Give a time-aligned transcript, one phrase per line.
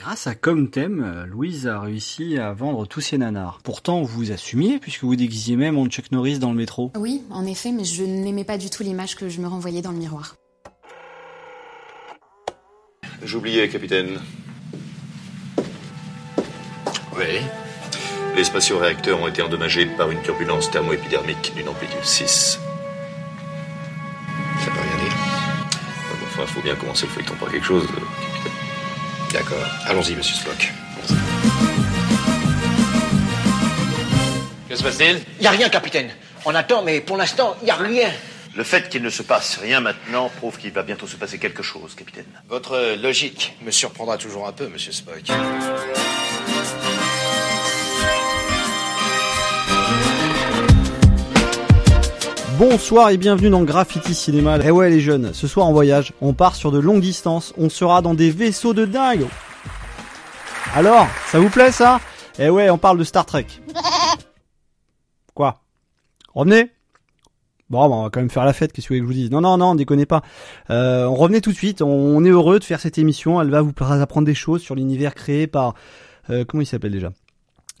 [0.00, 3.60] Grâce à Comtem, euh, Louise a réussi à vendre tous ses nanars.
[3.62, 6.90] Pourtant, vous assumiez, puisque vous déguisiez même en Chuck Norris dans le métro.
[6.96, 9.92] Oui, en effet, mais je n'aimais pas du tout l'image que je me renvoyais dans
[9.92, 10.36] le miroir.
[13.22, 14.18] J'oubliais, capitaine.
[17.18, 17.42] Oui.
[18.36, 22.58] Les spatio-réacteurs ont été endommagés par une turbulence thermoépidermique d'une amplitude 6.
[24.60, 25.16] Ça peut rien dire.
[26.22, 28.29] Enfin, faut bien commencer le feuilleton par quelque chose, euh.
[29.32, 29.58] D'accord.
[29.86, 30.72] Allons-y, monsieur Spock.
[34.68, 35.20] Que se passe-t-il?
[35.40, 36.10] Y a rien, capitaine.
[36.44, 38.10] On attend, mais pour l'instant, y a rien.
[38.56, 41.62] Le fait qu'il ne se passe rien maintenant prouve qu'il va bientôt se passer quelque
[41.62, 42.26] chose, capitaine.
[42.48, 45.22] Votre logique me surprendra toujours un peu, monsieur Spock.
[52.60, 54.58] Bonsoir et bienvenue dans Graffiti Cinéma.
[54.62, 57.70] Eh ouais les jeunes, ce soir en voyage, on part sur de longues distances, on
[57.70, 59.24] sera dans des vaisseaux de dingue.
[60.74, 62.00] Alors, ça vous plaît ça?
[62.38, 63.46] Eh ouais, on parle de Star Trek.
[65.34, 65.62] Quoi?
[66.34, 66.70] Revenez?
[67.70, 69.20] Bon, bah, on va quand même faire la fête, qu'est-ce que vous voulez que je
[69.20, 69.30] vous dise?
[69.30, 70.20] Non, non, non, déconnez pas.
[70.68, 73.62] Euh, on revenait tout de suite, on est heureux de faire cette émission, elle va
[73.62, 75.76] vous apprendre des choses sur l'univers créé par...
[76.28, 77.10] euh, comment il s'appelle déjà?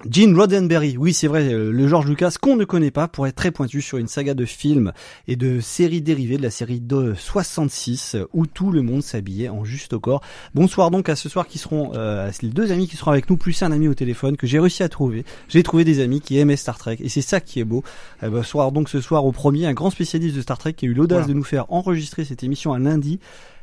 [0.08, 3.34] Gene Roddenberry, oui c'est vrai, euh, le George Lucas qu'on ne connaît pas pour être
[3.34, 4.92] très pointu sur une saga de films
[5.28, 9.50] et de séries dérivées de la série de 66 euh, où tout le monde s'habillait
[9.50, 10.22] en juste au corps.
[10.54, 13.36] Bonsoir donc à ce soir qui seront euh, les deux amis qui seront avec nous
[13.36, 15.26] plus un ami au téléphone que j'ai réussi à trouver.
[15.48, 17.84] J'ai trouvé des amis qui aimaient Star Trek et c'est ça qui est beau.
[18.22, 20.88] Euh, bonsoir donc ce soir au premier un grand spécialiste de Star Trek qui a
[20.88, 23.20] eu l'audace de nous faire enregistrer cette émission un lundi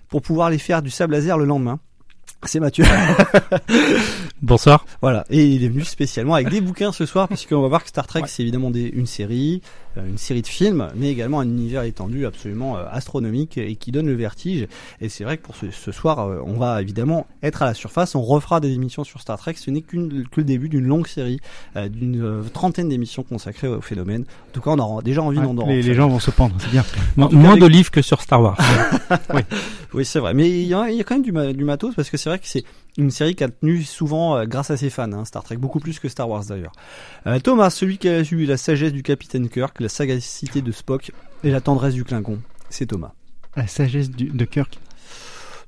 [0.08, 1.80] pour pouvoir les faire du sable laser le lendemain.
[2.45, 2.85] C'est Mathieu.
[4.41, 4.85] Bonsoir.
[5.02, 7.89] Voilà, et il est venu spécialement avec des bouquins ce soir, puisqu'on va voir que
[7.89, 9.61] Star Trek, c'est évidemment des, une série,
[9.97, 13.91] euh, une série de films, mais également un univers étendu absolument euh, astronomique et qui
[13.91, 14.67] donne le vertige.
[15.02, 17.73] Et c'est vrai que pour ce, ce soir, euh, on va évidemment être à la
[17.73, 20.85] surface, on refera des émissions sur Star Trek, ce n'est qu'une que le début d'une
[20.85, 21.39] longue série,
[21.75, 24.21] d'une trentaine d'émissions consacrées au phénomène.
[24.49, 26.31] En tout cas, on aura déjà envie Ouais, d'en en les, les gens vont se
[26.31, 26.86] pendre, c'est bien.
[27.17, 28.58] Mo- Moins de livres que sur Star Wars.
[29.93, 30.33] Oui, c'est vrai.
[30.33, 32.17] Mais il y, a, il y a quand même du, ma- du matos parce que
[32.27, 32.64] c'est vrai que c'est
[32.98, 35.80] une série qui a tenu souvent euh, grâce à ses fans, hein, Star Trek, beaucoup
[35.80, 36.71] plus que Star Wars d'ailleurs.
[37.26, 41.11] Euh, Thomas, celui qui a eu la sagesse du capitaine Kirk, la sagacité de Spock
[41.43, 42.39] et la tendresse du Klingon,
[42.70, 43.14] c'est Thomas.
[43.55, 44.77] La sagesse du- de Kirk.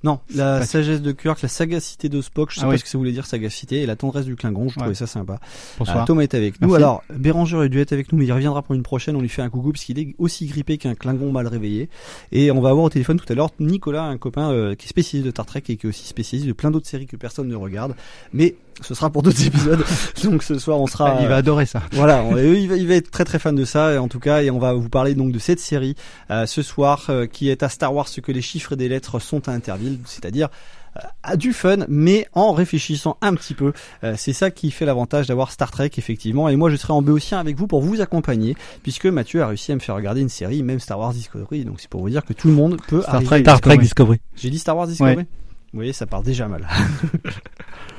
[0.04, 2.80] Non, la sagesse de Kirk, la sagacité de Spock, je sais Ah pas oui.
[2.80, 4.96] ce que ça voulait dire sagacité, et la tendresse du Klingon, je trouvais Ouais.
[4.96, 5.40] ça sympa.
[5.78, 6.04] Bonsoir.
[6.04, 6.74] Euh, Thomas est avec nous.
[6.74, 9.18] Alors, Béranger aurait dû être avec nous, mais il reviendra pour une prochaine.
[9.18, 11.90] On lui fait un coucou parce qu'il est aussi grippé qu'un Klingon mal réveillé.
[12.32, 14.90] Et on va avoir au téléphone tout à l'heure Nicolas, un copain euh, qui est
[14.90, 17.50] spécialiste de Star Trek et qui est aussi spécialiste de plein d'autres séries que personne
[17.50, 17.94] ne regarde.
[18.31, 19.84] Mais ce sera pour d'autres épisodes.
[20.23, 21.17] Donc ce soir, on sera.
[21.22, 21.81] il va adorer ça.
[21.91, 24.07] Voilà, on- euh, il va, il va être très très fan de ça, et en
[24.07, 25.95] tout cas, et on va vous parler donc de cette série
[26.31, 28.89] euh, ce soir, euh, qui est à Star Wars ce que les chiffres et des
[28.89, 30.50] lettres sont à Interville, c'est-à-dire
[30.97, 33.73] euh, à du fun, mais en réfléchissant un petit peu.
[34.03, 36.50] Euh, c'est ça qui fait l'avantage d'avoir Star Trek, effectivement.
[36.50, 39.72] Et moi, je serai en béotien avec vous pour vous accompagner, puisque Mathieu a réussi
[39.72, 41.63] à me faire regarder une série, même Star Wars Discovery.
[41.63, 43.22] Donc c'est pour vous dire que tout le monde peut Star.
[43.23, 44.19] Trek, Star Trek Discovery.
[44.35, 45.16] J'ai dit Star Wars Discovery.
[45.18, 45.28] Ouais.
[45.72, 46.68] Vous voyez, ça part déjà mal.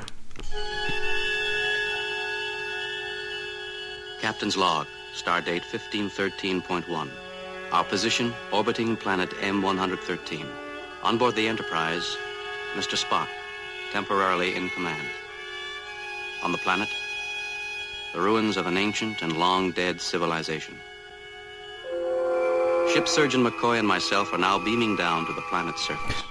[4.21, 7.09] Captain's log, stardate 1513.1.
[7.73, 10.47] Our position, orbiting planet M113.
[11.03, 12.19] On board the Enterprise,
[12.75, 13.03] Mr.
[13.03, 13.29] Spock,
[13.93, 15.09] temporarily in command.
[16.43, 16.91] On the planet,
[18.13, 20.79] the ruins of an ancient and long dead civilization.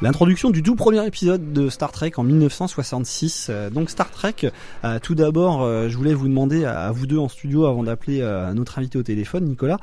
[0.01, 3.47] L'introduction du tout premier épisode de Star Trek en 1966.
[3.49, 4.51] Euh, donc Star Trek,
[4.83, 8.19] euh, tout d'abord, euh, je voulais vous demander à, vous deux en studio avant d'appeler
[8.53, 9.77] notre invité au téléphone, Nicolas.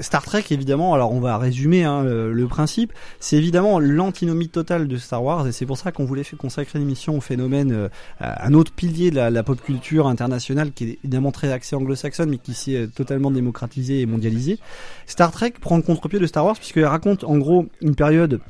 [0.00, 2.94] Star Trek, évidemment, alors on va résumer hein, le, principe.
[3.20, 7.18] C'est évidemment l'antinomie totale de Star Wars et c'est pour ça qu'on voulait consacrer l'émission
[7.18, 7.90] au phénomène,
[8.20, 12.38] un autre pilier de la, pop culture internationale qui est évidemment très axé anglo-saxonne mais
[12.38, 14.58] qui s'est totalement démocratisé et mondialisé.
[15.06, 18.40] Star Trek prend le contre-pied de Star Wars puisqu'elle raconte en gros une période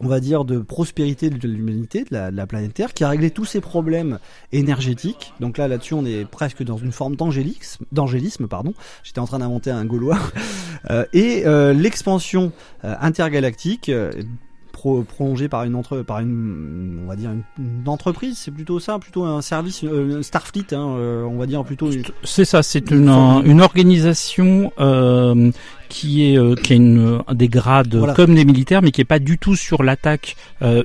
[0.00, 3.08] on va dire de prospérité de l'humanité, de la, de la planète Terre, qui a
[3.08, 4.18] réglé tous ses problèmes
[4.52, 5.32] énergétiques.
[5.40, 8.74] Donc là, là-dessus, on est presque dans une forme d'angélisme, d'angélisme, pardon.
[9.02, 10.18] J'étais en train d'inventer un gaulois.
[10.90, 12.52] Euh, et euh, l'expansion
[12.84, 13.90] euh, intergalactique.
[14.76, 17.42] Pro- prolongée par une entre par une on va dire une,
[17.82, 21.64] une entreprise c'est plutôt ça plutôt un service euh, Starfleet hein, euh, on va dire
[21.64, 25.50] plutôt une- C'est ça, c'est une, un- une organisation euh,
[25.88, 28.12] qui est euh, qui a une, des grades Voilà.
[28.14, 30.36] comme des militaires, mais qui est pas du tout sur l'attaque,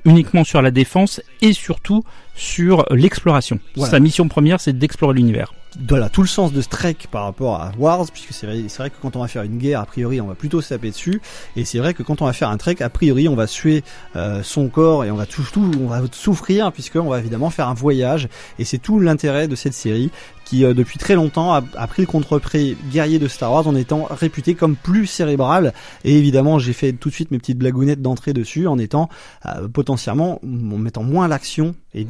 [0.06, 2.04] uniquement sur la défense et surtout
[2.36, 3.60] sur l'exploration.
[3.75, 3.92] Voilà.
[3.92, 5.54] Sa mission première, c'est d'explorer l'univers.
[5.88, 8.78] voilà tout le sens de ce trek par rapport à Wars puisque c'est vrai, c'est
[8.80, 10.89] vrai que quand on va faire une guerre a priori on va plutôt se taper
[10.89, 11.22] dessus
[11.56, 13.83] et c'est vrai que quand on va faire un trek a priori on va suer
[14.16, 17.50] euh, son corps et on va tout, tout on va souffrir puisque on va évidemment
[17.50, 18.28] faire un voyage
[18.60, 20.12] et c'est tout l'intérêt de cette série
[20.51, 24.06] qui euh, depuis très longtemps a, pris le contre-prix guerrier de Star Wars en étant
[24.09, 28.33] réputé comme plus cérébral et évidemment j'ai fait tout de suite mes petites blagounettes d'entrée
[28.33, 29.07] dessus en étant
[29.45, 32.06] euh, potentiellement en mettant moins l'action et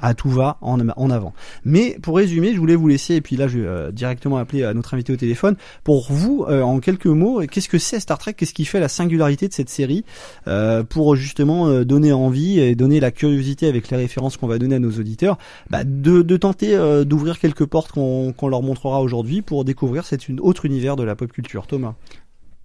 [0.00, 1.34] à tout va en, en avant.
[1.64, 4.68] Mais pour résumer, je voulais vous laisser et puis là je vais euh, directement appeler
[4.74, 5.54] notre invité au téléphone
[5.84, 9.46] pour vous en quelques mots qu'est-ce que c'est Star Trek, qu'est-ce qui fait la singularité
[9.46, 10.04] de cette série
[10.88, 14.78] pour justement donner envie et donner la curiosité avec les références qu'on va donner à
[14.80, 15.38] nos auditeurs
[15.70, 20.64] bah, de, tenter d'ouvrir quelques portes qu'on leur montrera aujourd'hui pour découvrir cet une autre
[20.64, 21.66] univers de la pop culture.
[21.66, 21.94] Thomas.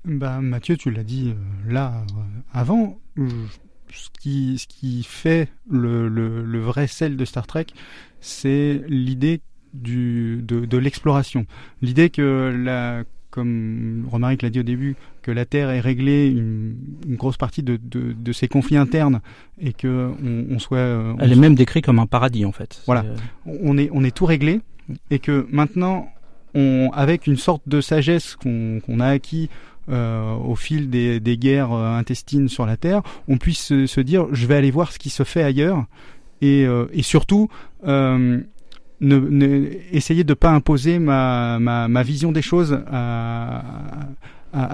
[0.06, 2.22] Bah, Mathieu, tu l'as dit euh, là euh,
[2.54, 2.98] avant.
[3.92, 7.66] Ce qui, ce qui fait le, le, le vrai sel de Star Trek,
[8.22, 9.42] c'est l'idée
[9.74, 11.46] du, de, de l'exploration.
[11.82, 16.76] L'idée que la, comme Romaric l'a dit au début, que la Terre ait réglé une,
[17.08, 19.22] une grosse partie de, de, de ses conflits internes
[19.60, 20.78] et que on, on soit.
[20.78, 22.84] euh, on Elle est soit- même décrite comme un paradis en fait.
[22.86, 23.04] Voilà.
[23.46, 24.62] C'est, on est, on est tout réglé
[25.12, 26.10] et que maintenant,
[26.94, 29.50] avec une sorte de sagesse qu'on a acquis
[29.90, 34.46] euh, au fil des, guerres euh, intestines sur la Terre, on puisse se, dire je
[34.46, 35.86] vais aller voir ce qui se fait ailleurs
[36.42, 37.50] et, euh, surtout
[37.86, 38.42] euh,
[39.02, 43.64] ne, ne, pas imposer ma, vision des choses à,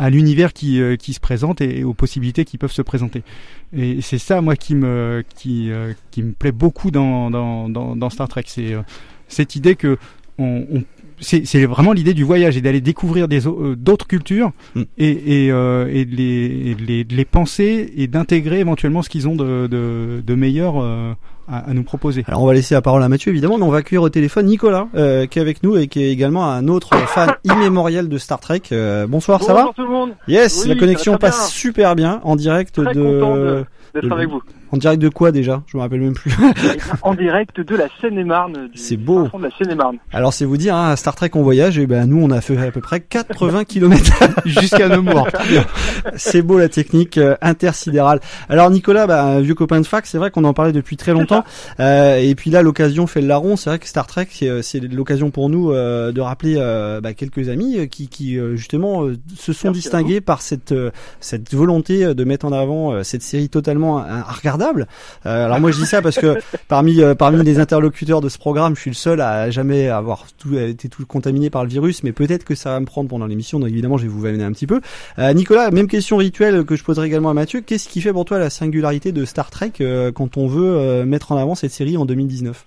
[0.10, 3.24] l'univers qui, euh, qui se présente et aux possibilités qui peuvent se présenter.
[3.74, 5.24] Et c'est ça, moi, qui me,
[6.40, 8.46] plaît beaucoup dans, Star Trek.
[9.28, 9.98] Cette idée que
[10.38, 10.84] on, on-
[11.22, 14.82] c'est c'est vraiment l'idée du voyage et d'aller découvrir euh, d'autres cultures Mm.
[14.98, 19.02] et, et, euh, et de les, et de les, de les penser et d'intégrer éventuellement
[19.02, 21.14] ce qu'ils ont de, de, de meilleur euh,
[21.48, 22.26] à, à nous proposer.
[22.28, 24.48] Alors on va laisser la parole à Mathieu évidemment, mais on va accueillir au téléphone
[24.48, 28.18] Nicolas euh, qui est avec nous et qui est également un autre fan immémorial de
[28.18, 28.64] Star Trek.
[28.74, 30.10] Euh, bonsoir, ça va Bonjour tout le monde.
[30.28, 31.48] Yes, Oui, la connexion passe bien.
[31.48, 33.64] super bien en direct Très de, content de-
[33.94, 34.42] d'être avec vous.
[34.76, 35.64] En direct de quoi déjà?
[35.68, 36.36] Je me rappelle même plus.
[37.02, 38.70] En direct de la Seine-et-Marne.
[38.76, 39.30] C'est beau.
[39.34, 40.00] de la Seine-et-Marne.
[40.12, 42.42] Alors c'est vous dire, hein, à Star Trek on voyage, et ben nous on a
[42.42, 44.12] fait à peu près 80 km
[44.46, 45.30] Jusqu'à Nemours.
[46.18, 48.20] c'est beau la technique euh, intersidérale.
[48.50, 51.14] Alors Nicolas, bah, un vieux copain de fac, c'est vrai qu'on en parlait depuis très
[51.14, 51.46] longtemps.
[51.80, 53.56] Euh, et puis là l'occasion fait le larron.
[53.56, 57.00] C'est vrai que Star Trek, c'est, euh, c'est l'occasion pour nous euh, de rappeler euh,
[57.00, 60.74] bah, quelques amis euh, qui, qui euh, justement euh, se sont Merci distingués par cette
[60.74, 60.92] euh,
[61.22, 64.22] cette volonté de mettre en avant euh, cette série totalement euh,
[65.26, 68.38] Euh, alors moi je dis ça parce que parmi euh, parmi les interlocuteurs de ce
[68.38, 72.12] programme, je suis le seul à jamais avoir été tout contaminé par le virus, mais
[72.12, 73.60] peut-être que ça va me prendre pendant l'émission.
[73.60, 74.82] Donc évidemment, je vais vous vannner un petit peu.
[75.20, 77.62] Euh, Nicolas, même question rituelle que je poserai également à Mathieu.
[77.62, 79.74] Qu'est-ce qui fait pour toi la singularité de Star Trek
[80.14, 82.66] quand on veut mettre en avant cette série en 2019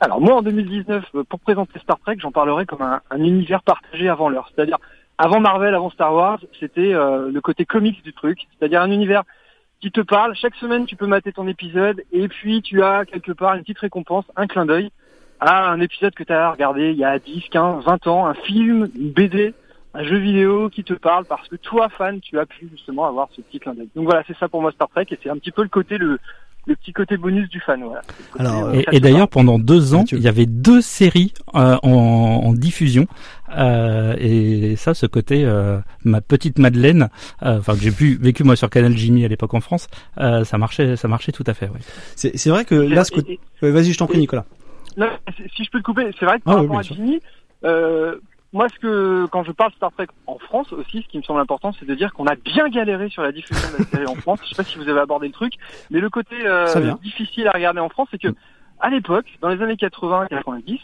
[0.00, 3.62] Alors moi en 2019, euh, pour présenter Star Trek, j'en parlerai comme un, un univers
[3.62, 4.50] partagé avant l'heure.
[4.54, 4.78] C'est-à-dire
[5.18, 8.46] avant Marvel, avant Star Wars, c'était le côté comics du truc.
[8.56, 9.24] C'est-à-dire un univers
[9.80, 10.34] qui te parle.
[10.34, 13.78] Chaque semaine, tu peux mater ton épisode et puis tu as quelque part une petite
[13.78, 14.90] récompense, un clin d'œil
[15.40, 18.34] à un épisode que tu as regardé il y a 10, 15, 20 ans, un
[18.34, 19.54] film, une BD,
[19.94, 23.28] un jeu vidéo qui te parle parce que toi, fan, tu as pu justement avoir
[23.32, 23.88] ce petit clin d'œil.
[23.94, 25.96] Donc voilà, c'est ça pour moi Star Trek et c'est un petit peu le côté,
[25.96, 26.18] le,
[26.68, 27.82] le petit côté bonus du fan.
[27.82, 28.02] Voilà.
[28.38, 31.88] Alors, euh, Et, d'ailleurs, pendant deux ans, il y avait deux séries euh, en,
[32.44, 33.06] en diffusion.
[33.56, 37.08] Euh, et ça, ce côté, euh, ma petite Madeleine,
[37.42, 39.88] euh, enfin que j'ai pu vécu moi sur Canal Jimmy à l'époque en France,
[40.18, 41.66] euh, ça marchait, ça marchait tout à fait.
[41.66, 41.80] Ouais.
[42.14, 43.40] C'est c'est vrai que là, ce côté...
[43.62, 44.44] Ouais, Vas-y, je t'en prie, Nicolas.
[44.96, 46.82] Non, c'est- si je peux te couper, c'est vrai que Ah par rapport à.
[46.82, 47.20] Jimmy,
[47.64, 48.16] euh,
[48.52, 51.40] moi, ce que quand je parle Star Trek en France aussi, ce qui me semble
[51.40, 54.14] important, c'est de dire qu'on a bien galéré sur la diffusion de la série en
[54.22, 54.40] France.
[54.44, 55.54] Je sais pas si vous avez abordé le truc,
[55.90, 58.34] mais le côté euh, difficile à regarder en France, c'est que
[58.80, 60.80] à l'époque, dans les années 80-90,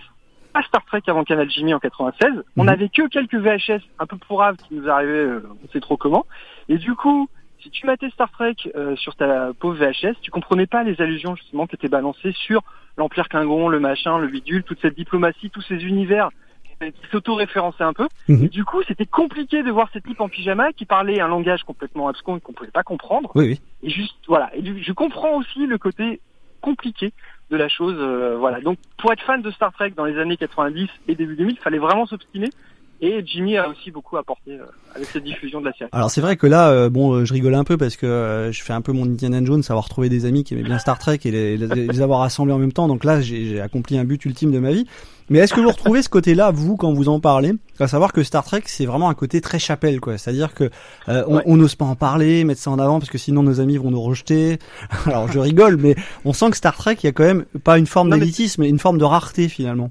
[0.52, 2.66] pas Star Trek avant Canal Jimmy en 96, on Mhm.
[2.66, 6.26] n'avait que quelques VHS un peu pourraves qui nous arrivaient, euh, on sait trop comment,
[6.68, 7.28] et du coup.
[7.62, 11.34] Si tu matais Star Trek euh, sur ta pauvre VHS, tu comprenais pas les allusions
[11.34, 12.60] justement qui étaient balancées sur
[12.98, 16.28] l'Empire Klingon, le machin, le bidule, toute cette diplomatie, tous ces univers
[16.80, 18.08] qui s'auto-référençaient un peu.
[18.44, 21.62] Et du coup, c'était compliqué de voir ces types en pyjama qui parlaient un langage
[21.64, 23.30] complètement abscon qu'on pouvait pas comprendre.
[23.34, 23.60] Oui, oui.
[23.82, 24.50] Et juste, voilà.
[24.56, 26.20] Et je comprends aussi le côté
[26.60, 27.12] compliqué
[27.50, 27.96] de la chose.
[27.98, 28.60] euh, voilà.
[28.60, 31.58] Donc, pour être fan de Star Trek dans les années 90 et début 2000, il
[31.62, 32.50] fallait vraiment s'obstiner.
[33.06, 35.90] Et Jimmy a aussi beaucoup apporté euh, avec cette diffusion de la série.
[35.92, 38.50] Alors c'est vrai que là, euh, bon, euh, je rigole un peu parce que euh,
[38.50, 40.98] je fais un peu mon Indiana Jones, avoir retrouvé des amis qui aimaient bien Star
[40.98, 42.88] Trek et les, les- avoir rassemblés en même temps.
[42.88, 44.86] Donc là, j'ai accompli un but ultime de ma vie.
[45.30, 47.52] Mais est-ce que vous retrouvez ce côté-là, vous, quand vous en parlez?
[47.78, 50.16] À savoir que Star Trek, c'est vraiment un côté très chapelle, quoi.
[50.18, 50.70] C'est-à-dire que
[51.08, 51.42] euh, on Ouais.
[51.56, 54.00] n'ose pas en parler, mettre ça en avant, parce que sinon nos amis vont nous
[54.02, 54.58] rejeter.
[55.06, 55.94] Alors je rigole, mais
[56.24, 58.68] on sent que Star Trek, il y a quand même pas une forme d'élitisme, mais
[58.68, 59.90] une forme de rareté finalement.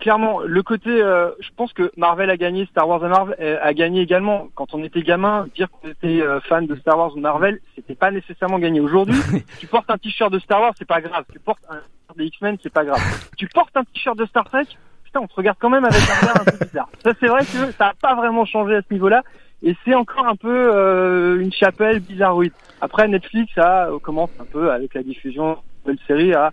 [0.00, 3.58] Clairement, le côté, euh, je pense que Marvel a gagné, Star Wars a, Marvel, euh,
[3.60, 4.48] a gagné également.
[4.54, 7.94] Quand on était gamin, dire qu'on était euh, fan de Star Wars ou Marvel, c'était
[7.94, 8.80] pas nécessairement gagné.
[8.80, 9.20] Aujourd'hui,
[9.58, 11.24] tu portes un t-shirt de Star Wars, c'est pas grave.
[11.30, 13.00] Tu portes un t-shirt des X-Men, c'est pas grave.
[13.36, 14.64] Tu portes un t-shirt de Star Trek,
[15.04, 16.88] putain, on te regarde quand même avec un regard un peu bizarre.
[17.04, 19.22] Ça, c'est vrai que ça a pas vraiment changé à ce niveau-là.
[19.62, 22.52] Et c'est encore un peu euh, une chapelle bizarroïde.
[22.80, 26.52] Après, Netflix a, euh, commence un peu avec la diffusion de la série à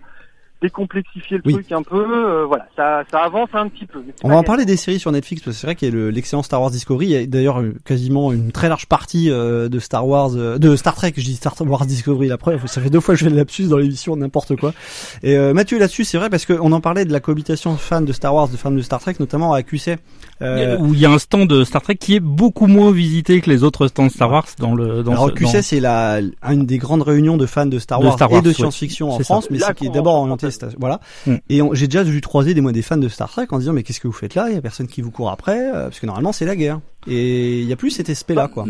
[0.62, 1.52] décomplexifier le Oui.
[1.54, 1.96] truc un peu.
[2.04, 4.02] euh, voilà, ça, ça avance un petit peu.
[4.22, 5.94] On va en parler des séries sur Netflix parce que c'est vrai qu'il y a
[5.94, 7.06] le- l'excellent Star Wars Discovery.
[7.06, 10.58] Il y a d'ailleurs euh, quasiment une très large partie euh, de Star Wars, euh,
[10.58, 11.12] de Star Trek.
[11.16, 12.28] Je dis Star Wars Discovery.
[12.28, 14.72] La preuve, ça fait deux fois que je fais le lapsus dans l'émission, n'importe quoi.
[15.22, 18.12] Et euh, Mathieu là-dessus, c'est vrai parce qu'on en parlait de la cohabitation fans de
[18.12, 19.96] Star Wars, de fans de Star Trek, notamment à QC.
[20.40, 23.40] Euh, Où il y a un stand de Star Trek qui est beaucoup moins visité
[23.40, 26.20] que les autres stands Star Wars dans le dans alors ce- QC, dans- c'est la
[26.50, 28.54] une des grandes réunions de fans de Star De Wars, et de ouais.
[28.54, 29.24] science-fiction en ça.
[29.24, 30.47] France, mais c'est qui est d'abord orienté.
[30.78, 31.00] Voilà.
[31.26, 31.34] Mm.
[31.48, 33.72] Et on- j'ai déjà dû croiser des moi des fans de Star Trek en disant
[33.72, 34.46] mais qu'est-ce que vous faites là?
[34.48, 36.80] Il y a personne qui vous court après euh, parce que normalement c'est la guerre.
[37.06, 38.64] Et il y a plus cet aspect là quoi.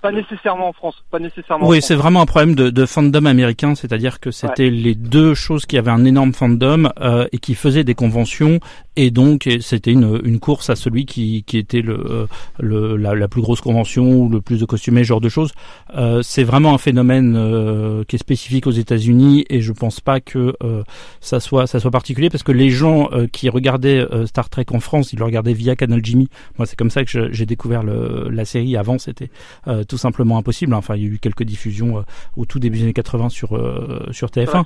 [0.00, 1.66] Pas nécessairement en France, pas nécessairement.
[1.66, 5.34] en Oui, c'est vraiment un problème de, de fandom américain, c'est-à-dire que c'était les deux
[5.34, 8.60] choses qui avaient un énorme fandom euh, et qui faisaient des conventions,
[8.98, 12.26] et donc c'était une, une course à celui qui, qui était le, euh,
[12.58, 15.52] le la, la plus grosse convention ou le plus de costumés, genre de choses.
[15.94, 20.18] Euh, c'est vraiment un phénomène euh, qui est spécifique aux États-Unis, et je pense pas
[20.18, 20.82] que euh,
[21.20, 24.66] ça soit ça soit particulier parce que les gens euh, qui regardaient euh, Star Trek
[24.72, 26.28] en France, ils le regardaient via Canal Jimmy.
[26.58, 28.76] Moi, c'est comme ça que j'ai découvert le, la série.
[28.76, 29.30] Avant, c'était
[29.68, 30.74] euh, tout simplement impossible.
[30.74, 32.04] Enfin, il y a eu quelques diffusions
[32.36, 34.64] au tout début des années 80 sur euh, sur TF1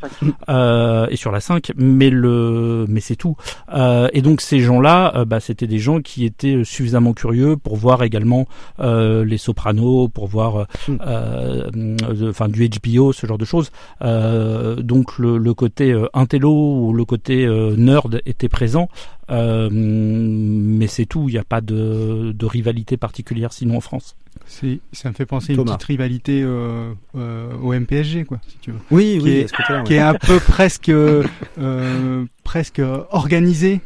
[0.48, 3.36] euh, et sur la 5, mais le mais c'est tout.
[4.22, 8.04] Et donc ces gens-là, euh, bah, c'était des gens qui étaient suffisamment curieux pour voir
[8.04, 8.46] également
[8.78, 10.64] euh, les Sopranos, pour voir euh,
[11.00, 13.72] euh, de- enfin du HBO, ce genre de choses.
[14.02, 18.88] Euh, donc le, le côté euh, intello ou le côté euh, nerd était présent.
[19.30, 24.14] Euh, mais c'est tout, il n'y a pas de, de rivalité particulière sinon en France.
[24.46, 28.58] C'est, ça me fait penser à une petite rivalité euh, euh, au MPSG, quoi, si
[28.58, 28.78] tu veux.
[28.90, 29.84] Oui, qui oui, est, à ce côté-là, ouais.
[29.84, 31.22] qui est un peu presque, euh,
[31.58, 33.80] euh, presque organisé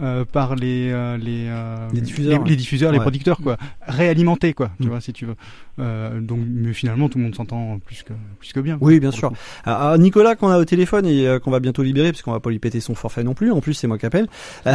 [0.00, 4.54] euh, par les euh, les, euh, Les diffuseurs, les, les diffuseurs, les producteurs, quoi, réalimenté,
[4.54, 4.90] quoi, tu Mm.
[4.90, 5.36] vois, si tu veux.
[5.78, 8.78] Euh, donc, mais finalement, tout le monde s'entend plus que plus que bien.
[8.80, 9.32] Oui, bien sûr.
[9.64, 12.32] Alors, alors, Nicolas qu'on a au téléphone et euh, qu'on va bientôt libérer parce qu'on
[12.32, 13.52] va pas lui péter son forfait non plus.
[13.52, 14.26] En plus, c'est moi qui appelle.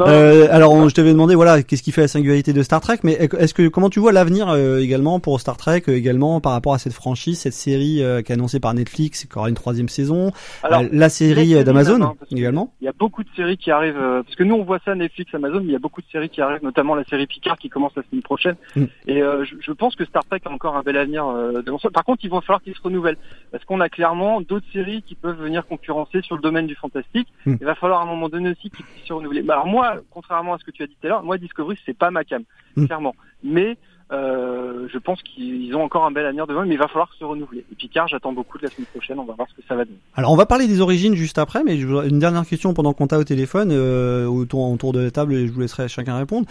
[0.00, 2.80] Euh, euh, alors, on- je t'avais demandé, voilà, qu'est-ce qui fait la singularité de Star
[2.80, 6.40] Trek, mais est-ce que comment tu vois l'avenir euh, également pour Star Trek, euh, également
[6.40, 9.48] par rapport à cette franchise, cette série euh, qui est annoncée par Netflix, qui aura
[9.48, 12.72] une troisième saison, Alors, euh, la série d'Amazon hein, également?
[12.80, 14.94] Il y a beaucoup de séries qui arrivent, euh, parce que nous on voit ça
[14.94, 17.58] Netflix, Amazon, mais il y a beaucoup de séries qui arrivent, notamment la série Picard
[17.58, 18.56] qui commence la semaine prochaine.
[18.76, 18.84] Mm.
[19.06, 21.26] Et euh, je, je pense que Star Trek a encore un bel avenir.
[21.26, 21.90] euh, devant soi.
[21.90, 23.16] Par contre, il va falloir qu'il se renouvelle,
[23.50, 27.28] parce qu'on a clairement d'autres séries qui peuvent venir concurrencer sur le domaine du fantastique.
[27.46, 27.54] Mm.
[27.60, 29.42] Il va falloir à un moment donné aussi qu'ils puissent se renouveler.
[29.42, 31.78] Bah, alors moi, contrairement à ce que tu as dit tout à l'heure, moi Discovery
[31.86, 32.42] c'est pas ma cam,
[32.76, 32.86] Mm.
[32.86, 33.14] clairement.
[33.42, 33.76] Mais
[34.12, 37.24] euh, je pense qu'ils ont encore un bel avenir devant, mais il va falloir se
[37.24, 37.64] renouveler.
[37.70, 39.18] Et Picard, j'attends beaucoup de la semaine prochaine.
[39.18, 39.98] On va voir ce que ça va donner.
[40.14, 43.18] Alors on va parler des origines juste après, mais une dernière question pendant qu'on t'a
[43.18, 46.46] au téléphone, euh, autour, autour de la table, et je vous laisserai chacun répondre.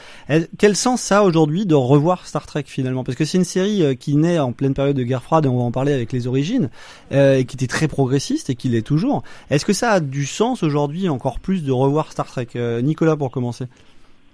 [0.58, 3.04] Quel sens ça a aujourd'hui de revoir Star Trek finalement?
[3.04, 5.50] Parce que c'est une série euh, qui naît en pleine période de guerre froide, et
[5.50, 6.70] on va en parler avec les origines,
[7.12, 9.24] euh, et qui était très progressiste et qui l'est toujours.
[9.50, 12.48] Est-ce que ça a du sens aujourd'hui encore plus de revoir Star Trek?
[12.56, 13.66] Euh, Nicolas pour commencer.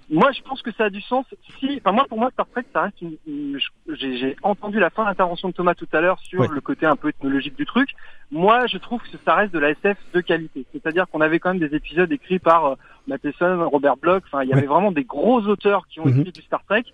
[0.08, 1.26] Moi, je pense que ça a du sens.
[1.58, 3.16] Si, enfin moi, pour moi, Star Trek, ça reste une.
[3.26, 3.58] une-
[3.88, 6.48] J'ai entendu la fin de l'intervention de Thomas tout à l'heure sur Ouais.
[6.50, 7.90] le côté un peu ethnologique du truc.
[8.30, 10.64] Moi, je trouve que ça reste de la SF de qualité.
[10.72, 12.74] C'est-à-dire qu'on avait quand même des épisodes écrits par euh,
[13.08, 14.22] Matheson, Robert Bloch.
[14.26, 14.66] Enfin, il y avait Ouais.
[14.68, 16.20] vraiment des gros auteurs qui ont Mhm.
[16.20, 16.84] écrit du Star Trek.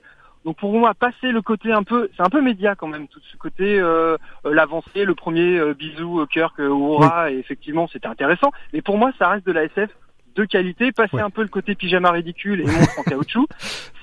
[0.45, 3.21] Donc pour moi, passer le côté un peu, c'est un peu média quand même, tout
[3.31, 8.50] ce côté euh, euh, l'avancée, le premier euh, bisou Kirk Uhura, et effectivement c'était intéressant.
[8.73, 9.90] Mais pour moi, ça reste de la SF
[10.35, 11.23] de qualité, passer Ouais.
[11.23, 13.47] un peu le côté pyjama ridicule et monstre en caoutchouc,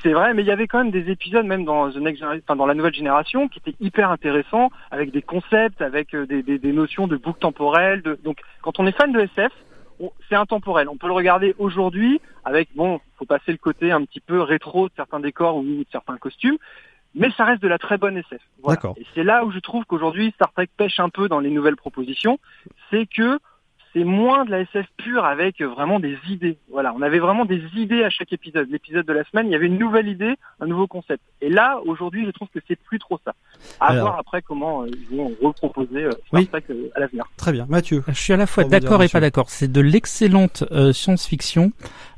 [0.03, 2.43] c'est vrai, mais il y avait quand même des épisodes, même dans The Next Generation,
[2.47, 6.41] enfin, dans la nouvelle génération, qui étaient hyper intéressants, avec des concepts, avec euh, des,
[6.43, 8.01] des, des notions de boucle temporelle.
[8.01, 8.17] De...
[8.23, 9.51] Donc, quand on est fan de SF,
[10.29, 10.87] c'est intemporel.
[10.87, 14.87] On peut le regarder aujourd'hui avec, bon, faut passer le côté un petit peu rétro
[14.87, 16.57] de certains décors ou de certains costumes,
[17.15, 18.39] mais ça reste de la très bonne SF.
[18.63, 18.75] Voilà.
[18.75, 18.95] D'accord.
[18.97, 21.75] Et c'est là où je trouve qu'aujourd'hui Star Trek pêche un peu dans les nouvelles
[21.75, 22.39] propositions,
[22.89, 23.39] c'est que
[23.93, 26.57] c'est moins de la SF pure avec vraiment des idées.
[26.71, 28.69] Voilà, on avait vraiment des idées à chaque épisode.
[28.69, 31.23] L'épisode de la semaine, il y avait une nouvelle idée, un nouveau concept.
[31.41, 33.33] Et là, aujourd'hui, je trouve que c'est plus trop ça.
[33.79, 34.07] À Alors.
[34.07, 36.47] voir après comment euh, ils vont reproposer euh, Star Oui.
[36.47, 37.25] Trek euh, à l'avenir.
[37.37, 38.03] Très bien, Mathieu.
[38.07, 39.49] Je suis à la fois d'accord et pas d'accord.
[39.49, 41.71] C'est de l'excellente euh, science-fiction,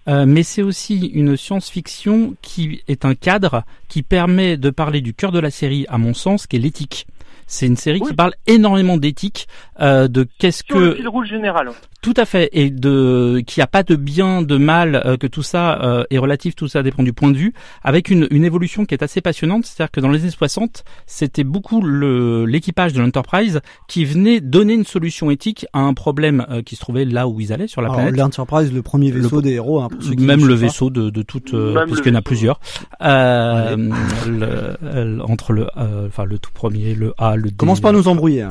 [0.08, 5.14] euh, mais c'est aussi une science-fiction qui est un cadre qui permet de parler du
[5.14, 7.08] cœur de la série, à mon sens, qui est l'éthique.
[7.54, 9.46] C'est une série qui parle énormément d'éthique,
[9.82, 11.68] euh, de qu'est-ce Sur le que fil rouge général.
[11.68, 11.74] ouais.
[12.02, 15.28] tout à fait, et de qu'il n'y a pas de bien, de mal, euh, que
[15.28, 17.54] tout ça euh, est relatif, tout ça dépend du point de vue,
[17.84, 19.66] avec une, une évolution qui est assez passionnante.
[19.66, 24.74] C'est-à-dire que dans les années 60, c'était beaucoup le l'équipage de l'Enterprise qui venait donner
[24.74, 27.82] une solution éthique à un problème euh, qui se trouvait là où ils allaient sur
[27.82, 28.16] la Alors, planète.
[28.18, 30.66] l'Enterprise, le premier vaisseau des héros, hein, pour ceux qui Même le savent pas.
[30.68, 32.24] vaisseau de, de toute, euh, Même parce le qu'il y en a vaisseau.
[32.24, 32.60] plusieurs.
[33.02, 33.76] Euh,
[34.28, 37.50] le- le- entre le, euh, enfin le tout premier, le A, le.
[37.52, 38.44] Commence pas à nous embrouiller.
[38.44, 38.48] hein.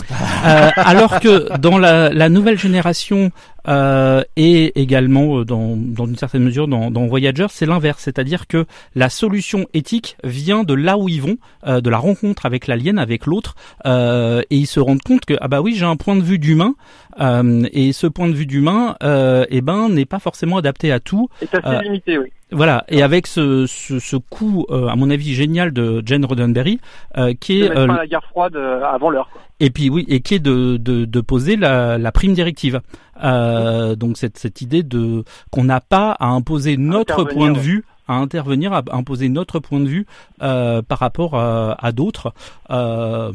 [0.47, 3.31] Euh, alors que dans la, la nouvelle génération
[3.69, 8.47] euh, et également euh, dans, dans une certaine mesure dans, dans Voyager, c'est l'inverse, c'est-à-dire
[8.47, 11.37] que la solution éthique vient de là où ils vont,
[11.67, 13.55] euh, de la rencontre avec l'alien, avec l'autre,
[13.87, 16.39] euh, et ils se rendent compte que ah bah oui j'ai un point de vue
[16.39, 16.75] d'humain
[17.21, 21.01] euh, et ce point de vue d'humain, euh, eh ben n'est pas forcément adapté à
[21.01, 21.29] tout.
[21.41, 22.29] C'est assez limité, oui.
[22.53, 26.81] voilà, et avec ce, ce, ce coup, euh, à mon avis, génial de Jane Roddenberry,
[27.17, 29.29] euh, qui De est mettre euh, la guerre froide avant l'heure.
[29.61, 32.81] Et puis oui, et qui est de, de, de poser la, la prime directive.
[33.23, 37.85] Euh, donc cette, cette idée de qu'on n'a pas à imposer notre point de vue,
[38.11, 40.07] à intervenir, à imposer notre point de vue
[40.43, 42.33] euh, par rapport à, à d'autres,
[42.71, 43.33] euh,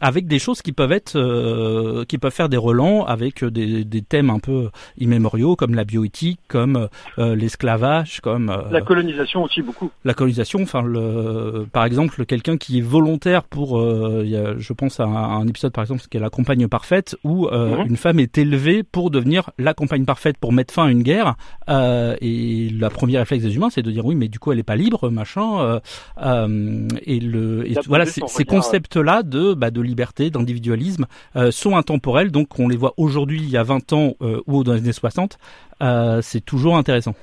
[0.00, 4.02] avec des choses qui peuvent être, euh, qui peuvent faire des relents avec des, des
[4.02, 6.88] thèmes un peu immémoriaux comme la bioéthique, comme
[7.18, 9.90] euh, l'esclavage, comme euh, La colonisation aussi beaucoup.
[10.04, 14.56] la colonisation, enfin le, par exemple, quelqu'un qui est volontaire pour, euh, il y a-
[14.58, 17.46] je pense à un, à un épisode par exemple qui est la compagne parfaite où
[17.48, 17.86] euh, Mhm.
[17.88, 21.34] une femme est élevée pour devenir la compagne parfaite pour mettre fin à une guerre
[21.68, 24.58] euh, et la première réflexe des humains c'est de dire oui mais du coup elle
[24.58, 25.80] est pas libre machin euh,
[26.22, 30.30] euh, et le et voilà ces, son ces regard, concepts là de bah, de liberté
[30.30, 31.06] d'individualisme
[31.36, 34.64] euh, sont intemporels donc on les voit aujourd'hui il y a 20 ans euh, ou
[34.64, 35.38] dans les années 60
[35.82, 37.14] euh, c'est toujours intéressant.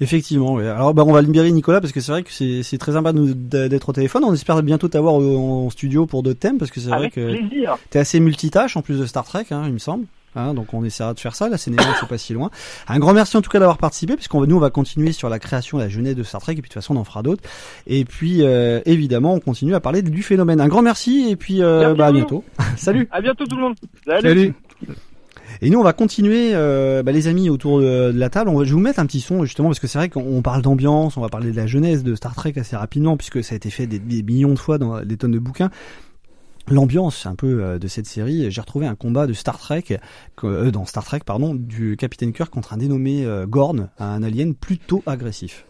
[0.00, 0.54] Effectivement.
[0.54, 0.66] oui.
[0.66, 3.88] Alors, bah, on va libérer Nicolas parce que c'est vrai que c'est très sympa d'être
[3.88, 4.24] au téléphone.
[4.24, 7.38] On espère bientôt t'avoir en studio pour d'autres thèmes parce que c'est vrai que
[7.90, 10.06] t'es assez multitâche en plus de Star Trek, hein, il me semble.
[10.34, 11.48] Hein, donc on essaiera de faire ça.
[11.48, 12.50] La Sénégal, c'est pas si loin.
[12.88, 15.28] Un grand merci en tout cas d'avoir participé, puisqu'on va nous on va continuer sur
[15.28, 17.22] la création, la jeunesse de Star Trek, et puis de toute façon on en fera
[17.22, 17.42] d'autres.
[17.86, 20.60] Et puis euh, évidemment on continue à parler du phénomène.
[20.60, 22.44] Un grand merci et puis euh, bah, à bientôt.
[22.76, 23.08] Salut.
[23.10, 23.74] À bientôt tout le monde.
[24.06, 24.54] Salut.
[25.60, 28.50] Et nous, on va continuer, euh, bah, les amis, autour de, de la table.
[28.50, 30.42] On va, je vais vous mettre un petit son, justement, parce que c'est vrai qu'on
[30.42, 33.54] parle d'ambiance, on va parler de la jeunesse de Star Trek assez rapidement, puisque ça
[33.54, 35.70] a été fait des, des millions de fois dans des tonnes de bouquins.
[36.68, 39.98] L'ambiance un peu euh, de cette série, j'ai retrouvé un combat de Star Trek,
[40.44, 44.54] euh, dans Star Trek, pardon, du capitaine Kirk contre un dénommé euh, Gorn, un alien
[44.54, 45.66] plutôt agressif.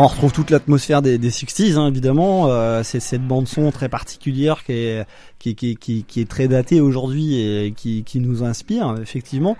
[0.00, 2.46] Bon, on retrouve toute l'atmosphère des, des 60s, hein, évidemment.
[2.46, 5.04] Euh, c'est cette bande son très particulière qui est
[5.38, 9.58] qui, qui, qui, qui est très datée aujourd'hui et qui, qui nous inspire effectivement.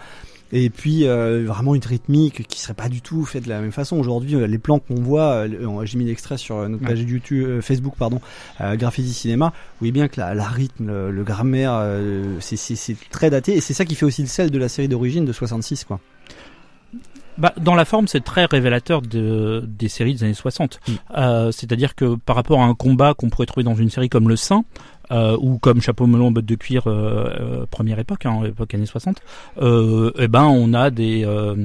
[0.50, 3.70] Et puis euh, vraiment une rythmique qui serait pas du tout faite de la même
[3.70, 4.34] façon aujourd'hui.
[4.34, 5.44] euh, Les plans qu'on voit,
[5.84, 8.22] j'ai mis l'extrait sur notre page YouTube, Facebook, pardon,
[8.62, 9.48] euh, Graffiti Cinéma.
[9.52, 13.60] Vous voyez bien que la, la rythme, le, le grammaire, euh, c'est très daté et
[13.60, 16.00] c'est ça qui fait aussi le sel de la série d'origine de 66 quoi.
[17.40, 20.78] Bah, dans la forme, c'est très révélateur de, des séries des années 60.
[21.16, 24.28] Euh, C'est-à-dire que par rapport à un combat qu'on pourrait trouver dans une série comme
[24.28, 24.64] Le Saint,
[25.10, 28.86] euh, ou comme Chapeau melon, botte de cuir, euh, euh, première époque, hein, époque années
[28.86, 29.20] 60,
[29.60, 31.56] euh, eh ben on a des euh,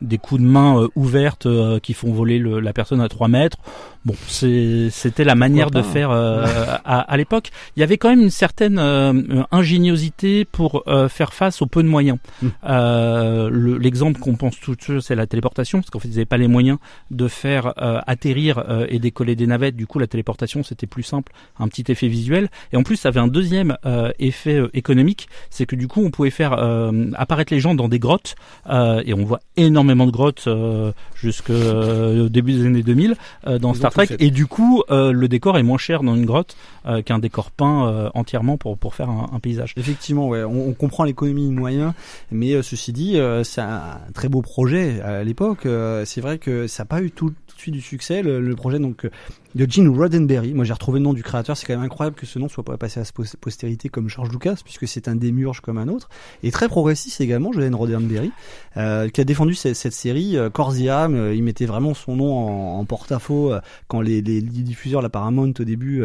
[0.00, 1.48] des coups de main ouvertes
[1.82, 3.58] qui font voler le, la personne à 3 mètres.
[4.04, 5.92] Bon, c'était la manière de pas, hein.
[5.92, 6.44] faire euh,
[6.84, 7.50] à, à l'époque.
[7.76, 11.82] Il y avait quand même une certaine euh, ingéniosité pour euh, faire face aux peu
[11.82, 12.18] de moyens.
[12.42, 12.48] Mm.
[12.68, 16.12] Euh, le- L'exemple qu'on pense tout de suite, c'est la téléportation, parce qu'en fait, ils
[16.16, 16.78] n'avaient pas les moyens
[17.10, 19.74] de faire euh, atterrir euh, et décoller des navettes.
[19.76, 22.48] Du coup, la téléportation, c'était plus simple, un petit effet visuel.
[22.72, 26.10] Et en plus, ça avait un deuxième euh, effet économique, c'est que du coup, on
[26.10, 28.34] pouvait faire euh, apparaître les gens dans des grottes,
[28.68, 33.14] euh, et on voit énormément de grottes euh, jusqu'au début des années 2000
[33.46, 34.08] euh, dans Star Trek.
[34.18, 37.50] Et du coup, euh, le décor est moins cher dans une grotte euh, qu'un décor
[37.50, 39.72] peint euh, entièrement pour pour faire un, un paysage.
[39.76, 41.92] Effectivement, ouais, on, on comprend l'économie de moyens,
[42.30, 45.66] mais euh, ceci dit, euh, c'est un très beau projet à l'époque.
[45.66, 48.22] Euh, c'est vrai que ça n'a pas eu tout, suite du succès.
[48.22, 49.06] Le, projet donc
[49.54, 50.54] de Gene Roddenberry.
[50.54, 51.56] Moi, j'ai retrouvé le nom du créateur.
[51.56, 53.04] C'est quand même incroyable que ce nom soit pas passé à
[53.40, 56.08] postérité comme George Lucas, puisque c'est un démurge comme un autre.
[56.42, 58.32] Et très progressiste également, Gene Roddenberry,
[58.76, 60.50] euh, qui a défendu cette, série euh.
[60.54, 65.52] Euh, Il mettait vraiment son nom en, porte-à-faux euh, quand les, les diffuseurs, la Paramount
[65.58, 66.04] au début.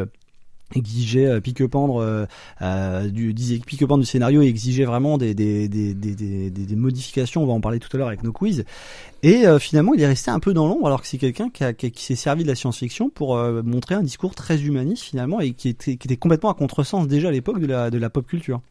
[0.75, 2.25] Exigeait euh, pique-pendre euh,
[2.61, 7.43] euh, du disait du scénario et exigeait vraiment des des, des, des, des, modifications.
[7.43, 8.65] On va en parler tout à l'heure avec nos quiz.
[9.23, 11.91] Et euh, finalement il est resté un peu dans l'ombre alors que c'est quelqu'un qui,
[11.91, 15.69] qui, s'est servi de la science-fiction pour montrer un discours très humaniste finalement et qui
[15.69, 18.61] était, qui était complètement à contresens déjà à l'époque de la, de la pop culture.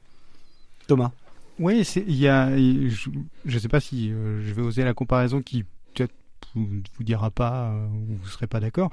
[0.87, 1.11] Thomas.
[1.59, 3.11] Oui, il y a, je,
[3.45, 6.15] je sais pas si je vais oser la comparaison qui peut-être
[6.55, 7.75] vous, vous dira pas
[8.09, 8.91] ou vous serez pas d'accord.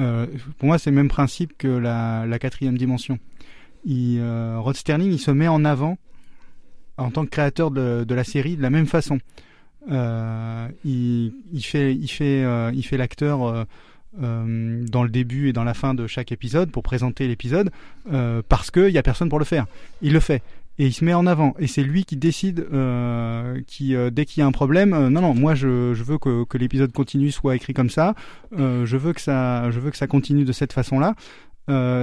[0.00, 0.26] Euh,
[0.58, 3.18] pour moi, c'est le même principe que la, quatrième dimension.
[3.88, 5.98] Euh, Rod Sterling, il se met en avant
[6.96, 9.18] en tant que créateur de, la série de la même façon.
[9.90, 11.32] Euh, il,
[11.62, 13.66] fait, l'acteur.
[14.12, 17.70] dans le début et dans la fin de chaque épisode pour présenter l'épisode
[18.48, 19.66] parce qu'il y a personne pour le faire.
[20.02, 20.42] Il le fait
[20.80, 21.54] et il se met en avant.
[21.58, 25.10] Et c'est lui qui décide euh, qui euh, dès qu'il y a un problème euh,
[25.10, 28.14] non non moi je, je veux que, que l'épisode continue soit écrit comme ça.
[28.56, 31.14] Je veux que ça je veux que ça continue de cette façon là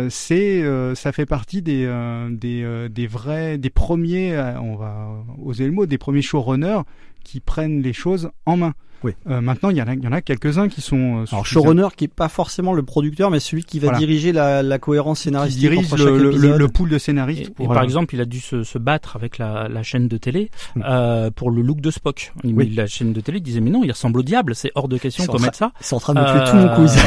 [0.10, 0.64] c'est
[0.96, 1.86] ça fait partie des
[2.32, 6.82] des, des vrais des premiers on va oser le mot des premiers showrunners
[7.24, 9.14] qui prennent les choses en main Oui.
[9.30, 11.26] Euh, maintenant il y en a il y en a quelques uns qui sont euh,
[11.32, 14.00] alors showrunner qui est pas forcément le producteur mais celui qui va Voilà.
[14.00, 17.50] diriger la, la cohérence qui scénaristique dirige entre le, chaque le, pool de scénaristes Et,
[17.52, 20.08] pour, et par euh, exemple, il a dû se, se battre avec la, la chaîne
[20.08, 20.82] de télé Mm.
[20.86, 22.34] euh, pour le look de Spock.
[22.44, 22.74] Il, Oui.
[22.76, 25.26] La chaîne de télé disait mais non, il ressemble au diable, c'est hors de question
[25.26, 25.72] qu'on mette ça.
[25.80, 26.98] Ils sont en train de me tuer tout mon quiz.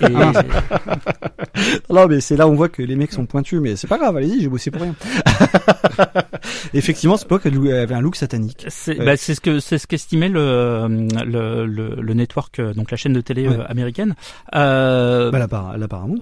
[0.00, 3.86] et- non, mais c'est là où on voit que les mecs sont pointus, mais c'est
[3.86, 4.94] pas grave, allez-y, j'ai bossé pour rien.
[6.74, 8.64] Effectivement, Spock avait un look satanique.
[8.68, 9.04] C'est Ouais.
[9.04, 12.96] bah, c'est ce que c'est ce qu'estimait le, le le le network euh, donc la
[12.96, 13.56] chaîne de télé Ouais.
[13.58, 14.14] euh, américaine.
[14.54, 16.20] Euh, Bah, la, Par- la Paramount.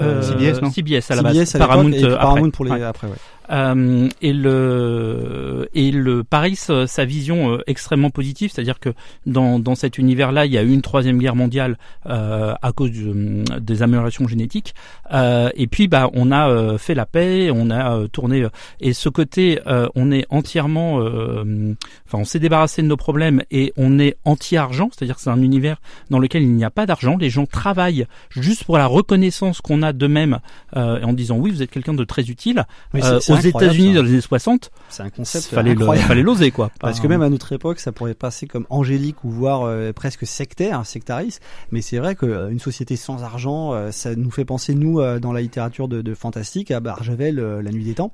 [0.00, 1.54] euh, CBS, non CBS à la CBS base.
[1.56, 2.50] à Paramount, et euh, Paramount après.
[2.50, 2.82] pour les Ouais.
[2.82, 3.14] après, ouais.
[3.50, 8.90] Euh, et le et le pareil sa sa vision euh, extrêmement positive, c'est-à-dire que
[9.26, 12.90] dans dans cet univers-là, il y a eu une troisième guerre mondiale euh, à cause
[12.92, 14.74] du- des améliorations génétiques.
[15.12, 18.48] Euh, et puis bah on a euh, fait la paix, on a euh, tourné euh,
[18.80, 21.74] et ce côté euh, on est entièrement euh,
[22.06, 25.42] enfin on s'est débarrassé de nos problèmes et on est anti-argent, c'est-à-dire que c'est un
[25.42, 25.76] univers
[26.10, 29.82] dans lequel il n'y a pas d'argent, les gens travaillent juste pour la reconnaissance qu'on
[29.82, 30.38] a d'eux-mêmes
[30.76, 32.64] euh, en disant oui vous êtes quelqu'un de très utile.
[32.94, 33.00] Oui,
[33.46, 36.08] Euh, États-Unis dans les années 60, C'est un concept fallait le, incroyable.
[36.08, 36.70] fallait l'oser quoi.
[36.80, 40.26] Parce que même à notre époque, ça pourrait passer comme angélique ou voire euh, presque
[40.26, 41.42] sectaire, sectariste.
[41.72, 45.32] Mais c'est vrai qu'une société sans argent, euh, ça nous fait penser nous euh, dans
[45.32, 48.12] la littérature de, de fantastique à Barjavel, euh, La Nuit des Temps.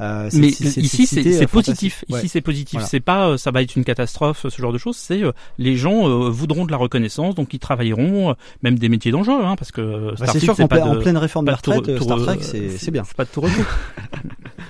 [0.00, 2.04] Euh, mais ici c'est euh, positif.
[2.10, 2.18] Ouais.
[2.18, 2.74] Ici c'est positif.
[2.74, 2.86] Voilà.
[2.88, 4.96] C'est pas euh, ça va être une catastrophe ce genre de choses.
[4.96, 8.88] C'est euh, les gens euh, voudront de la reconnaissance donc ils travailleront euh, même des
[8.88, 11.96] métiers dangereux hein, parce que euh, Bah, c'est sûr qu'en en pleine réforme de retraites,
[11.96, 13.04] tout- Star Trek, euh, c'est- bien.
[13.04, 13.42] C'est pas de tout.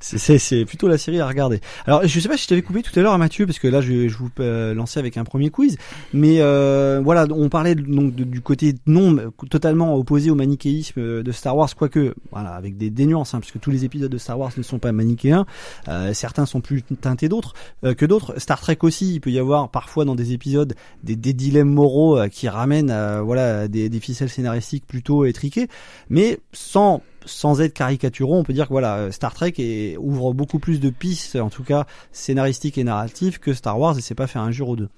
[0.00, 1.60] C'est- plutôt la série à regarder.
[1.86, 3.80] Alors je sais pas si je t'avais coupé tout à l'heure Mathieu parce que là
[3.80, 5.76] je, je vous euh, lancer avec un premier quiz,
[6.12, 9.16] mais euh, voilà on parlait donc du côté non
[9.50, 13.40] totalement opposé au manichéisme euh, de Star Wars, quoique voilà avec des, des nuances hein,
[13.40, 15.44] parce que tous les épisodes de Star Wars ne sont pas manichéens,
[15.88, 17.54] euh, certains sont plus teintés d'autres
[17.84, 18.34] euh, que d'autres.
[18.38, 22.18] Star Trek aussi, il peut y avoir parfois dans des épisodes des, des dilemmes moraux
[22.18, 25.68] euh, qui ramènent voilà des, des ficelles scénaristiques plutôt étriquées,
[26.08, 30.58] mais sans sans être caricaturaux, on peut dire que voilà, euh, Star Trek ouvre beaucoup
[30.58, 34.26] plus de pistes, en tout cas scénaristiques et narratives, que Star Wars, et c'est pas
[34.26, 34.88] faire un jour ou deux.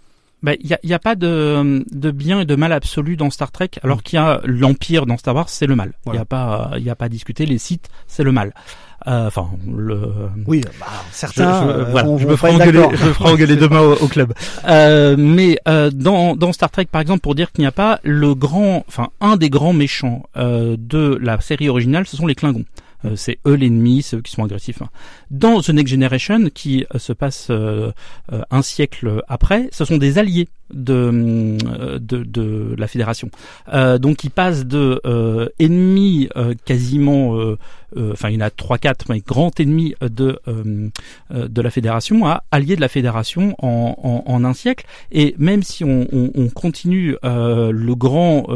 [0.43, 3.29] Ben, il y a, y a pas de, de bien et de mal absolu dans
[3.31, 4.03] Star Trek, alors Mm.
[4.03, 5.91] qu'il y a l'empire dans Star Wars, c'est le mal.
[5.93, 6.21] Il Voilà.
[6.21, 7.45] y a pas, il y a pas à discuter.
[7.47, 8.55] Les sites, c'est le mal.
[9.07, 10.13] Euh, Enfin, le.
[10.47, 13.57] Oui, bah, certains je, je- euh, voilà, je me ferai engueuler, je me ferai engueuler
[13.57, 14.35] demain au, au club.
[14.69, 17.99] Euh, mais euh, dans, dans Star Trek, par exemple, pour dire qu'il n'y a pas
[18.03, 22.35] le grand, enfin un des grands méchants euh, de la série originale, ce sont les
[22.35, 22.65] Klingons.
[23.05, 24.83] Euh, c'est eux l'ennemi, c'est eux qui sont agressifs.
[24.83, 24.91] hein.
[25.31, 27.93] Dans The Next Generation, qui euh, se passe euh,
[28.33, 33.31] euh, un siècle après, ce sont des alliés de euh, de, de la Fédération.
[33.73, 37.37] Euh, donc ils passent de euh, ennemis euh, quasiment,
[37.97, 40.39] enfin il y en a trois quatre, mais grands ennemis de
[41.31, 44.87] de la Fédération à alliés de la Fédération en, en, en un siècle.
[45.11, 48.47] Et même si on, on, on continue le grand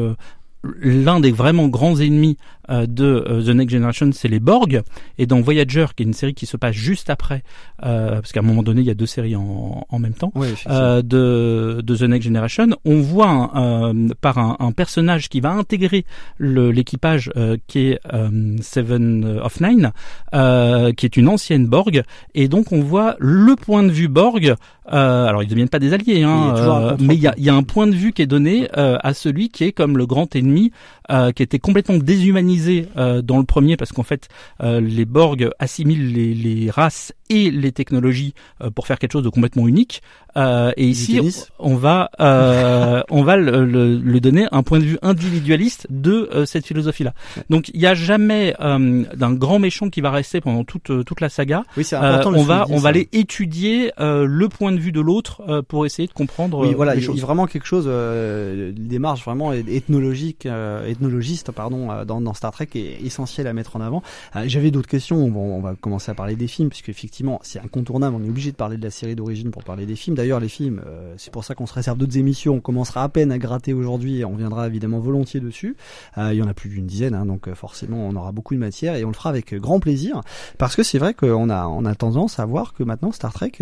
[0.82, 2.36] l'un des vraiment grands ennemis
[2.68, 4.82] de euh, The Next Generation, c'est les Borg.
[5.18, 7.42] Et dans Voyager, qui est une série qui se passe juste après,
[7.84, 10.32] euh, parce qu'à un moment donné, il y a deux séries en, en même temps,
[10.68, 15.40] euh, de, de The Next Generation, on voit un, euh, par un, un personnage qui
[15.40, 16.04] va intégrer
[16.38, 19.92] l'équipage euh, qui est euh, Seven of Nine,
[20.34, 22.02] euh, qui est une ancienne Borg,
[22.34, 24.54] et donc on voit le point de vue Borg.
[24.92, 27.34] Euh, alors ils ne deviennent pas des alliés, hein, Il euh, mais il y a,
[27.38, 29.96] y a un point de vue qui est donné euh, à celui qui est comme
[29.96, 30.72] le grand ennemi,
[31.10, 32.53] euh, qui était complètement déshumanisé
[32.96, 34.28] euh, dans le premier, parce qu'en fait
[34.62, 39.22] euh, les Borg assimilent les, les races et les technologies euh, pour faire quelque chose
[39.22, 40.02] de complètement unique.
[40.36, 41.20] Et ici,
[41.60, 47.14] on va on va le, donner un point de vue individualiste de cette philosophie-là.
[47.50, 51.28] Donc il n'y a jamais d'un grand méchant qui va rester pendant toute toute la
[51.28, 51.62] saga.
[51.76, 54.90] Oui, c'est important de le on va on va aller étudier le point de vue
[54.90, 58.88] de l'autre pour essayer de comprendre Oui, voilà, il y a vraiment quelque chose, une
[58.88, 64.02] démarche vraiment ethnologique, ethnologiste, pardon, dans, dans Star Trek est essentielle à mettre en avant.
[64.36, 65.16] Euh, J'avais d'autres questions.
[65.16, 68.14] On va commencer à parler des films, puisque effectivement, c'est incontournable.
[68.20, 70.14] On est obligé de parler de la série d'origine pour parler des films.
[70.14, 72.56] D'ailleurs, les films, euh, c'est pour ça qu'on se réserve d'autres émissions.
[72.56, 75.74] On commencera à peine à gratter aujourd'hui, on viendra évidemment volontiers dessus.
[76.18, 78.60] Euh, il y en a plus d'une dizaine, hein, donc forcément, on aura beaucoup de
[78.60, 80.20] matière, et on le fera avec grand plaisir,
[80.58, 83.52] parce que c'est vrai qu'on a, on a tendance à voir que maintenant Star Trek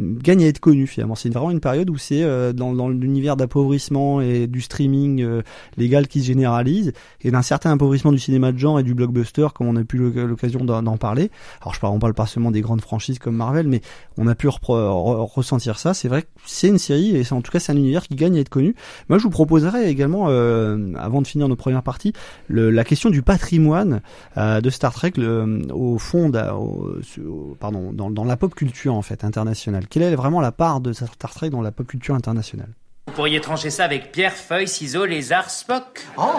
[0.00, 1.14] gagne à être connu finalement.
[1.14, 5.42] C'est vraiment une période où c'est euh, dans, dans l'univers d'appauvrissement et du streaming euh,
[5.76, 9.46] légal qui se généralise et d'un certain appauvrissement du cinéma de genre et du blockbuster
[9.54, 11.30] comme on a pu l'oc- l'occasion d'en parler.
[11.62, 13.80] Alors je parle, on parle pas seulement des grandes franchises comme Marvel, mais
[14.16, 15.94] on a pu repro- re- ressentir ça.
[15.94, 18.36] C'est vrai que c'est une série et en tout cas c'est un univers qui gagne
[18.36, 18.74] à être connu.
[19.08, 22.12] Moi je vous proposerais également, euh, avant de finir nos premières parties,
[22.48, 24.00] le- la question du patrimoine
[24.36, 29.02] euh, de Star Trek le, au fond, au- pardon, dans, dans la pop culture en
[29.02, 29.83] fait internationale.
[29.90, 32.70] Quelle est vraiment la part de Star Trek dans la pop culture internationale?
[33.06, 36.06] Vous pourriez trancher ça avec pierre, feuille, ciseaux, lézard, Spock.
[36.16, 36.32] Oh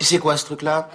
[0.00, 0.88] C'est quoi ce truc-là?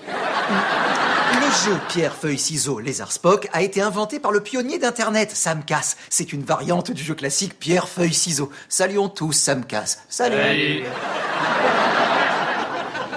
[1.34, 5.64] Le jeu pierre, feuille, ciseaux, lézard, Spock a été inventé par le pionnier d'Internet, Sam
[5.64, 5.98] Cass.
[6.10, 8.52] C'est une variante du jeu classique pierre, feuille, ciseaux.
[8.70, 10.04] Saluons tous Sam Cass.
[10.08, 10.84] Salut.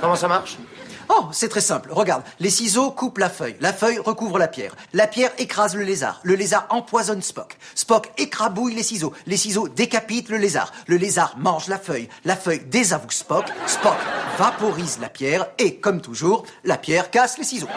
[0.01, 0.59] Comment ça marche?
[1.09, 1.91] Oh, c'est très simple.
[1.93, 3.57] Regarde, les ciseaux coupent la feuille.
[3.61, 4.75] La feuille recouvre la pierre.
[4.93, 6.21] La pierre écrase le lézard.
[6.23, 7.57] Le lézard empoisonne Spock.
[7.75, 9.13] Spock écrabouille les ciseaux.
[9.27, 10.73] Les ciseaux décapitent le lézard.
[10.87, 12.09] Le lézard mange la feuille.
[12.25, 13.47] La feuille désavoue Spock.
[13.67, 13.97] Spock
[14.39, 15.47] vaporise la pierre.
[15.59, 17.69] Et, comme toujours, la pierre casse les ciseaux.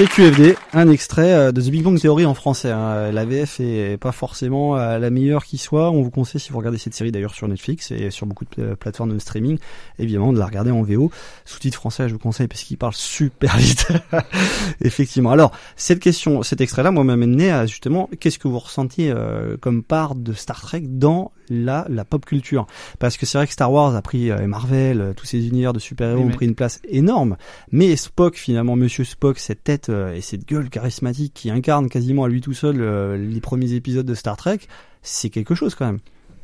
[0.00, 2.70] C'est QFD, un extrait euh, de The Big Bang Theory en français.
[2.70, 3.12] hein.
[3.12, 5.90] La VF est pas forcément euh, la meilleure qui soit.
[5.90, 8.48] On vous conseille, si vous regardez cette série d'ailleurs sur Netflix et sur beaucoup de
[8.48, 9.58] pla- plateformes de streaming,
[9.98, 11.10] évidemment de la regarder en VO.
[11.44, 13.88] Sous-titre français, je vous conseille parce qu'il parle super vite.
[14.80, 15.32] Effectivement.
[15.32, 19.58] Alors, cette question, cet extrait-là, moi, m'a mené à justement, qu'est-ce que vous ressentiez euh,
[19.60, 22.66] comme part de Star Trek dans la, la pop culture
[22.98, 25.46] Parce que c'est vrai que Star Wars a pris, euh, et Marvel, euh, tous ces
[25.48, 27.36] univers de super-héros Oui, ont pris une place énorme.
[27.72, 32.24] Mais Spock, finalement, Monsieur Spock, cette tête euh, et cette gueule charismatique qui incarne quasiment
[32.24, 32.80] à lui tout seul
[33.16, 34.60] les premiers épisodes de Star Trek,
[35.02, 35.98] c'est quelque chose quand même.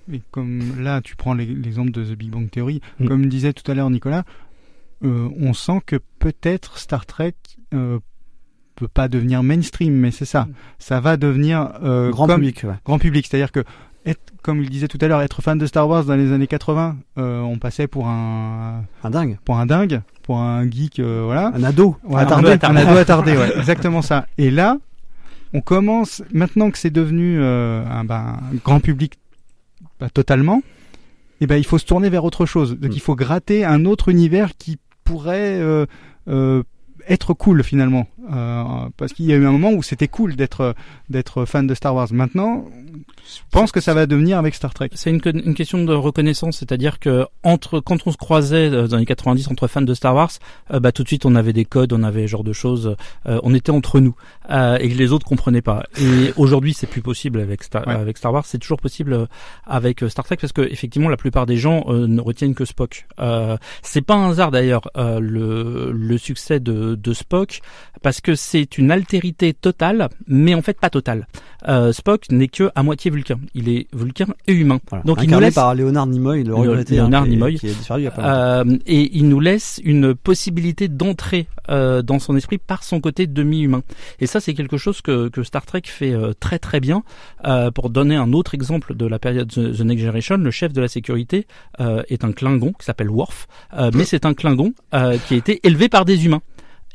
[0.08, 2.80] Oui, comme là, tu prends l'e- l'exemple de The Big Bang Theory.
[3.00, 3.08] Mm.
[3.08, 4.24] Comme disait tout à l'heure Nicolas,
[5.04, 7.34] euh, on sent que peut-être Star Trek
[7.74, 7.98] euh,
[8.76, 10.46] peut pas devenir mainstream, mais c'est ça.
[10.78, 12.74] Ça va devenir euh, Grand comme- public, ouais.
[12.84, 13.64] Grand public, c'est-à-dire que
[14.06, 16.46] être, comme il disait tout à l'heure, être fan de Star Wars dans les années
[16.46, 21.22] 80, euh, on passait pour un un dingue, pour un dingue, pour un geek, euh,
[21.24, 22.50] voilà, un ado, Ouais, attardé.
[22.50, 24.26] un ado, un ado attardé, ouais, exactement ça.
[24.38, 24.78] Et là,
[25.52, 29.18] on commence maintenant que c'est devenu euh, un, ben, un grand public
[29.98, 30.62] pas totalement,
[31.40, 32.78] et ben il faut se tourner vers autre chose.
[32.78, 35.86] Donc il faut gratter un autre univers qui pourrait euh,
[36.28, 36.62] euh,
[37.08, 38.64] être cool finalement, Euh,
[38.96, 40.74] parce qu'il y a eu un moment où c'était cool d'être
[41.10, 42.08] d'être fan de Star Wars.
[42.12, 42.64] Maintenant,
[43.24, 44.90] je pense que ça va devenir avec Star Trek.
[44.94, 48.88] C'est une, que- une question de reconnaissance, c'est-à-dire que entre quand on se croisait euh,
[48.88, 50.30] dans les 90 entre fans de Star Wars,
[50.72, 52.96] euh, bah tout de suite on avait des codes, on avait ce genre de choses,
[53.26, 54.14] euh, on était entre nous
[54.50, 55.84] et les autres comprenaient pas.
[56.00, 57.94] Et aujourd'hui c'est plus possible avec Star, Ouais.
[57.94, 59.28] avec Star Wars, c'est toujours possible
[59.66, 63.06] avec Star Trek parce que effectivement la plupart des gens ne retiennent que Spock.
[63.82, 67.60] C'est pas un hasard d'ailleurs le, le succès de, de Spock
[68.02, 71.26] parce que c'est une altérité totale, mais en fait pas totale.
[71.68, 73.40] Euh, Spock n'est que à moitié vulcain.
[73.54, 74.78] Il est vulcain et humain.
[75.04, 77.66] Donc il nous laisse par Léonard Nimoy, le regretté, Léonard hein, qui est- Nimoy, qui
[77.68, 78.22] est disparu il y a pas
[78.62, 78.70] longtemps.
[78.72, 83.26] Euh, et il nous laisse une possibilité d'entrer euh, dans son esprit par son côté
[83.26, 83.82] demi-humain.
[84.20, 87.02] Et ça, c'est quelque chose que, que Star Trek fait euh, très très bien.
[87.74, 90.88] Pour donner un autre exemple de la période The, Next Generation, le chef de la
[90.88, 91.46] sécurité
[91.78, 93.46] est un Klingon qui s'appelle Worf,
[93.94, 96.42] mais c'est un Klingon qui a été élevé par des humains.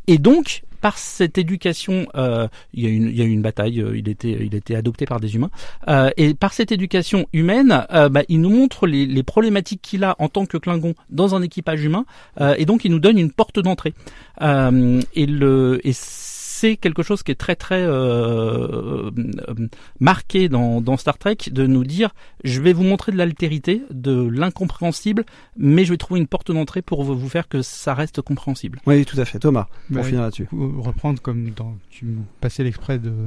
[0.07, 3.79] Et donc, par cette éducation, euh, il y a eu une bataille.
[3.81, 5.51] euh, il était, adopté par des humains.
[5.87, 10.27] Euh, et par cette éducation humaine, bah, il nous montre les, problématiques qu'il a en
[10.27, 12.05] tant que Klingon dans un équipage humain.
[12.57, 13.93] Et donc, il nous donne une porte d'entrée.
[14.41, 15.27] Et
[16.61, 19.67] c'est quelque chose qui est très très euh, euh,
[19.99, 22.11] marqué dans, dans Star Trek de nous dire
[22.43, 25.25] je vais vous montrer de l'altérité, de l'incompréhensible,
[25.57, 28.79] mais je vais trouver une porte d'entrée pour vous faire que ça reste compréhensible.
[28.85, 29.39] Oui, tout à fait.
[29.39, 30.47] Thomas, pour Bah, finir là-dessus.
[30.51, 32.69] Reprendre comme dans, tu me passais de,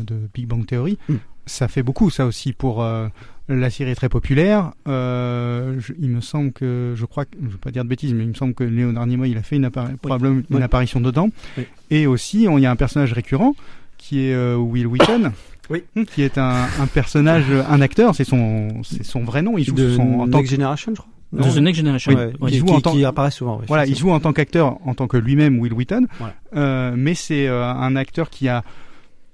[0.05, 0.97] de Big Bang Theory.
[1.09, 1.17] Hmm.
[1.47, 3.09] Ça fait beaucoup, ça aussi, pour euh,
[3.49, 4.73] la série est très populaire.
[4.89, 8.15] Euh, je- il me semble que, je crois, que, je vais pas dire de bêtises,
[8.15, 10.63] mais il me semble que Léonard Nimoy, il a fait une, appari- probablement une Oui.
[10.63, 11.29] apparition dedans.
[11.59, 11.65] Oui.
[11.91, 13.55] Et aussi, on- il y a un personnage récurrent
[13.99, 15.33] qui est euh, Will Wheaton.
[15.71, 15.83] Oui.
[16.13, 19.57] Qui est un, un personnage, un acteur, c'est son, c'est son vrai nom.
[19.57, 21.51] Il joue de son, en tant que- Generation, je crois.
[21.51, 22.13] The Next Generation.
[22.39, 23.57] Oui, il joue qui- en tant- qui apparaît souvent.
[23.61, 26.35] oui, Voilà, il joue en tant qu'acteur, en tant que lui-même Will Wheaton, Voilà.
[26.55, 28.63] Euh, mais c'est euh, un acteur qui a,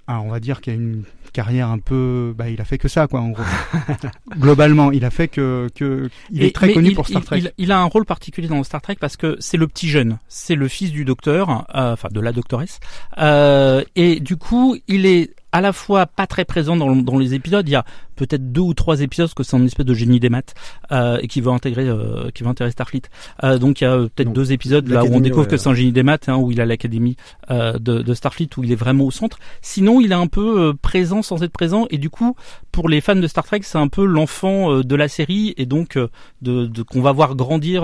[0.07, 2.89] ah, on va dire, qui a une carrière un peu, bah, il a fait que
[2.89, 3.43] ça, quoi, en gros.
[4.39, 7.39] Globalement, il a fait que, que, il Et- est très connu il- pour Star Trek.
[7.39, 10.19] Il, il a un rôle particulier dans Star Trek parce que c'est le petit jeune,
[10.29, 12.81] c'est le fils du docteur, euh, enfin de la doctoresse,
[13.19, 17.35] euh, et du coup il est à la fois pas très présent dans, dans les
[17.35, 17.69] épisodes.
[17.69, 17.85] Il y a
[18.27, 20.55] peut-être deux ou trois épisodes que c'est un espèce de génie des maths
[20.93, 23.03] euh, et qui veut intégrer, euh, qui veut intégrer Starfleet.
[23.45, 25.69] Euh, donc il y a peut-être deux épisodes là où on découvre ouais, que c'est
[25.69, 27.17] un génie des maths, hein, où il a l'académie
[27.49, 29.39] de, de Starfleet où il est vraiment au centre.
[29.63, 32.37] Sinon il est un peu présent sans être présent et du coup
[32.73, 35.97] pour les fans de Star Trek c'est un peu l'enfant de la série et donc
[36.43, 37.83] de, de qu'on va voir grandir.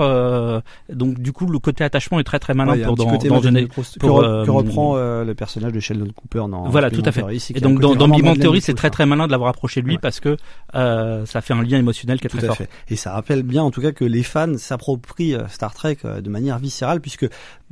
[0.93, 3.67] donc du coup le côté attachement est très très malin Ouais, pour dans, dans Genet-
[3.99, 7.23] pour, que, que reprend le personnage de Sheldon Cooper dans voilà, tout à fait.
[7.55, 9.87] Et donc dans, dans Big Bang Theory, c'est très très malin de l'avoir approché de
[9.87, 10.26] lui parce que
[10.75, 12.57] euh, ça fait un lien émotionnel qui est Tout très à fort.
[12.57, 12.69] fait.
[12.89, 16.21] Et ça rappelle bien, en tout cas, que les fans s'approprient euh, Star Trek euh,
[16.21, 17.27] de manière viscérale, puisque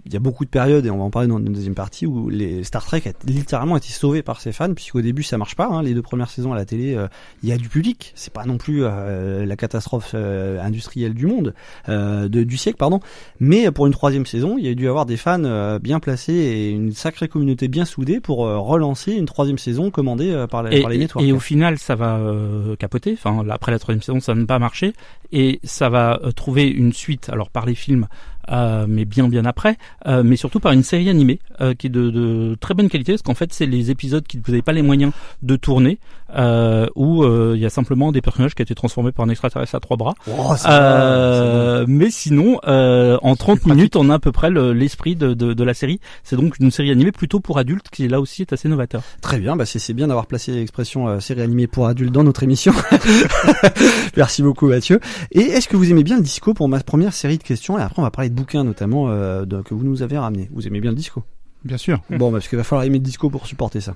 [0.05, 2.05] il y a beaucoup de périodes, et on va en parler dans une deuxième partie,
[2.05, 5.55] où les Star Trek a littéralement été sauvé par ses fans, puisqu'au début ça marche
[5.55, 5.67] pas.
[5.67, 7.07] hein, les deux premières saisons à la télé, euh,
[7.43, 8.11] il y a du public.
[8.15, 11.53] C'est pas non plus euh, la catastrophe industrielle du monde,
[11.87, 12.99] de, du siècle, pardon.
[13.39, 16.69] Mais pour une troisième saison, il y a dû avoir des fans bien placés et
[16.69, 20.89] une sacrée communauté bien soudée pour relancer une troisième saison commandée par, la, Et, par
[20.89, 21.25] les et- networks.
[21.25, 23.13] et au final, ça va euh, capoter.
[23.13, 24.93] Enfin, après la troisième saison, ça n'a pas marché,
[25.31, 27.29] et ça va euh, trouver une suite.
[27.29, 28.07] Alors par les films,
[28.51, 29.77] euh, mais bien bien après,
[30.07, 31.39] euh, mais surtout par une série animée
[31.77, 34.61] qui est de, très bonne qualité, parce qu'en fait, c'est les épisodes qui vous n'avez
[34.61, 35.99] pas les moyens de tourner,
[36.35, 39.29] euh, où euh, il y a simplement des personnages qui ont été transformés par un
[39.29, 40.13] extraterrestre à trois bras.
[40.29, 45.15] Oh, Euh, mais sinon, euh, en 30 minutes, on a à peu près le- l'esprit
[45.15, 45.99] de, de, de la série.
[46.23, 49.01] C'est donc une série animée plutôt pour adultes qui là aussi est assez novateur.
[49.21, 52.23] Très bien, bah c'est c'est bien d'avoir placé l'expression euh, série animée pour adultes dans
[52.23, 52.73] notre émission.
[54.17, 54.99] Merci beaucoup Mathieu.
[55.31, 57.77] Et est-ce que vous aimez bien le disco pour ma première série de questions?
[57.77, 60.49] Et après on va parler de bouquins notamment euh, de- que vous nous avez ramené.
[60.53, 61.23] Vous aimez bien le disco?
[61.63, 61.99] Bien sûr.
[62.11, 63.95] Bon, bah, parce qu'il va falloir aimer le disco pour supporter ça.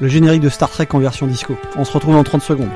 [0.00, 1.56] Le générique de Star Trek en version disco.
[1.76, 2.68] On se retrouve dans 30 secondes.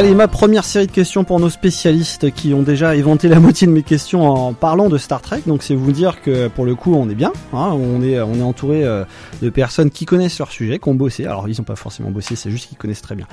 [0.00, 3.66] Allez, ma première série de questions pour nos spécialistes qui ont déjà éventé la moitié
[3.66, 5.42] de mes questions en parlant de Star Trek.
[5.46, 8.36] Donc c'est vous dire que pour le coup on est bien, hein, on est on
[8.36, 9.04] est entouré euh,
[9.42, 11.26] de personnes qui connaissent leur sujet, qui ont bossé.
[11.26, 13.26] Alors ils ont pas forcément bossé, c'est juste qu'ils connaissent très bien.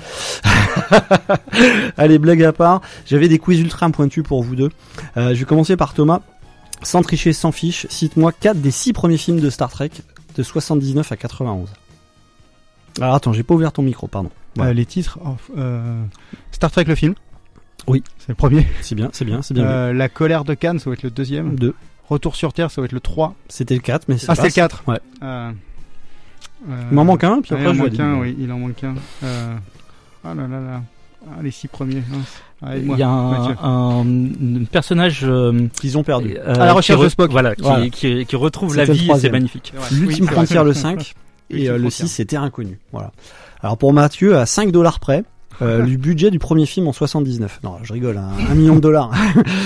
[1.96, 4.68] Allez, blague à part, j'avais des quiz ultra pointus pour vous deux.
[5.16, 6.20] Euh, je vais commencer par Thomas.
[6.82, 9.90] Sans tricher, sans fiche, cite-moi 4 des 6 premiers films de Star Trek
[10.36, 11.70] de 79 à 91.
[13.00, 14.30] Alors attends, j'ai pas ouvert ton micro, pardon.
[14.56, 14.70] Voilà.
[14.70, 15.18] Euh, les titres,
[15.56, 16.02] euh,
[16.52, 17.14] Star Trek le film.
[17.86, 18.02] Oui.
[18.18, 18.66] C'est le premier.
[18.82, 19.64] C'est bien, c'est bien, c'est bien.
[19.64, 21.54] Euh, la colère de Cannes, ça va être le deuxième.
[21.56, 21.74] 2.
[22.08, 23.34] Retour sur Terre, ça va être le 3.
[23.48, 24.82] C'était le 4, mais c'est Ah, c'est le 4.
[24.86, 24.98] Ouais.
[25.22, 25.50] Euh,
[26.68, 28.82] euh, Il m'en manque un, puis après, il en manque un, oui, il en manque
[28.84, 28.94] un.
[29.24, 29.54] Euh,
[30.24, 30.82] ah là là là.
[31.26, 32.02] Ah, les six premiers.
[32.10, 32.40] mince.
[32.62, 33.56] Ah, Il y a un, Mathieu.
[33.62, 36.36] un- un personnage euh, qu'ils ont perdu.
[36.38, 37.30] euh, À la recherche re- de Spock.
[37.30, 37.88] Voilà, qui, Voilà.
[37.90, 39.72] qui- qui retrouve la C'était vie c'est magnifique.
[39.92, 41.14] L'ultime Oui, frontière le 5
[41.50, 42.08] et euh, le frontière.
[42.08, 42.78] 6 c'était inconnu.
[42.92, 43.12] Voilà.
[43.62, 45.24] Alors pour Mathieu à 5 dollars près,
[45.62, 47.60] euh, le budget du premier film en 79.
[47.64, 49.10] Non, je rigole, hein, un million de dollars.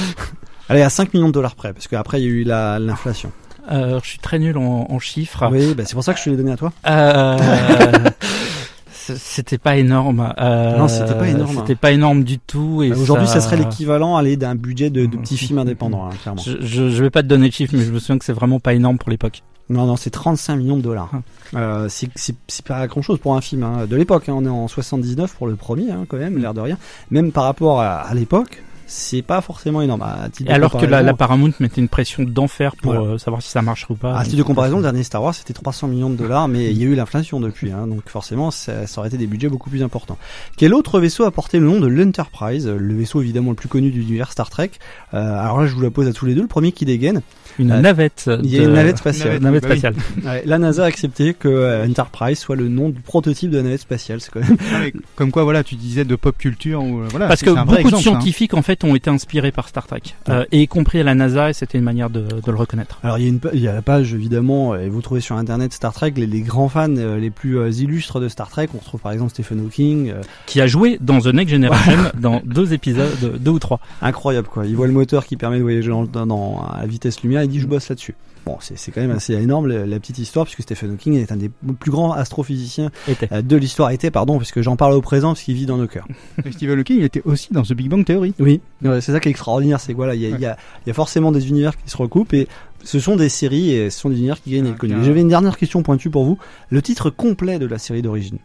[0.68, 3.30] Allez à 5 millions de dollars près parce qu'après il y a eu la l'inflation.
[3.70, 5.48] Euh, je suis très nul en, en chiffres.
[5.52, 6.72] Oui, bah, c'est pour ça que je te l'ai donné à toi.
[6.88, 7.36] Euh,
[8.92, 10.32] C'était pas énorme.
[10.38, 11.56] Euh, Non, c'était pas énorme.
[11.58, 12.82] C'était pas énorme du tout.
[12.84, 13.34] Et Bah, Aujourd'hui, ça...
[13.34, 16.40] ça serait l'équivalent d'un budget de, de petits films indépendants, hein, clairement.
[16.42, 18.32] Je, je, je vais pas te donner de chiffres, mais je me souviens que c'est
[18.32, 19.42] vraiment pas énorme pour l'époque.
[19.72, 21.10] Non, non, c'est 35 millions de dollars.
[21.54, 23.86] Euh, c'est pas grand chose pour un film hein.
[23.86, 24.28] de l'époque.
[24.28, 24.34] hein.
[24.36, 26.78] On est en 79 pour le premier, hein, quand même, l'air de rien.
[27.10, 30.02] Même par rapport à, à l'époque, c'est pas forcément énorme.
[30.02, 33.08] À titre Et de alors que la, la Paramount mettait une pression d'enfer pour Voilà.
[33.14, 34.16] euh, savoir si ça marcherait ou pas.
[34.18, 36.78] À titre de comparaison, le dernier Star Wars c'était 300 millions de dollars, mais il
[36.78, 39.70] y a eu l'inflation depuis, hein, donc forcément ça, ça aurait été des budgets beaucoup
[39.70, 40.18] plus importants.
[40.56, 43.90] Quel autre vaisseau a porté le nom de l'Enterprise, le vaisseau évidemment le plus connu
[43.90, 44.70] de l'univers Star Trek
[45.14, 46.42] Euh, Alors là, je vous la pose à tous les deux.
[46.42, 47.20] Le premier qui dégaine.
[47.58, 48.30] Une Euh, navette.
[48.42, 49.40] Il y a de- une navette spatiale.
[49.40, 49.78] Navette, Navette bah oui.
[49.78, 49.94] spatiale.
[50.24, 53.62] Ouais, la NASA a accepté que euh, Enterprise soit le nom du prototype de la
[53.62, 54.20] navette spatiale.
[54.22, 54.56] C'est quand même.
[54.74, 54.84] Ah,
[55.16, 57.28] comme quoi, voilà, tu disais de pop culture ou euh, voilà.
[57.28, 58.00] Parce que beaucoup de exemple, hein.
[58.00, 61.14] scientifiques en fait ont été inspirés par Star Trek, euh, et y compris à la
[61.14, 62.98] NASA, et c'était une manière de, de le reconnaître.
[63.02, 65.20] Alors il y a une pa- il y a la page évidemment et vous trouvez
[65.20, 68.48] sur internet Star Trek les, les grands fans euh, les plus euh, illustres de Star
[68.50, 68.68] Trek.
[68.74, 70.10] On retrouve par exemple Stephen Hawking.
[70.10, 73.80] euh, Qui a joué dans The Next Generation dans deux épisodes, deux ou trois.
[74.00, 74.66] Incroyable quoi.
[74.66, 77.42] Il voit le moteur qui permet de voyager dans, dans- dans- à vitesse lumière.
[77.42, 78.14] Il dit je bosse là-dessus.
[78.44, 81.36] Bon, c'est quand même assez énorme la, la petite histoire puisque Stephen Hawking est un
[81.36, 83.28] des plus grands astrophysiciens Était.
[83.32, 83.90] euh, de l'histoire.
[83.90, 86.08] Était pardon puisque j'en parle au présent parce qu'il vit dans nos cœurs.
[86.44, 88.34] Et Stephen Hawking il était aussi dans The Big Bang Theory.
[88.40, 90.88] Oui, Ouais, c'est ça qui est extraordinaire, c'est voilà, il y a, y, a, il
[90.88, 92.48] y a forcément des univers qui se recoupent et
[92.82, 95.00] ce sont des séries et ce sont des univers qui gagnent à être connus.
[95.00, 96.36] Et J'avais une dernière question pointue pour vous.
[96.70, 98.38] Le titre complet de la série d'origine.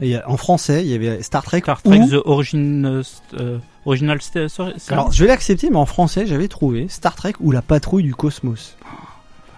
[0.00, 1.60] Et a- en français, il y avait Star Trek.
[1.62, 3.02] Star Trek ou- The Origin,
[3.34, 3.58] euh,
[3.88, 4.74] Original Story.
[4.90, 8.14] Alors, je vais l'accepter, mais en français, j'avais trouvé Star Trek ou la patrouille du
[8.14, 8.76] cosmos.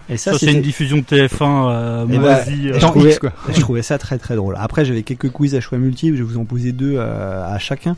[0.09, 3.18] Et ça, c'est une diffusion de TF1 euh, Eh ben, moisie, euh, je, trouvais, X,
[3.20, 3.33] quoi.
[3.49, 4.57] je trouvais ça très très drôle.
[4.59, 6.16] Après, j'avais quelques quiz à choix multiples.
[6.16, 7.95] Je vais vous en poser deux euh, à chacun.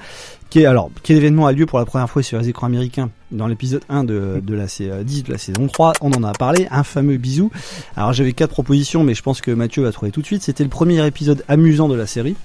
[0.51, 3.09] Qui est, alors, quel événement a lieu pour la première fois sur les écrans américains
[3.31, 6.33] dans l'épisode 1 de, de la sa- 10 de la saison 3 On en a
[6.33, 6.67] parlé.
[6.71, 7.51] Un fameux bisou.
[7.97, 10.43] Alors, j'avais quatre propositions, mais je pense que Mathieu va trouver tout de suite.
[10.43, 12.37] C'était le premier épisode amusant de la série.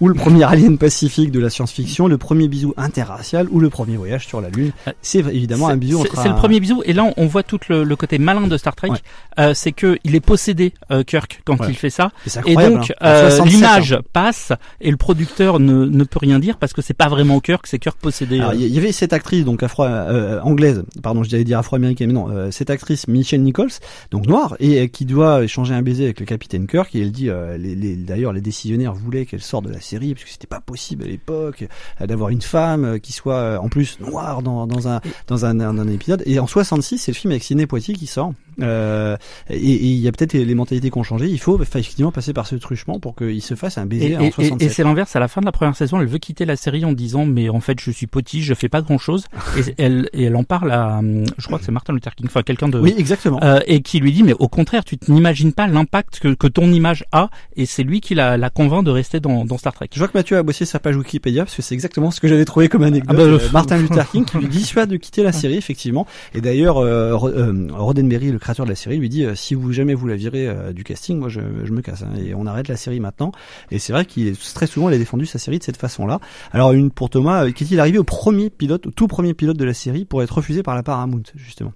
[0.00, 3.96] Ou le premier alien pacifique de la science-fiction, le premier bisou interracial ou le premier
[3.96, 4.72] voyage sur la Lune.
[5.00, 7.82] C'est évidemment un bisou C'est- un- le premier bisou, et là on- voit tout le,
[7.82, 8.90] le côté malin de Star Trek.
[8.90, 8.98] Ouais.
[9.38, 11.66] Euh, c'est que il est possédé euh, Kirk quand Ouais.
[11.70, 12.10] il fait ça,
[12.46, 13.06] Et donc hein.
[13.06, 14.00] Euh, 67, l'image hein.
[14.12, 17.66] passe et le producteur ne, ne peut rien dire parce que c'est pas vraiment Kirk,
[17.66, 18.40] c'est Kirk possédé.
[18.40, 18.52] Euh.
[18.54, 22.14] il y avait cette actrice, donc afro euh, anglaise, pardon, je allais dire afro-américaine, mais
[22.14, 23.70] non, euh, cette actrice Michelle Nichols,
[24.10, 26.94] donc noire, et euh, qui doit échanger un baiser avec le capitaine Kirk.
[26.94, 30.14] Et elle dit, euh, les, les- d'ailleurs, les décisionnaires voulaient qu'elle sorte de la série
[30.14, 31.66] parce que c'était pas possible à l'époque
[32.00, 35.44] euh, d'avoir une femme euh, qui soit euh, en plus noire dans, dans un dans
[35.44, 36.22] un, un, un épisode.
[36.26, 38.32] Et en 66, c'est le film avec Sidney Poitier qui sort.
[38.62, 39.16] Euh,
[39.50, 41.26] et il y a peut-être les mentalités qui ont changé.
[41.28, 44.20] Il faut effectivement passer par ce truchement pour qu'il se fasse un baiser et- en
[44.22, 44.62] et- 67.
[44.62, 46.84] et c'est l'inverse, à la fin de la première saison, elle veut quitter la série
[46.84, 49.26] en disant mais en fait je suis potiche, je fais pas grand chose.
[49.58, 51.00] et, elle, et elle en parle à,
[51.38, 52.78] je crois que c'est Martin Luther King, enfin quelqu'un de...
[52.78, 53.38] Oui, exactement.
[53.42, 56.72] Euh, et qui lui dit mais au contraire tu n'imagines pas l'impact que, que ton
[56.72, 59.88] image a et c'est lui qui la, la convainc de rester dans, dans Star Trek.
[59.92, 62.28] Je vois que Mathieu a bossé sa page Wikipédia parce que c'est exactement ce que
[62.28, 63.10] j'avais trouvé comme anecdote.
[63.10, 66.06] Ah bah, Euh, Martin Luther King qui lui dissuade de quitter la série effectivement.
[66.34, 69.72] Et d'ailleurs, euh, euh, Roddenberry, le créateur de la série, lui dit euh, si vous
[69.72, 72.46] jamais vous la virez euh, du casting, moi je, je me casse hein, et on
[72.46, 73.32] arrête la série maintenant.
[73.72, 76.20] Et c'est vrai qu'il est très souvent il a défendu sa série de cette façon-là.
[76.52, 79.64] Alors une pour Thomas, euh, qu'est-il arrivé au premier pilote, au tout premier pilote de
[79.64, 81.72] la série pour être refusé par la Paramount justement?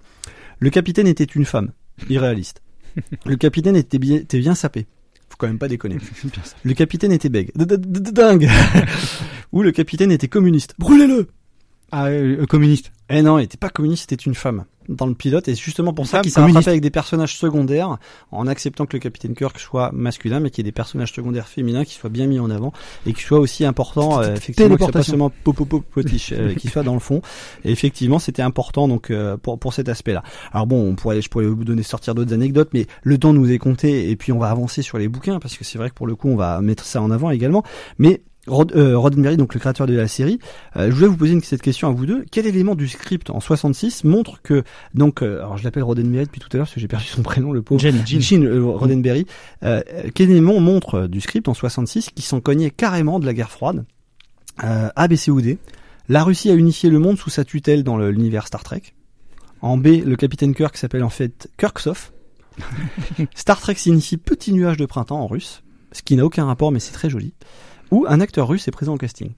[0.61, 1.73] Le capitaine était une femme,
[2.09, 2.63] irréaliste.
[3.27, 4.87] Le capitaine était bien, était bien sapé.
[5.29, 5.99] Faut quand même pas déconner.
[6.63, 7.51] Le capitaine était bègue.
[7.57, 8.49] Dingue.
[9.53, 10.75] Ou le capitaine était communiste.
[10.79, 11.29] Brûlez-le.
[11.93, 12.93] Ah, euh, communiste.
[13.09, 15.49] Eh non, il était pas communiste, c'était une femme dans le pilote.
[15.49, 17.99] Et c'est justement pour ça qu'il s'est rattrapé avec des personnages secondaires
[18.33, 21.49] en acceptant que le capitaine Kirk soit masculin mais qu'il y ait des personnages secondaires
[21.49, 22.73] féminins qui soient bien mis en avant
[23.07, 26.83] et qui soient aussi importants euh, effectivement que pas seulement popopo potiche euh, qui soit
[26.83, 27.23] dans le fond.
[27.65, 30.23] Et effectivement c'était important donc euh, pour pour cet aspect-là.
[30.53, 33.51] Alors bon, on pourrait je pourrais vous donner sortir d'autres anecdotes mais le temps nous
[33.51, 35.95] est compté et puis on va avancer sur les bouquins parce que c'est vrai que
[35.95, 37.63] pour le coup on va mettre ça en avant également.
[37.99, 40.39] Mais Rod, euh, Roddenberry, donc le créateur de la série,
[40.77, 42.25] euh, je voulais vous poser une, cette question à vous deux.
[42.31, 44.65] Quel élément du script en 66 montre que
[44.95, 47.23] donc, euh, alors je l'appelle Roddenberry depuis tout à l'heure parce que j'ai perdu son
[47.23, 47.81] prénom, le pauvre.
[47.81, 48.03] Gene.
[48.07, 49.27] Gene, euh, Roddenberry.
[49.63, 49.83] Euh,
[50.15, 53.51] quel élément montre euh, du script en 66 qui s'en cognait carrément de la guerre
[53.51, 53.85] froide
[54.65, 55.59] euh, A, B, C ou D?
[56.09, 58.83] La Russie a unifié le monde sous sa tutelle dans l'univers Star Trek.
[59.61, 62.11] En B, le capitaine Kirk s'appelle en fait Kirksov.
[63.35, 65.63] Star Trek signifie petit nuage de printemps en russe,
[65.93, 67.35] ce qui n'a aucun rapport mais c'est très joli.
[67.91, 69.33] Ou un acteur russe est présent au casting.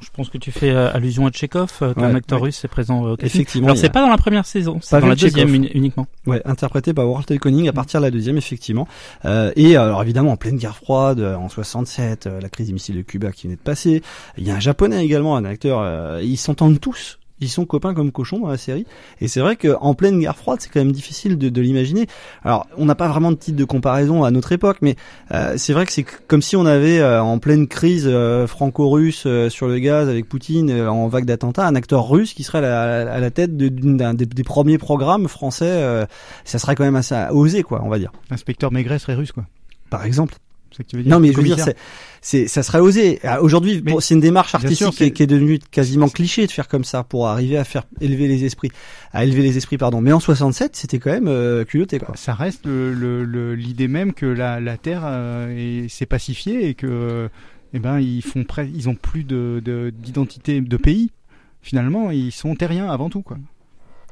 [0.00, 2.44] Je pense que tu fais euh, allusion à Tchekhov, euh, qu'un Ouais, acteur ouais.
[2.46, 3.40] russe est présent euh, au casting.
[3.42, 6.06] Effectivement, Alors c'est a- pas dans la première saison, c'est dans la deuxième uniquement.
[6.26, 8.88] Ouais, interprété par Walter Koenig à partir de la deuxième, effectivement.
[9.26, 12.96] Euh, et alors évidemment, en pleine guerre froide, en 67, euh, la crise des missiles
[12.96, 14.00] de Cuba qui venait de passer.
[14.38, 15.80] Il y a un japonais également, un acteur.
[15.82, 17.18] euh, ils s'entendent tous.
[17.40, 18.86] Ils sont copains comme cochons dans la série.
[19.20, 22.06] Et c'est vrai qu'en pleine guerre froide, c'est quand même difficile de, de l'imaginer.
[22.44, 24.96] Alors, on n'a pas vraiment de titre de comparaison à notre époque, mais
[25.32, 29.26] euh, c'est vrai que c'est comme si on avait euh, en pleine crise euh, franco-russe
[29.48, 33.12] sur le gaz avec Poutine en vague d'attentats, un acteur russe qui serait à la,
[33.12, 36.06] à la tête d'un des, des, premiers programmes français.
[36.44, 38.12] ça serait quand même assez osé, quoi, on va dire.
[38.30, 39.44] Inspecteur Maigret serait russe, quoi.
[39.90, 40.34] Par exemple.
[40.76, 41.76] C'est que tu veux dire non, mais je veux dire, c'est,
[42.20, 43.20] ça serait osé.
[43.40, 46.68] Aujourd'hui, bon, c'est une démarche artistique qui, est, qui, est, devenue quasiment cliché de faire
[46.68, 48.70] comme ça pour arriver à faire élever les esprits,
[49.12, 50.00] à élever les esprits, pardon.
[50.00, 52.14] Mais en 67, c'était quand même euh, culotté, quoi.
[52.16, 57.30] Ça reste l'idée le, même que la, la Terre euh, s'est pacifiée et que,
[57.72, 58.44] eh ben, ils font
[58.74, 61.10] ils ont plus de, d'identité de, pays.
[61.62, 63.38] Finalement, ils sont terriens avant tout, quoi.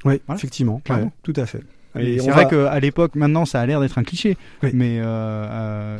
[0.04, 1.62] Oui, effectivement, ouais, tout à fait.
[1.98, 5.98] Et c'est vrai qu'à l'époque, maintenant, ça a l'air d'être un cliché, mais euh, euh,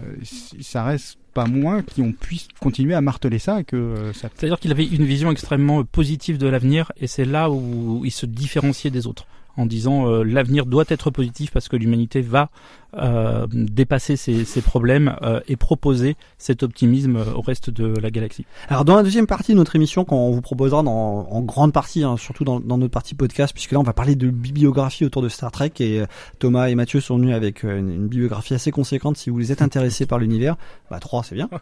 [0.60, 3.62] ça reste pas moins qu'on puisse continuer à marteler ça.
[3.62, 4.28] que euh, ça...
[4.34, 8.26] C'est-à-dire qu'il avait une vision extrêmement positive de l'avenir, et c'est là où il se
[8.26, 9.26] différenciait des autres
[9.58, 12.48] en disant euh, l'avenir doit être positif parce que l'humanité va
[12.96, 18.46] euh, dépasser ses, ses problèmes euh, et proposer cet optimisme au reste de la galaxie.
[18.68, 22.02] Alors dans la deuxième partie de notre émission, qu'on vous proposera dans, en grande partie,
[22.02, 25.22] hein, surtout dans, dans, notre partie podcast, puisque là on va parler de bibliographie autour
[25.22, 26.02] de Star Trek et
[26.38, 30.06] Thomas et Mathieu sont venus avec une, une bibliographie assez conséquente si vous êtes intéressés
[30.06, 30.56] par l'univers.
[30.90, 31.50] Bah trois c'est bien.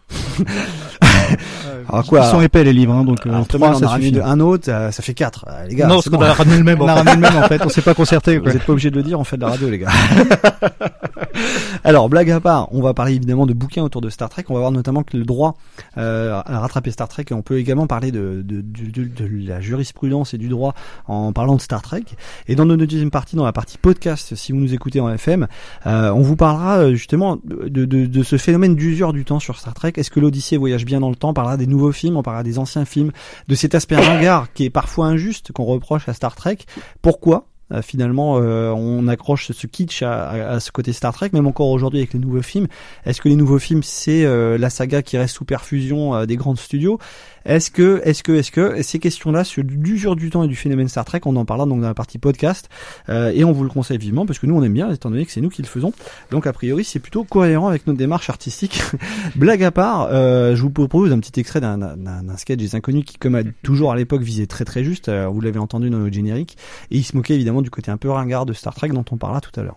[1.88, 4.40] Alors quoi Ils sont épais les livres, hein, donc alors, Thomas, on a ramené un
[4.40, 5.46] autre, ça fait quatre.
[5.68, 6.80] les gars, non, parce qu'on a ramené le même.
[6.80, 7.60] On a ramené le même en fait.
[7.64, 8.38] On s'est pas concerté.
[8.38, 8.50] Quoi.
[8.50, 9.90] Vous êtes pas obligé de le dire, on fait de la radio, les gars.
[11.84, 14.44] Alors, blague à part, on va parler évidemment de bouquins autour de Star Trek.
[14.48, 15.56] On va voir notamment que le droit
[15.96, 17.26] euh, à rattraper Star Trek.
[17.30, 20.74] Et on peut également parler de, de, la jurisprudence et du droit
[21.06, 22.04] en parlant de Star Trek.
[22.48, 25.46] Et dans notre deuxième partie, dans la partie podcast, si vous nous écoutez en FM,
[25.86, 29.92] euh, on vous parlera euh, justement de ce phénomène d'usure du temps sur Star Trek.
[29.96, 31.30] Est-ce que l'Odyssée voyage bien dans le temps?
[31.30, 33.12] On parlera des nouveaux films, on parlera des anciens films,
[33.48, 36.58] de cet aspect ringard qui est parfois injuste qu'on reproche à Star Trek.
[37.02, 37.46] Pourquoi?
[37.72, 42.00] Euh, finalement, euh, on accroche ce kitsch à, ce côté Star Trek, même encore aujourd'hui
[42.00, 42.68] avec les nouveaux films.
[43.04, 46.56] Est-ce que les nouveaux films, c'est euh, la saga qui reste sous perfusion des grands
[46.56, 46.98] studios?
[47.46, 50.88] Est-ce que, est-ce que, est-ce que ces questions-là sur l'usure du temps et du phénomène
[50.88, 52.68] Star Trek, on en parlera donc dans la partie podcast
[53.08, 55.24] euh, et on vous le conseille vivement parce que nous on aime bien étant donné
[55.24, 55.92] que c'est nous qui le faisons.
[56.30, 58.82] Donc a priori c'est plutôt cohérent avec notre démarche artistique.
[59.36, 63.04] Blague à part, euh, je vous propose un petit extrait d'un, d'un, sketch des inconnus
[63.04, 65.08] qui, comme a toujours à l'époque, visait très très juste.
[65.08, 66.56] Euh, vous l'avez entendu dans notre générique
[66.90, 69.16] et il se moquait évidemment du côté un peu ringard de Star Trek dont on
[69.16, 69.76] parlera tout à l'heure.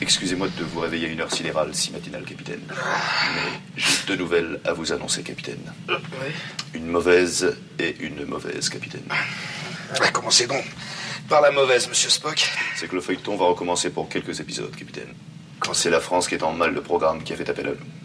[0.00, 2.60] Excusez-moi de vous réveiller à une heure sidérale si matinale, capitaine.
[2.68, 5.72] Mais j'ai deux nouvelles à vous annoncer, capitaine.
[5.88, 5.94] Oui.
[6.74, 9.04] Une mauvaise et une mauvaise, capitaine.
[10.12, 10.64] commencez donc
[11.28, 12.50] par la mauvaise, monsieur Spock.
[12.74, 15.14] C'est que le feuilleton va recommencer pour quelques épisodes, capitaine.
[15.60, 17.70] Quand c'est la France qui est en mal de programme qui a fait appel à
[17.70, 18.01] nous.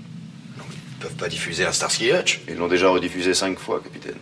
[0.97, 2.41] Ils peuvent pas diffuser un Starsky Hutch.
[2.47, 4.17] Ils l'ont déjà rediffusé cinq fois, capitaine.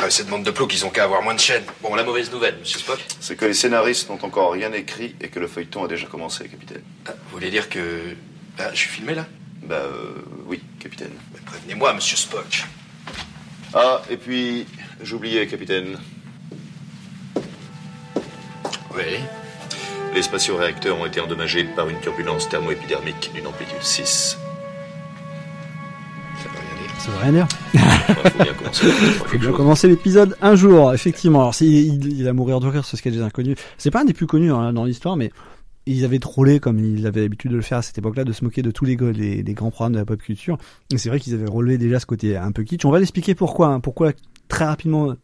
[0.00, 1.64] Ah, cette bande de plots qu'ils ont qu'à avoir moins de chaînes.
[1.82, 3.04] Bon, la mauvaise nouvelle, monsieur Spock.
[3.20, 6.48] C'est que les scénaristes n'ont encore rien écrit et que le feuilleton a déjà commencé,
[6.48, 6.80] capitaine.
[7.06, 8.14] Ah, vous voulez dire que.
[8.58, 9.26] Ah, je suis filmé là?
[9.62, 10.14] Bah, euh,
[10.46, 11.12] oui, capitaine.
[11.44, 12.64] Prévenez-moi, monsieur Spock.
[13.74, 14.66] Ah, et puis,
[15.02, 15.98] j'oubliais, capitaine.
[18.94, 19.18] Oui.
[20.14, 24.38] Les spatio-réacteurs ont été endommagés par une turbulence thermoépidermique d'une amplitude 6.
[27.06, 27.48] Ça veut rien dire.
[29.26, 29.86] faut bien commencer.
[29.86, 31.40] l'épisode un jour, effectivement.
[31.40, 33.56] Alors, il, il, a mourir de rire ce sketch des inconnus.
[33.78, 35.30] C'est pas un des plus connus hein, dans l'histoire, mais
[35.86, 38.42] ils avaient trollé comme ils avaient l'habitude de le faire à cette époque-là, de se
[38.42, 40.58] moquer de tous les, les, les grands programmes de la pop culture.
[40.92, 42.84] Et c'est vrai qu'ils avaient relevé déjà ce côté un peu kitsch.
[42.84, 43.68] On va l'expliquer pourquoi.
[43.68, 44.10] Hein, pourquoi
[44.48, 45.14] très rapidement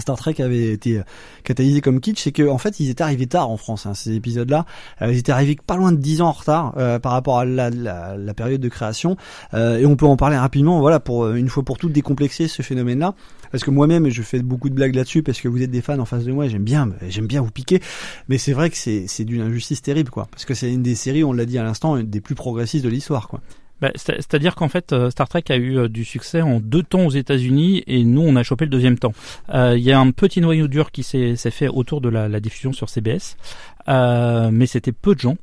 [0.00, 1.02] Star Trek avait été euh,
[1.44, 3.86] catalysé comme kitsch, c'est que en fait ils étaient arrivés tard en France.
[3.86, 4.64] Hein, ces épisodes-là,
[5.02, 7.44] euh, ils étaient arrivés pas loin de 10 ans en retard euh, par rapport à
[7.44, 9.16] la, la, la, période de création.
[9.54, 13.14] et on peut en parler rapidement, voilà, pour une fois pour toutes décomplexer ce phénomène-là.
[13.50, 15.98] Parce que moi-même, je fais beaucoup de blagues là-dessus parce que vous êtes des fans
[15.98, 16.48] en face de moi.
[16.48, 17.80] J'aime bien, j'aime bien vous piquer.
[18.28, 20.26] Mais c'est vrai que c'est d'une injustice terrible, quoi.
[20.30, 22.88] Parce que c'est une des séries, on l'a dit à l'instant, des plus progressistes de
[22.88, 23.42] l'histoire, quoi.
[23.82, 27.04] Bah, C'est-à-dire qu'en fait, euh, Star Trek a eu euh, du succès en deux temps
[27.04, 29.12] aux États-Unis et nous, on a chopé le deuxième temps.
[29.52, 32.72] Euh, il y a un petit noyau dur qui s'est fait autour de la, diffusion
[32.72, 33.36] sur CBS,
[33.88, 35.36] euh, mais c'était peu de gens.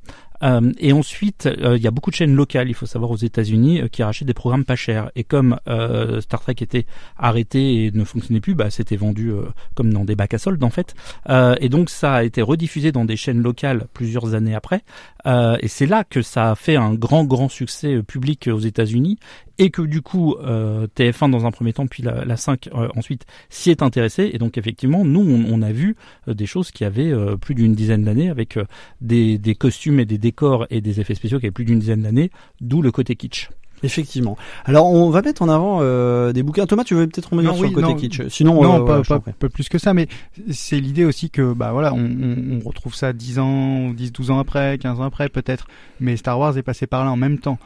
[0.44, 3.18] Euh, et ensuite, euh, il y a beaucoup de chaînes locales, il faut savoir, aux
[3.18, 5.12] États-Unis, euh, qui rachètent des programmes pas chers.
[5.16, 5.58] Et comme
[6.22, 6.86] Star Trek était
[7.18, 9.32] arrêté et ne fonctionnait plus, bah, c'était vendu
[9.76, 10.96] comme dans des bacs à soldes en fait.
[11.30, 14.84] et donc ça a été rediffusé dans des chaînes locales plusieurs années après.
[15.26, 19.18] et c'est là que ça a fait un grand grand succès public aux États-Unis
[19.60, 23.26] et que du coup euh, TF1 dans un premier temps puis la, la 5 ensuite
[23.50, 25.96] s'y est intéressé et donc effectivement nous on, a vu
[26.28, 28.58] des choses qui avaient plus d'une dizaine d'années avec
[29.02, 32.32] des costumes et des décors et des effets spéciaux qui avaient plus d'une dizaine d'années,
[32.62, 33.50] d'où le côté kitsch.
[33.84, 34.38] Effectivement.
[34.66, 36.66] Alors on va mettre en avant euh, des bouquins.
[36.66, 37.96] Thomas, tu veux peut-être revenir sur oui, le côté non.
[37.96, 38.22] kitsch.
[38.30, 40.08] Sinon, non, euh, pas, pas- plus que ça, mais
[40.52, 44.32] c'est l'idée aussi que bah voilà, on, on- on retrouve ça 10 ans, 10, 12
[44.32, 45.68] ans après, 15 ans après peut-être,
[46.00, 47.58] mais Star Wars est passé par là en même temps.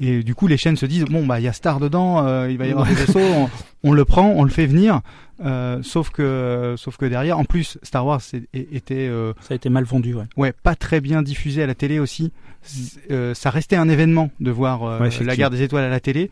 [0.00, 2.48] Et du coup, les chaînes se disent bon bah il y a Star dedans, euh,
[2.50, 3.48] il va y avoir des vaisseaux, on,
[3.84, 5.00] on le prend, on le fait venir.
[5.44, 8.20] euh, sauf que sauf que derrière, en plus, Star Wars
[8.54, 10.24] était euh, Ça a été mal vendu, ouais.
[10.36, 12.32] ouais pas très bien diffusé à la télé aussi.
[12.62, 15.88] C- euh, ça restait un événement de voir euh, Ouais, la guerre des étoiles à
[15.88, 16.30] la télé.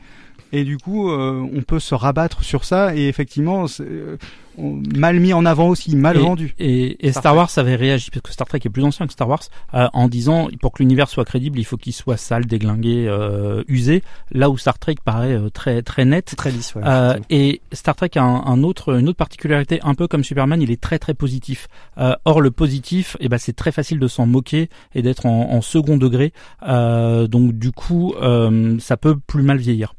[0.53, 2.94] Et du coup, euh, on peut se rabattre sur ça.
[2.96, 4.16] Et effectivement, c'est, euh,
[4.59, 6.55] on- mal mis en avant aussi, mal et, vendu.
[6.59, 7.36] Et, et Star.
[7.36, 9.42] Wars avait réagi parce que Star Trek est plus ancien que Star Wars
[9.74, 13.62] euh, en disant pour que l'univers soit crédible, il faut qu'il soit sale, déglingué, euh,
[13.68, 14.03] usé.
[14.32, 16.34] Là où Star Trek paraît euh, très très net.
[16.36, 19.94] Très lisse, ouais, Euh, et Star Trek a un, un autre une autre particularité, un
[19.94, 21.68] peu comme Superman, il est très très positif.
[21.98, 25.53] Euh, or le positif, eh ben c'est très facile de s'en moquer et d'être en,
[25.53, 26.32] en second degré.
[26.66, 29.94] Euh, donc du coup, euh, ça peut plus mal vieillir.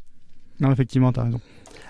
[0.61, 1.41] Non, effectivement, t'as raison.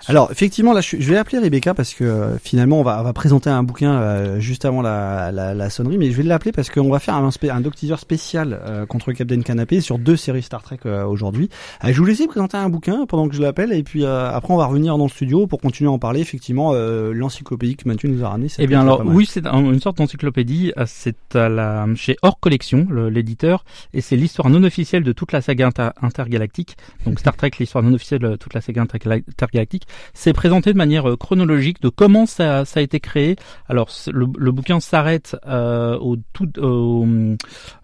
[0.08, 3.12] Alors effectivement là je, vais appeler Rebecca parce que euh, finalement on va, on va
[3.12, 6.70] présenter un bouquin euh, juste avant la, la, la sonnerie mais je vais l'appeler parce
[6.70, 10.42] qu'on va faire un, un doc teaser spécial euh, contre Captain Canapé sur deux séries
[10.42, 11.48] Star Trek euh, aujourd'hui.
[11.84, 14.52] Euh, je vous laisser présenter un bouquin pendant que je l'appelle et puis euh, après
[14.52, 17.88] on va revenir dans le studio pour continuer à en parler effectivement euh, l'encyclopédie que
[17.88, 18.48] Mathieu nous a ramené.
[18.58, 20.72] Eh bien alors oui, c'est un- une sorte d'encyclopédie.
[20.86, 25.30] C'est à la chez Hors Collection, le- l'éditeur, et c'est l'histoire non officielle de toute
[25.32, 26.76] la saga inter- intergalactique.
[27.06, 29.86] Donc Star Trek, l'histoire non officielle de toute la saga intergala- intergalactique.
[30.14, 33.36] C'est présenté de manière euh, chronologique de comment ça, ça a été créé.
[33.68, 37.06] Alors le, le bouquin s'arrête euh, au tout au,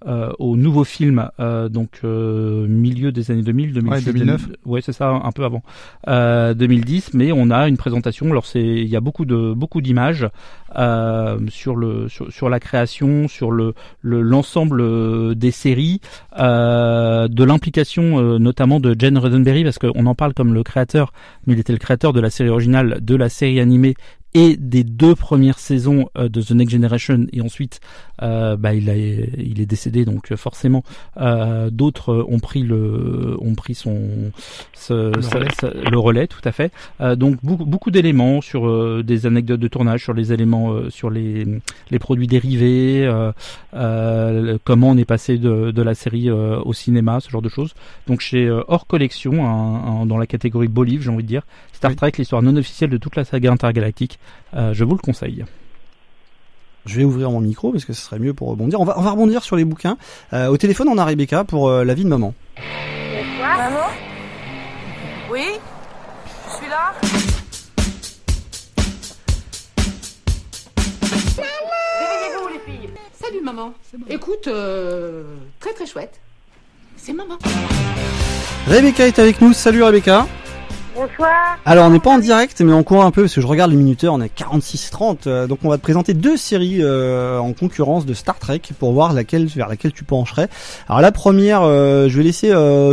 [0.06, 4.40] euh, au nouveau film, euh, donc milieu des années 2000, 2006, Ouais, 2009.
[4.42, 5.62] 2000, ouais, c'est ça, un peu avant
[6.08, 7.14] euh, 2010.
[7.14, 8.26] Mais on a une présentation.
[8.26, 10.26] Alors c'est il y a beaucoup de beaucoup d'images
[10.76, 16.00] euh, sur le sur, la création, sur le le- l'ensemble euh, des séries,
[16.38, 21.12] euh, de l'implication notamment de Jen Roddenberry parce qu'on en parle comme le créateur,
[21.46, 23.94] mais il était le créateur de la série originale, de la série animée
[24.34, 27.80] et des deux premières saisons euh, de The Next Generation et ensuite
[28.22, 30.84] euh, bah, il a il est décédé donc euh, forcément
[31.18, 34.30] euh, d'autres ont pris le ont pris son
[34.74, 35.48] ce- Le relais.
[35.60, 39.68] ce- le relais tout à fait Euh, donc beaucoup beaucoup d'éléments sur des anecdotes de
[39.68, 41.46] tournage sur les éléments sur les
[41.90, 43.08] les produits dérivés
[43.72, 47.74] comment on est passé de, de la série au cinéma ce genre de choses
[48.06, 51.42] donc chez hors collection un- un- dans la catégorie beau livre j'ai envie de dire
[51.78, 54.18] Star Trek l'histoire non officielle de toute la saga intergalactique
[54.54, 55.44] euh, je vous le conseille
[56.86, 58.80] Je vais ouvrir mon micro parce que ce serait mieux pour rebondir.
[58.80, 59.96] On va, on va rebondir sur les bouquins.
[60.32, 62.34] Euh, au téléphone, on a Rebecca pour euh, la vie de maman.
[63.38, 63.86] Maman?
[65.30, 65.44] Oui?
[66.48, 66.94] Je suis là?
[71.36, 73.72] Réveillez-vous les filles Salut maman.
[74.08, 75.22] Écoute, euh,
[75.60, 76.20] très très chouette.
[76.96, 77.38] C'est maman.
[78.66, 79.52] Rebecca est avec nous.
[79.52, 80.26] Salut Rebecca.
[80.98, 81.58] Bonsoir.
[81.64, 83.70] Alors on n'est pas en direct mais on court un peu parce que je regarde
[83.70, 87.38] les minuteurs, on est à 46-30 euh, donc on va te présenter deux séries euh,
[87.38, 90.48] en concurrence de Star Trek pour voir laquelle vers laquelle tu pencherais.
[90.88, 92.48] Alors la première, euh, je vais laisser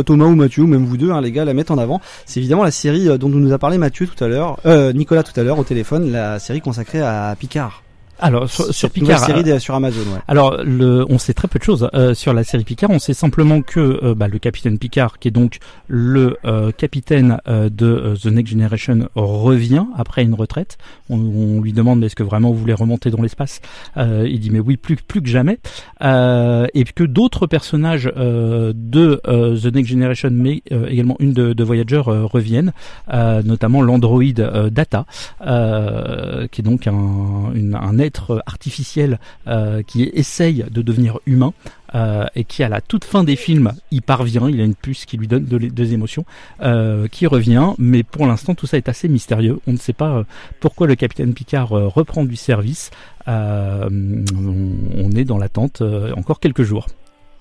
[0.06, 2.00] Thomas ou Mathieu ou même vous deux hein, les gars la mettre en avant.
[2.26, 4.58] C'est évidemment la série dont nous a parlé Mathieu tout à l'heure,
[4.94, 7.82] Nicolas tout à l'heure au téléphone, la série consacrée à Picard.
[8.18, 10.20] Alors sur, sur Picard, série euh, de- sur Amazon, ouais.
[10.28, 12.90] Alors le, on sait très peu de choses euh, sur la série Picard.
[12.90, 15.58] On sait simplement que euh, bah, le capitaine Picard, qui est donc
[15.88, 20.78] le euh, capitaine euh, de The Next Generation, revient après une retraite.
[21.10, 23.60] On, on lui demande est-ce que vraiment vous voulez remonter dans l'espace?
[23.96, 25.58] Euh, Il dit mais oui plus plus que jamais.
[26.02, 31.32] Euh, et que d'autres personnages euh, de euh, The Next Generation, mais euh, également une
[31.32, 32.72] de, de Voyager reviennent,
[33.12, 35.04] euh, notamment l'androïde euh, Data,
[35.46, 37.98] euh, qui est donc un, une- un
[38.46, 41.52] artificiel euh, qui essaye de devenir humain.
[41.94, 45.06] euh, et qui à la toute fin des films y parvient, il a une puce
[45.06, 46.24] qui lui donne des émotions,
[46.60, 49.60] euh, qui revient, mais pour l'instant tout ça est assez mystérieux.
[49.66, 50.24] On ne sait pas
[50.60, 52.90] pourquoi le capitaine Picard reprend du service.
[53.26, 55.82] On, est dans l'attente
[56.16, 56.86] encore quelques jours.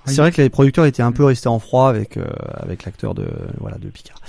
[0.06, 2.26] C'est vrai que les producteurs étaient un peu restés en froid avec euh,
[2.58, 3.26] avec l'acteur de
[3.60, 4.20] voilà de Picard.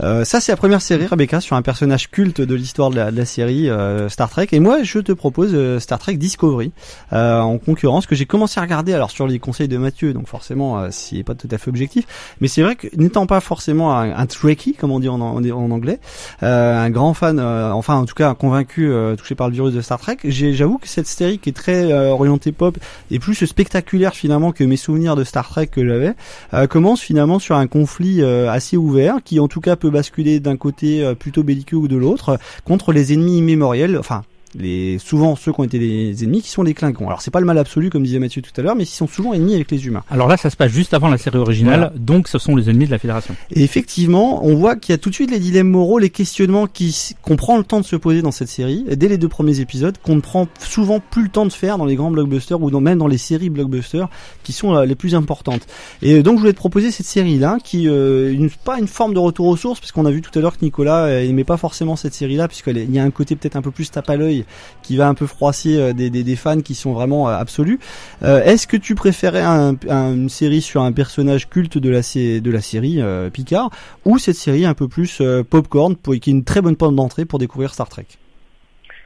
[0.00, 3.10] Euh, ça c'est la première série Rebecca sur un personnage culte de l'histoire de la,
[3.10, 4.48] de la série euh, Star Trek.
[4.52, 6.72] Et moi je te propose euh, Star Trek Discovery
[7.12, 10.28] euh, en concurrence que j'ai commencé à regarder alors sur les conseils de Mathieu donc
[10.28, 12.04] forcément euh, c'est pas tout à fait objectif.
[12.40, 15.42] Mais c'est vrai que n'étant pas forcément un, un Trekkie comme on dit en, en,
[15.42, 15.98] en anglais
[16.42, 20.00] un grand fan enfin en tout cas un convaincu touché par le virus de Star
[20.00, 22.78] Trek j'avoue que cette série qui est très orientée pop
[23.10, 26.14] et plus spectaculaire finalement que mes souvenirs de Star Trek que j'avais
[26.54, 30.40] euh, commence finalement sur un conflit euh, assez ouvert qui en tout cas peut basculer
[30.40, 34.22] d'un côté euh, plutôt belliqueux ou de l'autre contre les ennemis immémoriels enfin
[34.54, 37.06] Les souvent ceux qui ont été des ennemis qui sont les Klingons.
[37.06, 39.06] Alors c'est pas le mal absolu comme disait Mathieu tout à l'heure, mais ils sont
[39.06, 40.02] souvent ennemis avec les humains.
[40.10, 41.92] Alors là, ça se passe juste avant la série originale, Voilà.
[41.96, 43.34] donc ce sont les ennemis de la Fédération.
[43.50, 46.66] Et effectivement, on voit qu'il y a tout de suite les dilemmes moraux, les questionnements
[46.66, 49.60] qui qu'on prend le temps de se poser dans cette série, dès les deux premiers
[49.60, 52.70] épisodes, qu'on ne prend souvent plus le temps de faire dans les grands blockbusters ou
[52.70, 54.08] dans, même dans les séries blockbusters
[54.42, 55.66] qui sont euh, les plus importantes.
[56.02, 59.14] Et euh, donc je voulais te proposer cette série-là, qui euh, une, pas une forme
[59.14, 61.44] de retour aux sources, parce qu'on a vu tout à l'heure que Nicolas euh, aimait
[61.44, 64.16] pas forcément cette série-là, puisqu'il y a un côté peut-être un peu plus tape à
[64.16, 64.41] l'œil
[64.82, 67.78] qui va un peu froisser euh, des, des, des fans qui sont vraiment euh, absolus.
[68.22, 72.02] Euh, Est-ce que tu préférais un, un- une série sur un personnage culte de la,
[72.02, 73.70] sé- de la série euh, Picard
[74.04, 76.94] ou cette série un peu plus euh, popcorn pour qui est une très bonne porte
[76.94, 78.06] d'entrée pour découvrir Star Trek?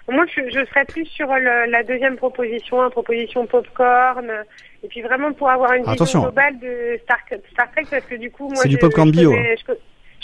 [0.08, 4.24] Moi, je, je serais plus sur le- la deuxième proposition, une proposition popcorn,
[4.84, 6.20] et puis vraiment pour avoir une Attention.
[6.20, 7.18] vision globale de Star,
[7.52, 9.62] Star Trek, parce que du coup, moi, C'est du popcorn bio, connais, hein.
[9.66, 9.72] je,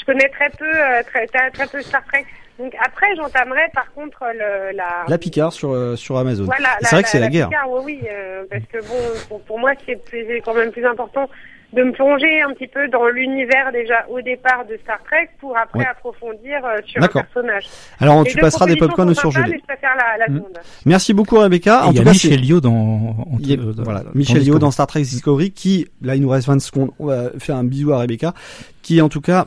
[0.02, 2.24] je connais très peu, euh, très, très, très peu Star Trek.
[2.58, 5.04] Donc après, j'entamerai par contre le, la.
[5.08, 6.44] La Picard sur euh, sur Amazon.
[6.44, 7.48] Voilà, c'est vrai que c'est la, guerre.
[7.48, 8.98] Picard, oui, oui, euh, parce que bon,
[9.28, 9.98] pour, pour moi, c'est
[10.44, 11.28] quand même plus important
[11.72, 15.56] de me plonger un petit peu dans l'univers déjà au départ de Star Trek pour
[15.56, 15.86] après Ouais.
[15.86, 17.22] approfondir euh, sur un D'accord.
[17.24, 17.64] personnage.
[17.98, 19.52] Alors, Les tu passeras des popcorn au surgelé.
[19.52, 20.36] mais je préfère la, la Mm.
[20.36, 20.58] seconde.
[20.84, 21.80] Merci beaucoup Rebecca.
[21.84, 24.00] Et En il y tout a cas, Michel Yeoh dans, y a- euh, dans- voilà,
[24.00, 27.30] dans Michel dans Star Trek Discovery qui, là il nous reste 20 secondes, on va
[27.38, 28.34] faire un bisou à Rebecca,
[28.82, 29.46] qui en tout cas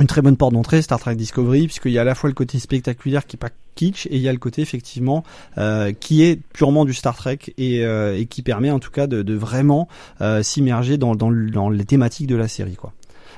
[0.00, 2.34] une très bonne porte d'entrée Star Trek Discovery puisqu'il y a à la fois le
[2.34, 5.24] côté spectaculaire qui est pas kitsch et il y a le côté effectivement
[5.58, 9.06] euh, qui est purement du Star Trek et, euh, et qui permet en tout cas
[9.06, 9.88] de, de vraiment
[10.20, 12.92] euh, s'immerger dans, dans, dans les thématiques de la série quoi.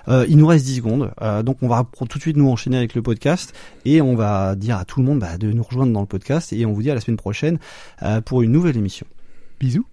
[0.09, 2.77] Euh, il nous reste 10 secondes, euh, donc on va tout de suite nous enchaîner
[2.77, 3.55] avec le podcast
[3.85, 6.53] et on va dire à tout le monde bah, de nous rejoindre dans le podcast
[6.53, 7.59] et on vous dit à la semaine prochaine
[8.03, 9.07] euh, pour une nouvelle émission.
[9.59, 9.87] Bisous.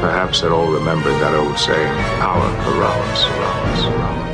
[0.00, 4.29] Perhaps they'll all remember that old saying, power corrupts, corrupts, corrupts.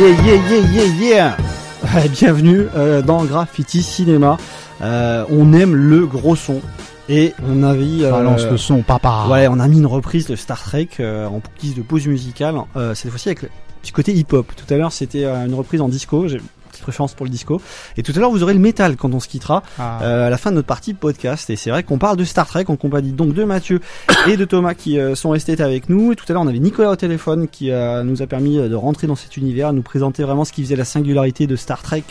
[0.00, 1.36] Yeah yeah yeah yeah
[1.84, 4.38] yeah Bienvenue euh, dans Graffiti Cinéma.
[4.80, 6.62] Euh, on aime le gros son
[7.10, 9.26] et on a mis euh, Balance le son, papa.
[9.28, 12.54] Ouais, on a mis une reprise de Star Trek euh, en guise de pause musicale.
[12.76, 13.50] euh, cette fois-ci avec le
[13.82, 14.50] petit côté hip-hop.
[14.56, 16.28] Tout à l'heure, c'était euh, une reprise en disco.
[16.28, 16.40] J'ai
[16.80, 17.60] petite préférence pour le disco.
[17.96, 20.00] Et tout à l'heure, vous aurez le métal quand on se quittera Ah.
[20.02, 21.50] euh, à la fin de notre partie podcast.
[21.50, 23.80] Et c'est vrai qu'on parle de Star Trek en compagnie donc de Mathieu
[24.28, 26.12] et de Thomas qui euh, sont restés avec nous.
[26.12, 28.68] Et tout à l'heure, on avait Nicolas au téléphone qui euh, nous a permis euh,
[28.68, 31.82] de rentrer dans cet univers, nous présenter vraiment ce qui faisait la singularité de Star
[31.82, 32.04] Trek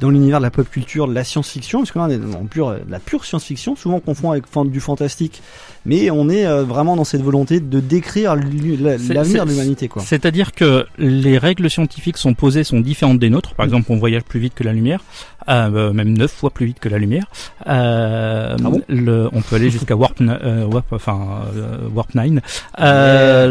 [0.00, 1.80] dans l'univers de la pop culture, de la science-fiction.
[1.80, 4.44] Parce que là, on est dans pure, de la pure science-fiction, souvent on confond avec
[4.66, 5.42] du fantastique.
[5.86, 10.02] Mais on est euh, vraiment dans cette volonté de décrire l'avenir de l'humanité, quoi.
[10.02, 13.54] C'est-à-dire que les règles scientifiques sont posées, sont différentes des nôtres.
[13.54, 15.00] Par exemple, on voyage plus vite que la lumière,
[15.48, 17.24] euh, euh, même neuf fois plus vite que la lumière.
[17.66, 18.82] Euh, Ah bon?
[18.88, 21.18] le, on peut aller jusqu'à warp, euh, warp, enfin
[21.56, 22.40] euh, warp 9.
[22.80, 23.46] Euh,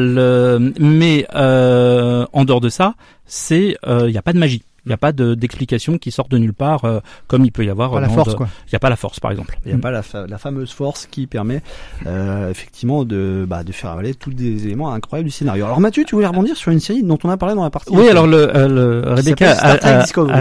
[0.59, 2.93] le, mais euh, en dehors de ça,
[3.25, 4.63] c'est il n'y a pas de magie.
[4.85, 7.65] Il n'y a pas de- d'explication qui sort de nulle part, euh, comme il peut
[7.65, 7.91] y avoir.
[7.91, 8.47] Pas la force, de- quoi.
[8.67, 9.57] Il n'y a pas la force, par exemple.
[9.65, 11.61] Il n'y a pas la, fa- la fameuse force qui permet
[12.07, 15.65] euh, effectivement de, bah, de faire avaler tous des éléments incroyables du scénario.
[15.65, 17.91] Alors Mathieu, tu voulais rebondir sur une série dont on a parlé dans la partie.
[17.93, 18.67] Oui, alors le, euh,
[19.03, 19.71] le Rebecca a,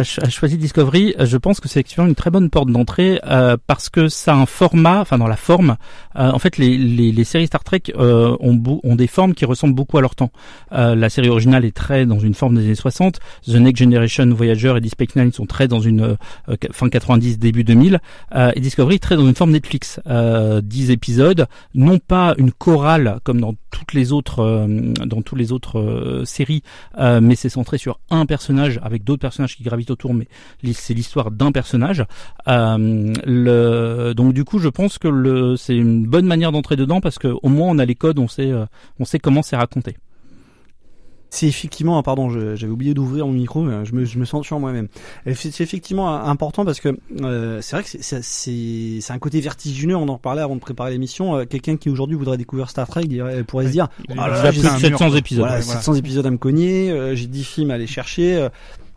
[0.01, 1.15] a- choisi Discovery.
[1.19, 4.37] Je pense que c'est effectivement une très bonne porte d'entrée euh, parce que ça a
[4.37, 5.77] un format, enfin dans la forme.
[6.17, 9.45] euh, en fait, les, les, les séries Star Trek euh, ont, ont des formes qui
[9.45, 10.31] ressemblent beaucoup à leur temps.
[10.73, 13.19] Euh, la série originale est très dans une forme des années 60.
[13.47, 16.17] The Next Generation, Voyager et Deep Nine sont très dans une
[16.51, 18.01] euh, fin 90, début 2000.
[18.35, 20.01] Euh, et Discovery très dans une forme Netflix.
[20.07, 24.67] Euh, 10 épisodes, non pas une chorale comme dans toutes les autres euh,
[25.07, 26.63] dans toutes les autres euh, séries,
[26.99, 30.27] euh, mais c'est centré sur un personnage avec d'autres personnages qui gravitent autour, mais
[30.73, 32.05] c'est l'histoire d'un personnage.
[32.49, 37.29] Euh, donc du coup, je pense que c'est une bonne manière d'entrer dedans parce que
[37.43, 38.67] au moins on a les codes, on sait, euh,
[38.99, 39.97] on sait comment c'est raconté.
[41.31, 44.47] C'est effectivement, ah, pardon, j'avais oublié d'ouvrir mon micro, euh, je me, je me sens
[44.47, 44.89] sur moi-même.
[45.35, 47.89] C'est effectivement euh, important parce que euh, c'est vrai que
[48.23, 49.95] c'est- un côté vertigineux.
[49.97, 51.37] On en parlait avant de préparer l'émission.
[51.37, 54.63] Euh, Quelqu'un qui aujourd'hui voudrait découvrir Star Trek dirait- pourrait se dire, là là, plus
[54.63, 55.41] j'ai de 700 épisodes.
[55.45, 55.81] Voilà, Ouais, voilà.
[55.81, 56.91] 700 épisodes à me cogner.
[56.91, 58.37] euh, j'ai 10 films à aller chercher.
[58.37, 58.49] euh,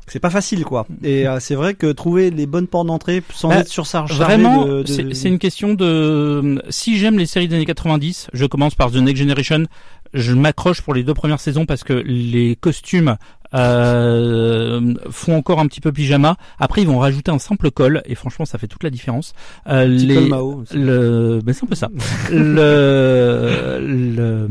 [0.08, 0.86] c'est pas facile quoi.
[1.04, 4.66] Et euh, c'est vrai que trouver les bonnes portes d'entrée sans Bah, être surchargé Vraiment,
[4.66, 8.92] de, c'est une question de si j'aime les séries des années 90, je commence par
[8.92, 9.66] The Next Generation.
[10.14, 13.18] Je m'accroche pour les deux premières saisons parce que les costumes
[13.54, 16.38] euh, font encore un petit peu pyjama.
[16.60, 19.34] Après, ils vont rajouter un simple col et franchement, ça fait toute la différence.
[19.68, 20.78] Euh, les, col Mao aussi.
[20.78, 21.90] le, ben c'est un peu ça.
[22.32, 24.48] le, le,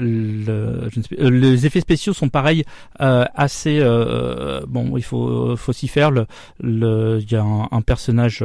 [0.00, 2.64] le- je ne sais euh, les effets spéciaux sont pareils,
[3.00, 4.96] euh, assez euh, bon.
[4.96, 6.10] Il faut, faut s'y faire.
[6.10, 6.26] Le,
[6.62, 8.44] le, il y a un, un personnage,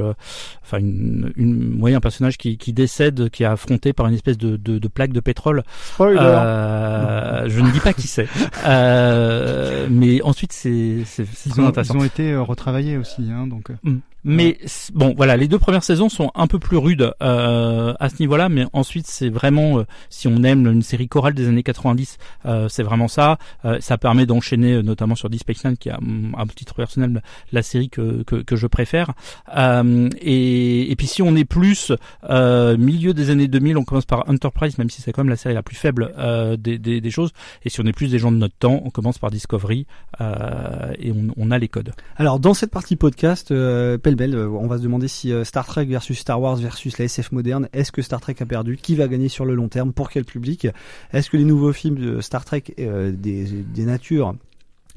[0.63, 4.37] enfin une, une, oui, un personnage qui, qui décède, qui est affronté par une espèce
[4.37, 5.63] de, de, de plaque de pétrole.
[5.93, 6.17] Spoiler.
[6.21, 8.27] Euh, je ne dis pas qui c'est,
[8.65, 11.25] euh, mais ensuite c'est c'est
[11.59, 13.69] ont, ils ont été euh, retravaillés aussi, hein, donc.
[13.71, 13.99] euh, Mm.
[14.25, 14.57] Mais
[14.93, 18.49] bon, voilà, les deux premières saisons sont un peu plus rudes euh, à ce niveau-là,
[18.49, 22.67] mais ensuite c'est vraiment, euh, si on aime une série chorale des années 90, euh,
[22.67, 23.37] c'est vraiment ça.
[23.65, 25.99] Euh, ça permet d'enchaîner, euh, notamment sur Space Nine, qui est à,
[26.37, 27.21] à titre personnel
[27.51, 29.13] la série que, que, que je préfère.
[29.55, 31.91] Euh, et, et puis si on est plus
[32.27, 35.53] milieu des années 2000, on commence par Enterprise, même si c'est quand même la série
[35.53, 36.13] la plus faible
[36.57, 37.31] des, des, des choses.
[37.63, 39.85] Et si on est plus des gens de notre temps, on commence par Discovery
[40.19, 41.91] et on, on a les codes.
[42.15, 45.85] Alors dans cette partie podcast, euh, euh, on va se demander si euh, Star Trek
[45.85, 48.77] versus Star Wars versus la SF moderne, est-ce que Star Trek a perdu?
[48.77, 49.93] Qui va gagner sur le long terme?
[49.93, 50.67] Pour quel public?
[51.13, 54.35] Est-ce que les nouveaux films de Star Trek euh, des natures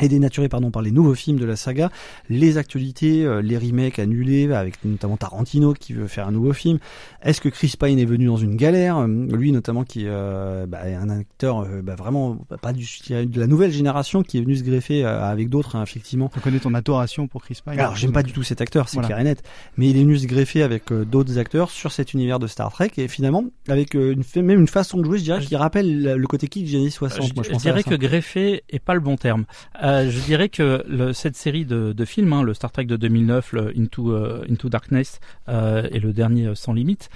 [0.00, 1.90] et dénaturés pardon par les nouveaux films de la saga,
[2.28, 6.78] les actualités, euh, les remakes annulés avec notamment Tarantino qui veut faire un nouveau film.
[7.22, 8.98] Est-ce que Chris Pine est venu dans une galère?
[8.98, 13.24] Euh, Lui notamment qui euh, bah, est un acteur euh, bah, vraiment pas du je
[13.24, 16.30] de la nouvelle génération qui est venu se greffer euh, avec d'autres hein, effectivement.
[16.36, 17.78] On connaît ton adoration pour Chris Pine?
[17.78, 19.08] Alors j'aime pas du tout cet acteur, c'est Voilà.
[19.08, 19.42] clair et net,
[19.76, 22.72] mais il est venu se greffer avec euh, d'autres acteurs sur cet univers de Star
[22.72, 26.02] Trek et finalement avec euh, une, même une façon de jouer, je dirais, qui rappelle
[26.02, 27.28] le, côté kick des années 60.
[27.28, 29.44] Je, moi, je, je dirais que greffé est pas le bon terme.
[29.88, 33.72] Euh, je dirais que cette série de, films, hein, le Star Trek de 2009, le
[33.76, 35.18] Into, euh, Into Darkness
[35.48, 37.08] euh, et le dernier Sans Limite,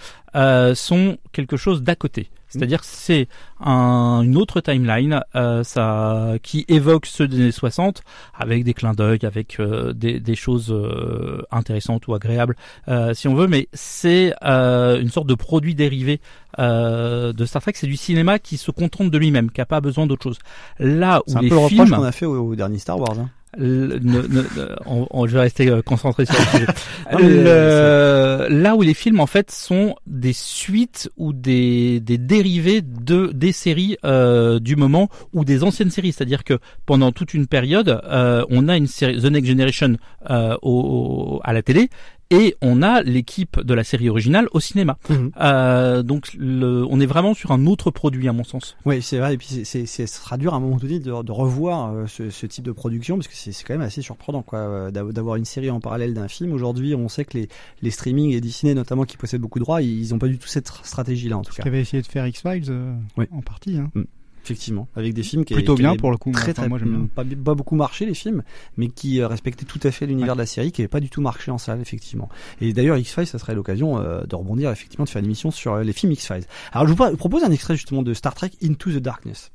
[0.75, 2.31] sont quelque chose d'à côté.
[2.53, 3.29] C'est-à-dire que c'est
[3.61, 8.03] un, une autre timeline euh, ça, qui évoque ceux des années 60
[8.35, 12.57] avec des clins d'œil, avec euh, des, des choses euh, intéressantes ou agréables
[12.89, 16.21] euh, si on veut, mais c'est euh, une sorte de produit dérivé
[16.59, 17.73] euh, de Star Trek.
[17.75, 20.39] C'est du cinéma qui se contente de lui-même, qui a pas besoin d'autre chose.
[20.79, 22.79] Là où C'est un les peu le reproche films qu'on a fait au, au dernier
[22.79, 23.19] Star Wars.
[23.19, 23.31] Hein.
[23.59, 26.67] Le- ne- ne- on, on- je vais rester euh, concentré sur le sujet.
[27.19, 33.31] Le- là où les films en fait sont des suites ou des, des dérivés de
[33.35, 38.01] des séries euh, du moment ou des anciennes séries, c'est-à-dire que pendant toute une période,
[38.05, 39.97] euh, on a une série The Next Generation
[40.31, 41.89] euh, au, au- à la télé
[42.33, 44.99] et on a l'équipe de la série originale au cinéma.
[45.09, 45.31] Mhm.
[45.41, 48.77] Euh, donc le, on est vraiment sur un autre produit à mon sens.
[48.85, 49.35] Oui, c'est vrai.
[49.35, 52.31] Et puis, c'est, ce sera dur à un moment donné de, de revoir euh, ce,
[52.31, 55.37] ce type de production parce que c'est, quand même assez surprenant, quoi, euh, d'av- d'avoir
[55.37, 56.53] une série en parallèle d'un film.
[56.53, 57.49] Aujourd'hui, on sait que les,
[57.83, 60.49] les streaming et Disney, notamment, qui possèdent beaucoup de droits, ils ont pas du tout
[60.49, 61.63] cette stratégie-là, en tout Ce cas.
[61.65, 63.27] qu'avait essayé de faire X-Files euh, Oui.
[63.33, 63.77] en partie.
[63.77, 63.91] Hein.
[63.95, 64.03] Mm.
[64.45, 66.79] Effectivement, avec des films qui Plutôt qui bien pour le coup, très, enfin, très, moi,
[66.79, 67.09] j'aime bien.
[67.15, 68.43] Pas, pas beaucoup marché les films,
[68.77, 71.11] mais qui euh, respectaient tout à fait l'univers de la série, qui n'avait pas du
[71.11, 72.29] tout marché en salle effectivement.
[72.61, 75.53] Et d'ailleurs X Files, ça serait l'occasion euh, de rebondir effectivement de faire une émission
[75.53, 76.45] sur euh, les films X Files.
[76.73, 79.53] Alors je vous pro- propose un extrait justement de Star Trek Into the Darkness.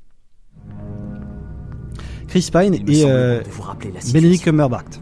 [2.27, 4.43] Chris Pine et euh, bon de vous rappeler la Benedict.
[4.43, 4.95] Cumberbatch.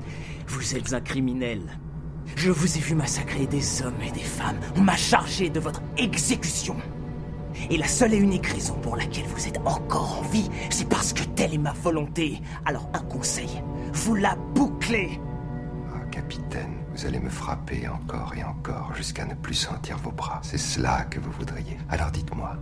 [0.48, 1.60] Vous êtes un criminel.
[2.36, 4.58] Je vous ai vu massacrer des hommes et des femmes.
[4.76, 6.76] On m'a chargé de votre exécution.
[7.70, 11.14] Et la seule et unique raison pour laquelle vous êtes encore en vie, c'est parce
[11.14, 12.42] que telle est ma volonté.
[12.66, 13.62] Alors un conseil,
[13.94, 15.20] vous la bouclez.
[15.94, 20.40] Ah, capitaine, vous allez me frapper encore et encore jusqu'à ne plus sentir vos bras.
[20.44, 21.78] C'est cela que vous voudriez.
[21.90, 22.56] Alors dites-moi,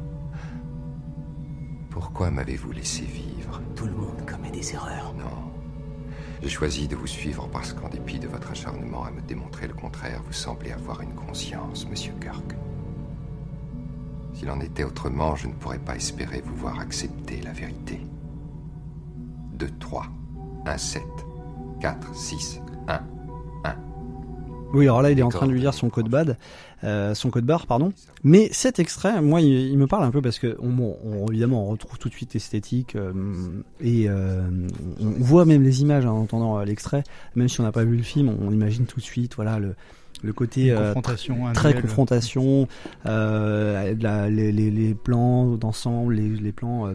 [1.89, 3.61] pourquoi m'avez-vous laissé vivre?
[3.75, 5.13] Tout le monde commet des erreurs.
[5.17, 5.51] Non.
[6.41, 9.73] J'ai choisi de vous suivre parce qu'en dépit de votre acharnement à me démontrer le
[9.73, 12.55] contraire, vous semblez avoir une conscience, monsieur Kirk.
[14.43, 18.01] S'il en était autrement, je ne pourrais pas espérer vous voir accepter la vérité.
[19.57, 20.07] De trois.
[20.65, 21.01] 1, 7.
[21.79, 22.99] 4, 6, 1,
[23.63, 23.75] 1.
[24.73, 26.37] Oui, alors là, il est en train de lui lire son code bad,
[26.83, 27.93] euh, son code barre, pardon.
[28.25, 31.71] Mais cet extrait, moi, il, il me parle un peu parce que, on, évidemment, on
[31.71, 33.13] retrouve tout de suite esthétique euh,
[33.79, 34.41] et euh,
[34.99, 37.05] on voit même les images hein, en entendant euh, l'extrait.
[37.37, 39.57] Même si on n'a pas vu le film, on, on imagine tout de suite, voilà,
[39.57, 39.75] le
[40.23, 41.81] le côté euh, confrontation, très duel.
[41.83, 42.67] confrontation,
[43.05, 46.93] euh, la- les, les, les plans d'ensemble, les, les plans euh,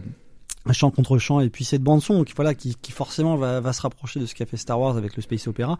[0.71, 1.39] champ contre champ.
[1.39, 4.25] Et puis cette bande son qui voilà qui, qui forcément va, va se rapprocher de
[4.25, 5.77] ce qu'a fait Star Wars avec le space opéra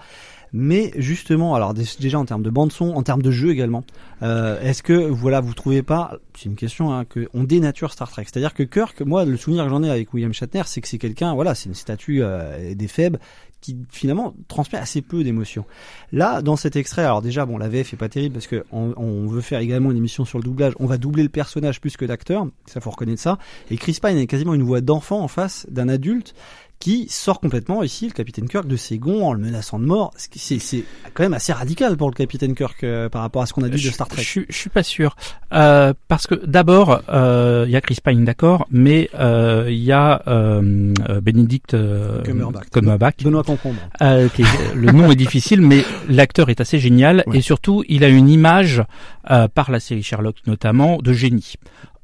[0.52, 3.84] mais justement alors dé- déjà en termes de bande son en termes de jeu également
[4.24, 8.10] euh, est-ce que voilà vous trouvez pas c'est une question hein, que on dénature Star
[8.10, 8.24] Trek.
[8.26, 10.98] C'est-à-dire que Kirk moi le souvenir que j'en ai avec William Shatner c'est que c'est
[10.98, 13.20] quelqu'un voilà c'est une statue euh, des faibles
[13.62, 15.66] qui finalement transmet assez peu d'émotions.
[16.12, 19.28] Là, dans cet extrait, alors déjà, bon, la VF est pas terrible parce que on,
[19.28, 20.74] veut faire également une émission sur le doublage.
[20.80, 23.38] On va doubler le personnage plus que l'acteur, ça faut reconnaître ça.
[23.70, 26.34] Et Chris Pine est quasiment une voix d'enfant en face d'un adulte
[26.80, 30.12] qui sort complètement ici le capitaine Kirk de ses gonds en le menaçant de mort.
[30.16, 33.54] C'est c'est quand même assez radical pour le capitaine Kirk euh, par rapport à ce
[33.54, 34.22] qu'on a dit de Star Trek.
[34.24, 35.16] Je, suis- je suis pas sûr
[35.52, 39.92] Euh, parce que d'abord euh, il y a Chris Pine d'accord, mais euh, il y
[39.92, 42.70] a euh, euh, Benedict euh, Cumberbatch.
[42.72, 43.24] Cumberbatch.
[43.24, 43.82] Benoît Concombre.
[44.02, 48.04] Euh, qui est- le nom est difficile, mais l'acteur est assez génial et surtout il
[48.04, 48.84] a une image
[49.32, 51.56] euh, par la série Sherlock notamment de génie.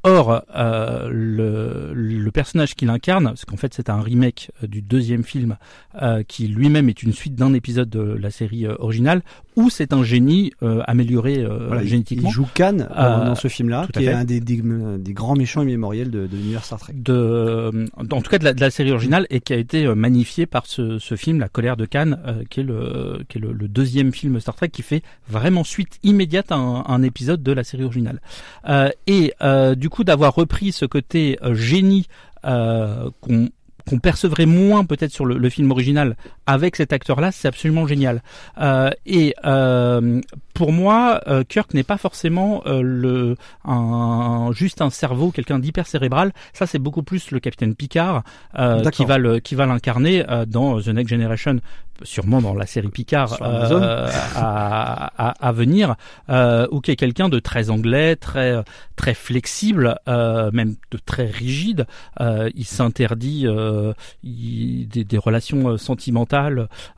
[0.08, 5.24] Or, euh, le, personnage qu'il incarne, parce qu'en fait c'est un remake euh, du deuxième
[5.24, 5.58] film,
[6.00, 9.24] euh, qui lui-même est une suite d'un épisode de la série originale,
[9.56, 12.30] où c'est un génie euh, amélioré euh, Voilà, il- génétiquement.
[12.30, 14.62] Il joue Khan dans, Euh, dans ce film-là, à qui est un des, des,
[15.00, 16.94] des grands méchants immémoriels de, de l'univers Star Trek.
[16.96, 19.86] de, euh, en tout cas de la, de la série originale et qui a été
[19.86, 23.42] euh, magnifié par ce, ce film, La colère de euh, qui est, le, qui est
[23.42, 27.42] le, le deuxième film Star Trek qui fait vraiment suite immédiate à un, un épisode
[27.42, 28.20] de la série originale.
[28.68, 32.08] Euh, et euh, du coup d'avoir repris ce côté euh, génie
[32.46, 33.50] euh, qu'on
[33.88, 36.18] qu'on percevrait moins peut-être sur le, le film original
[36.48, 38.22] avec cet acteur-là, c'est absolument génial.
[38.60, 40.22] Euh, et euh,
[40.54, 43.36] pour moi, euh, Kirk n'est pas forcément euh, le
[43.66, 46.32] un, juste un cerveau, quelqu'un d'hyper cérébral.
[46.54, 48.24] Ça, c'est beaucoup plus le capitaine Picard
[48.60, 51.60] euh, qui va le qui va l'incarner euh, dans The Next Generation,
[52.04, 55.96] sûrement dans la série Picard euh, à, à, à venir,
[56.30, 58.64] euh, ou qui est quelqu'un de très anglais, très
[58.96, 61.86] très flexible, euh, même de très rigide.
[62.22, 63.94] Euh, il s'interdit euh,
[64.24, 65.78] il- des, des relations euh,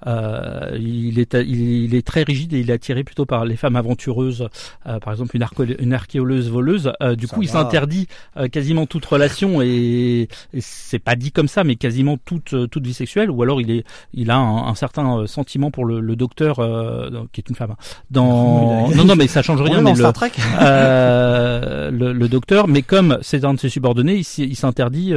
[0.06, 3.56] Euh, il est il, il est très rigide et il est attiré plutôt par les
[3.56, 4.50] femmes aventureuses,
[4.88, 6.92] euh, par exemple une, arco- une archéoleuse voleuse.
[7.02, 8.08] Euh, du Ça coup, il s'interdit
[8.38, 12.68] euh, quasiment toute relation et, et c'est pas dit comme ça, mais quasiment toute euh,
[12.68, 13.30] toute vie sexuelle.
[13.32, 13.84] Ou alors il est
[14.14, 17.72] il a un, un certain sentiment pour le, le docteur euh, qui est une femme.
[17.72, 17.78] hein.
[18.12, 19.82] Dans non non mais ça change rien.
[19.82, 20.32] mais le, Star Trek.
[20.62, 25.14] euh, le, le docteur, mais comme c'est un de ses subordonnés, il, s'interdit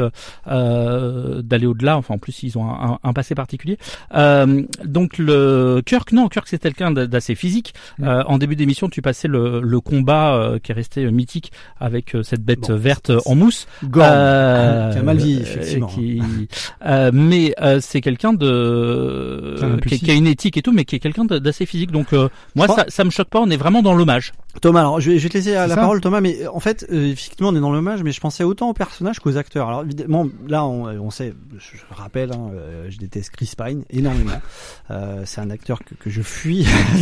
[0.46, 1.96] d'aller au-delà.
[1.96, 3.78] Enfin, en plus, ils ont un, un- un passé particulier.
[4.14, 7.74] Euh, donc le Kirk, non, Kirk c'est quelqu'un d'a- d'assez physique.
[8.02, 12.14] Euh, en début d'émission, tu passais le, le combat euh, qui est resté mythique avec
[12.14, 13.66] euh, cette bête Bon, verte en mousse.
[13.84, 15.86] Gorn, Euh, qui a mal euh, effectivement.
[15.86, 16.22] qui-
[16.86, 21.00] euh, mais euh, c'est quelqu'un de qui, a une éthique et tout, mais qui est
[21.00, 21.90] quelqu'un d'assez physique.
[21.90, 23.40] Donc euh, moi, ça, ça me choque pas.
[23.40, 24.32] On est vraiment dans l'hommage.
[24.60, 25.76] Thomas, alors je vais, je vais te laisser la ça.
[25.76, 28.42] parole Thomas, mais euh, en fait, euh, effectivement, on est dans l'hommage, mais je pensais
[28.42, 29.68] autant aux personnages qu'aux acteurs.
[29.68, 33.84] Alors évidemment, là, on, on sait, je, je rappelle, hein, euh, je déteste Chris Pine
[33.90, 34.32] énormément.
[34.90, 36.66] Euh, c'est un acteur que, que je fuis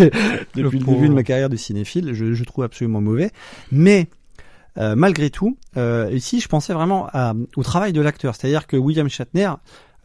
[0.54, 2.12] depuis le, début de ma carrière de cinéphile.
[2.12, 3.30] Je, je trouve absolument mauvais,
[3.72, 4.08] mais
[4.76, 8.76] euh, malgré tout, euh, ici, je pensais vraiment à- au travail de l'acteur, c'est-à-dire que
[8.76, 9.52] William Shatner.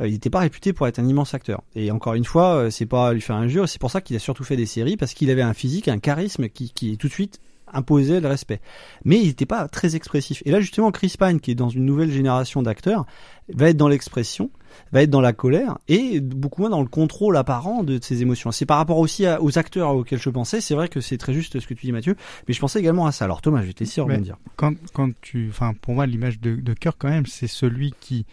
[0.02, 1.62] Euh, il n'était pas réputé pour être un immense acteur.
[1.76, 4.20] Et encore une fois, euh, c'est pas lui faire injure, c'est pour ça qu'il a
[4.20, 7.14] surtout fait des séries, parce qu'il avait un physique, un charisme qui, qui tout de
[7.14, 7.39] suite
[7.76, 8.60] imposait le respect.
[9.04, 10.44] Mais il n'était pas très expressif.
[10.46, 13.06] Et là, justement, Chris Pine, qui est dans une nouvelle génération d'acteurs,
[13.52, 14.52] va être dans l'expression,
[14.91, 18.52] va être dans la colère, et beaucoup moins dans le contrôle apparent de ses émotions.
[18.52, 21.34] C'est par rapport aussi à- aux acteurs auxquels je pensais, c'est vrai que c'est très
[21.34, 22.16] juste ce que tu dis Mathieu,
[22.48, 23.26] mais je pensais également à ça.
[23.26, 24.38] Alors Thomas, je vais te laisser Mais rebondir.
[24.56, 28.28] quand, quand tu, enfin, pour moi, l'image de, de Kirk, quand même, c'est celui qui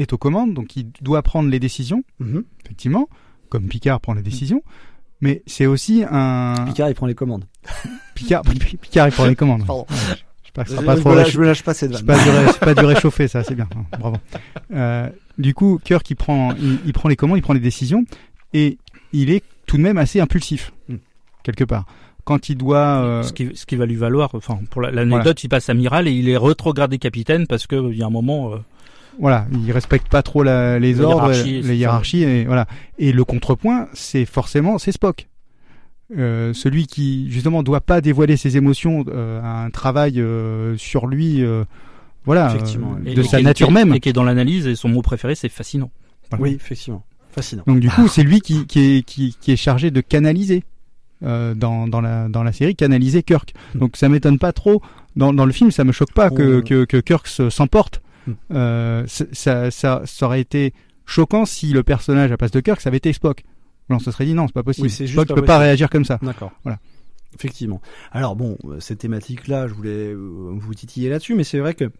[0.00, 2.44] est aux commandes, donc qui doit prendre les décisions, Mhm.
[2.64, 3.08] effectivement,
[3.48, 4.62] comme Picard prend les décisions,
[5.20, 6.54] mais c'est aussi un.
[6.66, 7.44] Picard, il prend les commandes.
[8.14, 8.42] Picard,
[8.80, 9.66] Picard, il prend les commandes.
[9.66, 9.86] Pardon.
[10.42, 11.94] J'espère que ça Je- sera pas je trop me lâche- je me lâche pas cette
[11.94, 12.16] C'est vanne.
[12.18, 13.68] pas du, ré- c'est pas du réchauffé, ça, c'est bien.
[13.98, 14.16] Bravo.
[14.72, 18.04] Euh, du coup, Kirk, il prend, il, il prend les commandes, il prend les décisions,
[18.52, 18.78] et
[19.12, 20.96] il est tout de même assez impulsif, Hmm.
[21.44, 21.86] quelque part.
[22.24, 25.22] Quand il doit, euh, ce, qui, ce qui va lui valoir, enfin pour la- l'anecdote,
[25.24, 25.34] Voilà.
[25.44, 28.52] il passe amiral et il est rétrogradé capitaine parce que il y a un moment.
[28.54, 28.58] euh,
[29.20, 32.66] voilà, il respecte pas trop la- les ordres, hiérarchie, les hiérarchies, et voilà.
[32.98, 35.28] Et le contrepoint, c'est forcément, c'est Spock.
[36.18, 41.06] Euh, celui qui justement doit pas dévoiler ses émotions euh, a un travail euh, sur
[41.06, 41.64] lui, euh,
[42.24, 43.94] voilà, Effectivement, euh, et- de et sa nature est- même.
[43.94, 45.90] Et qui est dans l'analyse et son mot préféré, c'est fascinant.
[46.30, 46.42] Voilà.
[46.42, 47.04] Oui, effectivement.
[47.30, 47.62] Fascinant.
[47.68, 50.64] Donc du coup, c'est lui qui, qui, est, qui, qui est chargé de canaliser
[51.22, 53.54] euh, dans, dans, la, dans la série, canaliser Kirk.
[53.76, 54.82] Donc ça m'étonne pas trop.
[55.14, 58.02] Dans, dans le film, ça me choque pas que, que, que Kirk se- s'emporte.
[58.26, 58.32] Hmm.
[58.52, 60.74] Euh, ça, ça, ça aurait été
[61.06, 63.44] choquant si le personnage à place de Kirk, ça avait été Spock.
[63.88, 64.86] Non, ça serait dit non, c'est pas possible.
[64.86, 66.18] Oui, c'est juste Spock pas peut pas réagir comme ça.
[66.22, 66.52] D'accord.
[66.62, 66.78] Voilà.
[67.34, 67.80] Effectivement.
[68.12, 71.90] Alors bon, euh, cette thématique-là, je voulais euh, vous titiller là-dessus, mais c'est vrai que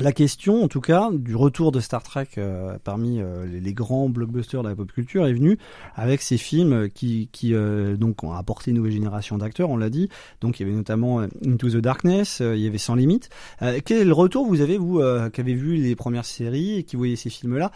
[0.00, 4.08] la question, en tout cas, du retour de Star Trek euh, parmi euh, les, grands
[4.10, 5.58] blockbusters de la pop culture est venue
[5.94, 9.88] avec ces films qui, qui euh, donc ont apporté une nouvelle génération d'acteurs, on l'a
[9.88, 10.10] dit.
[10.42, 13.30] Donc il y avait notamment euh, Into the Darkness, euh, il y avait Sans Limite.
[13.62, 15.00] Euh, quel retour vous avez vous
[15.32, 17.70] qui avez vu les premières séries et qui voyez ces films-là?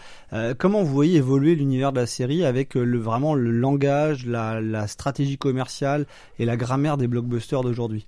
[0.58, 4.86] Comment vous voyez évoluer l'univers de la série avec le vraiment le langage, la, la
[4.86, 6.06] stratégie commerciale
[6.38, 8.06] et la grammaire des blockbusters d'aujourd'hui?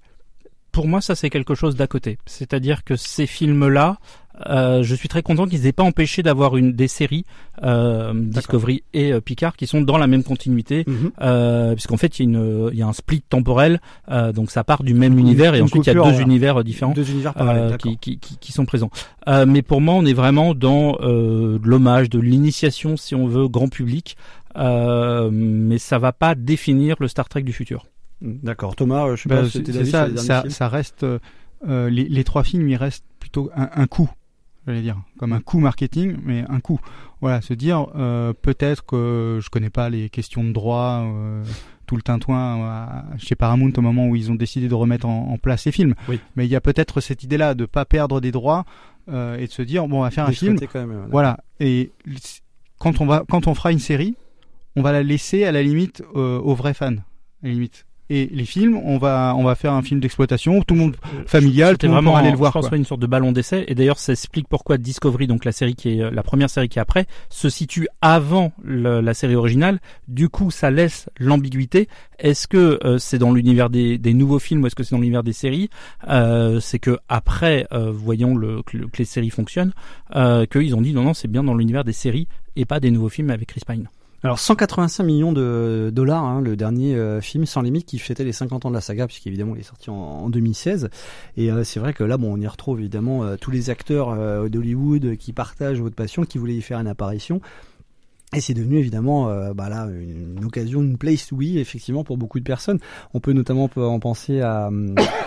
[0.73, 2.19] Pour moi, ça c'est quelque chose d'à côté.
[2.27, 3.99] C'est-à-dire que ces films-là,
[4.47, 7.27] euh, je suis très content qu'ils aient pas empêché d'avoir une des séries
[7.63, 10.87] euh, Discovery et euh, Picard qui sont dans la même continuité,
[11.21, 14.51] euh, puisqu'en fait il y a une il y a un split temporel, euh, donc
[14.51, 17.35] ça part du même univers et ensuite il y a deux univers différents, Deux univers
[17.35, 18.91] parallèles, qui, qui, qui, qui sont présents.
[19.29, 23.47] Euh, mais pour moi, on est vraiment dans euh, l'hommage, de l'initiation, si on veut,
[23.49, 24.17] grand public.
[24.57, 27.87] Euh, mais ça va pas définir le Star Trek du futur.
[28.23, 28.77] D'accord.
[28.77, 31.19] Thomas, euh, je sais Bah, pas si c'était ça, ça, ça reste euh,
[31.69, 34.09] euh, les, les trois films, il reste plutôt un, un coup,
[34.67, 36.81] j'allais dire, comme un coup marketing, mais un coup.
[37.21, 41.45] Voilà, se dire euh, peut-être que je connais pas les questions de droit, euh,
[41.87, 45.37] tout le tintouin chez Paramount au moment où ils ont décidé de remettre en, en
[45.39, 45.95] place ces films.
[46.09, 46.19] Oui.
[46.37, 48.65] Mais il y a peut-être cette idée-là de pas perdre des droits
[49.09, 50.59] et de se dire bon, on va faire un film.
[50.73, 51.39] Quand même, voilà.
[51.61, 51.91] Et
[52.79, 54.15] quand on va, quand on fera une série,
[54.75, 56.95] on va la laisser à la limite aux vrais fans,
[57.43, 57.85] à la limite.
[58.11, 60.97] Et les films, on va, on va faire un film d'exploitation, tout le monde
[61.27, 62.53] familial, tout le monde vraiment aller le je voir.
[62.53, 62.77] pense quoi.
[62.77, 65.99] une sorte de ballon d'essai et d'ailleurs ça explique pourquoi Discovery donc la série qui
[65.99, 69.79] est la première série qui est après se situe avant le- la série originale
[70.09, 71.89] du coup ça laisse l'ambiguïté
[72.19, 75.01] est-ce que euh, c'est dans l'univers des, des nouveaux films ou est-ce que c'est dans
[75.01, 75.71] l'univers des séries?
[76.09, 79.73] Euh, c'est que après euh, voyons le, que, le- que les séries fonctionnent
[80.17, 82.91] euh, qu'ils ont dit non non c'est bien dans l'univers des séries et pas des
[82.91, 83.89] nouveaux films avec Chris Pine
[84.25, 88.33] Alors 185 millions de dollars, hein, le dernier euh, film sans limite qui fêtait les
[88.33, 90.91] 50 ans de la saga, puisqu'évidemment il est sorti en, en 2016.
[91.37, 94.49] Et euh, c'est vrai que là, bon, on y retrouve évidemment euh, tous les acteurs
[94.49, 97.41] d'Hollywood qui partagent votre passion, qui voulaient y faire une apparition.
[98.35, 102.03] Et c'est devenu évidemment euh, bah là une, une occasion, une place to be effectivement
[102.03, 102.79] pour beaucoup de personnes.
[103.13, 104.71] On peut notamment en penser à,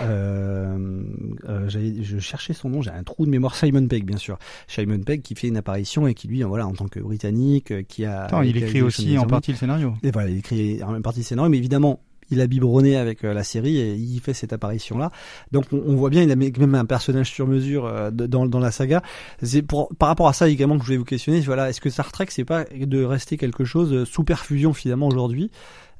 [0.02, 1.02] euh,
[1.48, 4.38] euh, je cherchais son nom, j'ai un trou de mémoire, Simon Pegg bien sûr.
[4.66, 7.82] Simon Pegg qui fait une apparition et qui lui, voilà, en tant que britannique, euh,
[7.82, 8.24] qui a.
[8.24, 9.94] Attends, il écrit aussi en partie le scénario.
[10.02, 12.00] Et voilà, il écrit en partie le scénario, mais évidemment,
[12.30, 15.10] il a biberonné avec euh, la série et il fait cette apparition-là.
[15.52, 19.02] Donc on, voit bien, il a même un personnage sur mesure euh, dans, la saga.
[19.98, 21.40] Par rapport à ça également que je voulais vous questionner.
[21.40, 25.50] Voilà, est-ce que Star Trek c'est pas de rester quelque chose sous perfusion finalement aujourd'hui,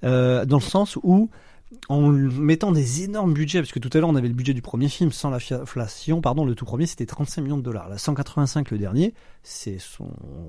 [0.05, 1.31] euh, dans le sens où
[1.89, 4.63] en mettant des énormes budgets, parce que tout à l'heure on avait le budget du
[4.63, 7.89] premier film sans l'inflation, pardon, le tout premier c'était 35 millions de dollars.
[7.89, 9.79] Là, 185 le dernier, c'est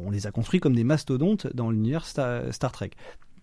[0.06, 2.92] on les a construits comme des mastodontes dans l'univers Star Trek.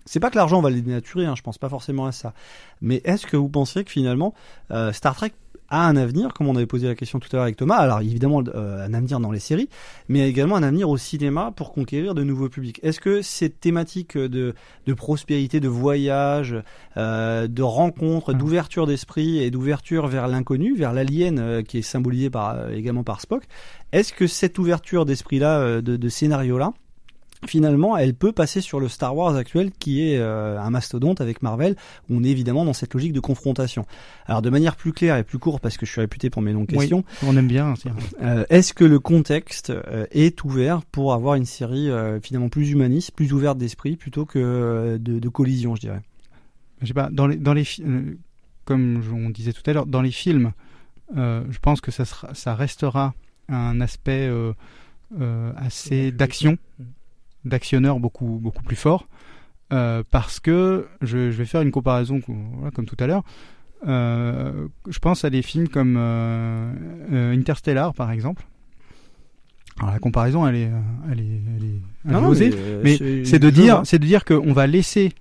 [0.04, 2.34] C'est pas que l'argent va les dénaturer, hein, je pense pas forcément à ça.
[2.80, 4.34] Mais est-ce que vous pensez que finalement
[4.70, 5.32] euh, Star Trek
[5.70, 8.00] a un avenir, comme on avait posé la question tout à l'heure avec Thomas, alors
[8.00, 9.70] évidemment euh, un avenir dans les séries,
[10.08, 12.80] mais également un avenir au cinéma pour conquérir de nouveaux publics.
[12.82, 14.54] Est-ce que cette thématique de,
[14.86, 16.54] de prospérité, de voyage,
[16.98, 22.28] euh, de rencontre, d'ouverture d'esprit et d'ouverture vers l'inconnu, vers l'alien euh, qui est symbolisé
[22.28, 23.44] par, euh, également par Spock,
[23.92, 26.74] est-ce que cette ouverture d'esprit-là, euh, de, de scénario-là,
[27.46, 31.42] finalement, elle peut passer sur le Star Wars actuel qui est euh, un mastodonte avec
[31.42, 31.76] Marvel,
[32.08, 33.86] où on est évidemment dans cette logique de confrontation.
[34.26, 36.52] Alors de manière plus claire et plus courte, parce que je suis réputé pour mes
[36.52, 37.74] longues Oui, questions, on aime bien.
[38.22, 42.70] euh, est-ce que le contexte euh, est ouvert pour avoir une série euh, finalement plus
[42.70, 46.00] humaniste, plus ouverte d'esprit, plutôt que euh, de, de collision, je dirais?
[46.82, 48.16] Je sais pas, dans les, dans les fi- euh,
[48.64, 50.52] comme je- on disait tout à l'heure, dans les films,
[51.16, 53.14] euh, je pense que ça, sera, ça restera
[53.48, 54.52] un aspect euh,
[55.20, 56.56] euh, assez d'action,
[57.44, 59.06] d'actionneur beaucoup, beaucoup plus fort,
[59.72, 63.22] euh, parce que je, je vais faire une comparaison voilà, comme tout à l'heure.
[63.86, 68.44] Euh, je pense à des films comme euh, Interstellar, par exemple.
[69.80, 70.70] Alors la comparaison, elle est,
[71.10, 71.24] elle est,
[71.56, 72.50] elle est, elle Non, est non, osée,
[72.84, 75.12] mais, mais c'est- de dire, c'est de dire qu'on va laisser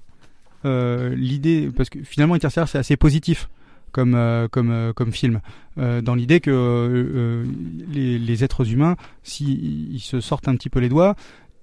[0.64, 3.50] l'idée, parce que finalement Interstellar c'est assez positif
[3.92, 5.42] comme euh, comme euh, comme film,
[5.78, 7.44] euh, dans l'idée que
[7.92, 11.16] les, les êtres humains, s'ils ils se sortent un petit peu les doigts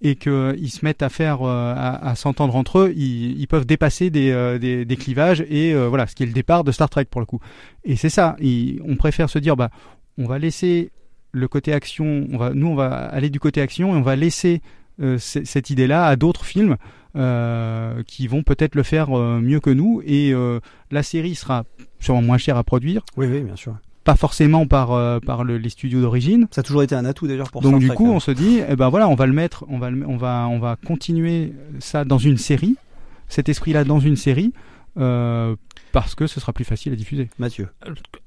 [0.03, 4.31] et qu'ils se mettent à faire euh, à, s'entendre entre eux, ils, peuvent dépasser des,
[4.31, 7.07] euh, des, des clivages et euh, voilà, ce qui est le départ de Star Trek
[7.07, 7.41] pour le coup.
[7.85, 8.37] Et c'est ça,
[8.85, 9.71] on préfère se dire bah
[10.19, 10.91] on va laisser
[11.33, 14.63] le côté action, nous on va aller du côté action et on va laisser
[15.01, 16.77] euh, cette idée-là à d'autres films
[17.17, 20.03] euh, qui vont peut-être le faire euh, mieux que nous.
[20.05, 21.65] Et euh, la série sera
[21.99, 23.03] sûrement moins chère à produire.
[23.17, 23.77] Oui, oui, bien sûr.
[24.11, 26.49] Pas forcément par euh, par le- les studios d'origine.
[26.51, 28.15] Ça a toujours été un atout d'ailleurs pour Donc Star du Trek, coup, hein.
[28.15, 30.49] on se dit, eh ben voilà, on va le mettre, on va le- on va
[30.51, 32.75] on va continuer ça dans une série,
[33.29, 34.53] cet esprit-là dans une série.
[34.99, 35.55] Euh,
[35.93, 37.29] parce que ce sera plus facile à diffuser.
[37.39, 37.69] Mathieu.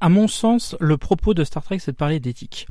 [0.02, 2.68] À mon sens, le propos de Star Trek, c'est de parler d'éthique.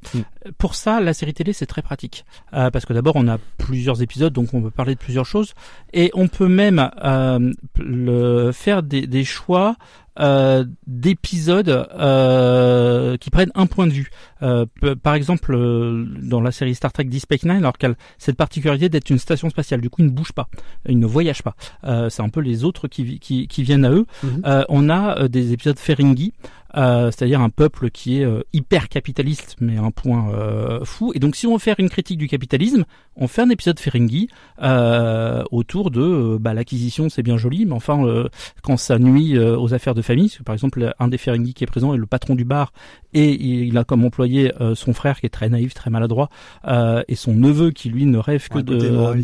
[0.58, 2.24] Pour ça, la série télé, c'est très pratique.
[2.54, 5.52] Euh, parce que d'abord, on a plusieurs épisodes, donc on peut parler de plusieurs choses.
[5.92, 9.76] Et on peut même euh, le, faire des, des choix
[10.18, 14.10] euh, d'épisodes euh, qui prennent un point de vue.
[14.42, 14.66] Euh,
[15.02, 18.88] par exemple, euh, dans la série Star Trek Deep Space Nine, alors qu'elle cette particularité
[18.88, 20.48] d'être une station spatiale, du coup, il ne bouge pas,
[20.88, 21.54] il ne voyage pas.
[21.84, 24.06] Euh, c'est un peu les autres qui, qui, qui viennent à eux.
[24.22, 24.42] Mhm.
[24.46, 26.32] Euh, on a des épisodes Ferengi,
[26.76, 31.12] euh, c'est-à-dire un peuple qui est euh, hyper capitaliste, mais à un point euh, fou.
[31.14, 32.84] Et donc, si on veut faire une critique du capitalisme,
[33.16, 34.28] on fait un épisode Ferengi
[34.62, 38.28] euh, autour de euh, bah, l'acquisition, c'est bien joli, mais enfin, euh,
[38.62, 41.64] quand ça nuit aux affaires de famille, parce que, par exemple, un des Ferengi qui
[41.64, 42.72] est présent est le patron du bar,
[43.14, 46.30] et il a comme employé euh, son frère qui est très naïf, très maladroit,
[46.66, 49.14] euh, et son neveu qui lui ne rêve que Un de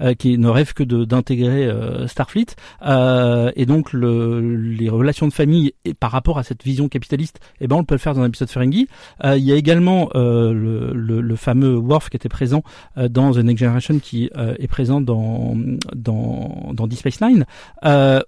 [0.00, 5.32] euh, qui ne rêve que d'intégrer euh, Starfleet euh, et donc le, les relations de
[5.32, 8.22] famille et par rapport à cette vision capitaliste eh ben on peut le faire dans
[8.22, 8.88] un épisode Ferengi.
[9.24, 12.62] Euh, il y a également euh, le, fameux Worf qui était présent
[12.98, 15.56] euh, dans The Next Generation qui est présent dans
[15.94, 17.44] dans dans Deep Space Nine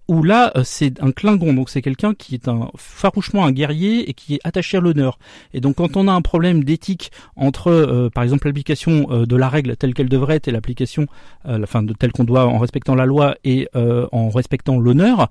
[0.08, 1.52] où là c'est un Klingon.
[1.52, 5.18] Donc c'est quelqu'un qui est un farouchement un guerrier et qui est attaché à l'honneur.
[5.52, 9.76] Et donc quand on a un problème d'éthique entre par exemple l'application de la règle
[9.76, 11.06] telle qu'elle devrait être et l'application
[11.46, 15.28] euh, la fin de telle qu'on doit en respectant la loi et en respectant l'honneur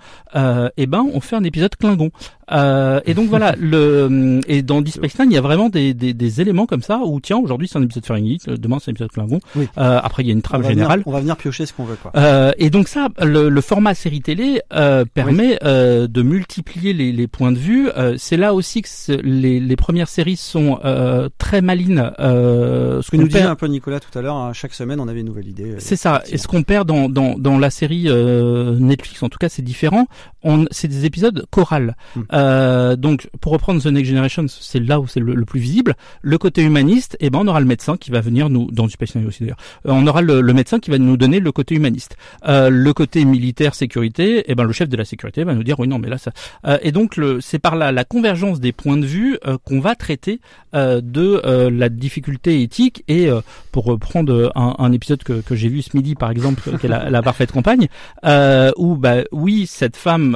[0.77, 2.11] et ben on fait un épisode Klingon
[2.52, 5.94] euh, et donc voilà le et dans Deep Space Nine il y a vraiment des,
[5.94, 8.91] des, des éléments comme ça où tiens aujourd'hui c'est un épisode Ferengi euh, demain c'est
[8.91, 9.68] un épisode Klingon Oui.
[9.78, 11.74] euh, après il y a une on trame venir- générale on va venir piocher ce
[11.74, 12.11] qu'on veut, quoi.
[12.15, 17.11] euh, et donc ça, le, le format série télé euh, permet euh, de multiplier les,
[17.11, 17.90] les points de vue.
[17.98, 18.88] Euh, c'est là aussi que
[19.22, 22.11] les, les premières séries sont euh, très malines.
[22.20, 24.99] Euh, ce que nous disait perd- un peu Nicolas tout à l'heure, hein, chaque semaine
[24.99, 25.76] on avait une nouvelle idée.
[25.80, 26.22] c'est ça.
[26.30, 29.61] Et ce qu'on perd dans, dans, dans la série euh, Netflix, en tout cas, c'est
[29.61, 30.07] différent.
[30.44, 31.95] On, c'est des épisodes chorales.
[32.15, 32.22] Hmm.
[32.34, 35.95] Euh, donc, pour reprendre The Next Generation, c'est là où c'est le, plus visible.
[36.22, 38.95] Le côté humaniste, eh ben, on aura le médecin qui va venir nous, dans du
[39.15, 39.57] Nine aussi d'ailleurs,
[39.88, 42.15] Euh, on aura le, médecin qui va nous donner le côté humaniste.
[42.47, 45.80] Euh, le côté militaire, sécurité, eh ben, le chef de la sécurité va nous dire,
[45.80, 46.31] oui, non, mais là, ça.
[46.65, 49.95] Euh, et donc, c'est par la, la convergence des points de vue euh, qu'on va
[49.95, 50.39] traiter
[50.73, 53.30] de la difficulté éthique et
[53.72, 56.89] pour reprendre un, un épisode que, que j'ai vu ce midi par exemple qui est
[56.89, 57.89] la, la parfaite compagne
[58.26, 60.35] euh, où bah oui cette femme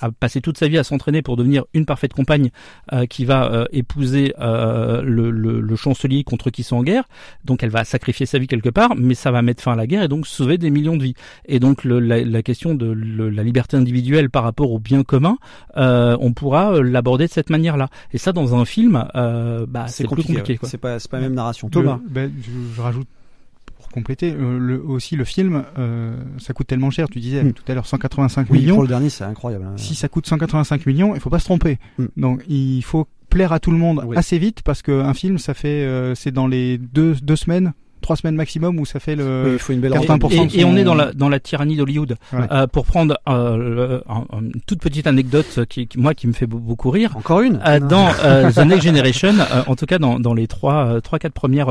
[0.00, 2.50] a passé toute sa vie à s'entraîner pour devenir une parfaite compagne
[2.92, 7.04] euh, qui va euh, épouser euh, le, le, le chancelier contre qui sont en guerre
[7.44, 9.86] donc elle va sacrifier sa vie quelque part mais ça va mettre fin à la
[9.86, 11.14] guerre et donc sauver des millions de vies
[11.46, 15.02] et donc le, la, la question de le- la liberté individuelle par rapport au bien
[15.02, 15.38] commun
[15.76, 19.86] euh, on pourra l'aborder de cette manière là et ça dans un film euh, bah,
[19.88, 20.58] c'est plus compliqué.
[20.62, 20.68] ouais.
[20.68, 21.68] C'est pas, la même narration.
[21.68, 22.00] Thomas.
[22.08, 23.08] ben, je, je rajoute
[23.88, 27.08] pour compléter euh, le, aussi le film, euh, ça coûte tellement cher.
[27.08, 27.52] Tu disais Mm.
[27.52, 28.74] tout à l'heure 185 Oui, millions.
[28.74, 29.64] pour le dernier, c'est incroyable.
[29.64, 29.72] hein.
[29.76, 31.78] Si ça coûte 185 millions, il faut pas se tromper.
[31.98, 32.04] Mm.
[32.16, 34.16] Donc il faut plaire à tout le monde Oui.
[34.16, 38.16] assez vite parce qu'un film, ça fait euh, c'est dans les deux deux semaines, trois
[38.16, 40.84] semaines maximum où ça fait le Oui, il faut une belle 80% Et, on est
[40.84, 42.16] dans la dans la tyrannie d'Hollywood.
[42.32, 42.40] Ouais.
[42.50, 46.26] Euh, pour prendre euh, le- un- un- une toute petite anecdote qui, qui- moi qui
[46.26, 47.16] me fait beau- beaucoup rire.
[47.16, 50.46] Encore une Euh, dans euh, The Next Generation, euh, en tout cas dans, dans les
[50.46, 51.68] trois euh, trois quatre premières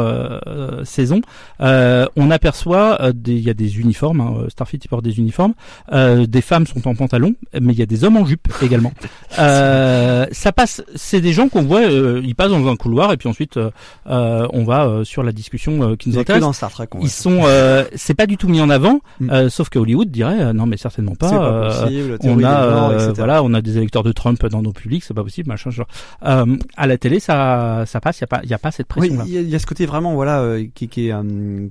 [0.84, 1.22] saisons,
[1.62, 4.22] euh, on aperçoit euh, des il y a des uniformes.
[4.22, 5.54] Hein, Starfleet il porte des uniformes.
[5.94, 8.92] Euh, des femmes sont en pantalon, mais il y a des hommes en jupe également.
[9.40, 10.82] Euh, ça passe.
[10.96, 11.82] C'est des gens qu'on voit.
[11.82, 13.60] euh, ils passent dans un couloir et puis ensuite
[14.08, 16.88] on va euh, sur la discussion euh, qui nous que dans Star Trek.
[17.02, 19.30] Ils sont, euh, c'est pas du tout mis en avant, Mm.
[19.32, 21.30] euh, sauf que Hollywood dirait euh, non mais certainement pas.
[21.30, 24.74] Pas euh, possible, on a, euh, voilà, on a des électeurs de Trump dans nos
[24.74, 25.70] publics, c'est pas possible, machin.
[25.70, 25.88] Genre.
[26.26, 29.10] Euh, à la télé, ça, ça passe, y a pas, y a pas cette Oui,
[29.10, 31.14] pression il y, a- il y a ce côté vraiment voilà euh, qui, qui est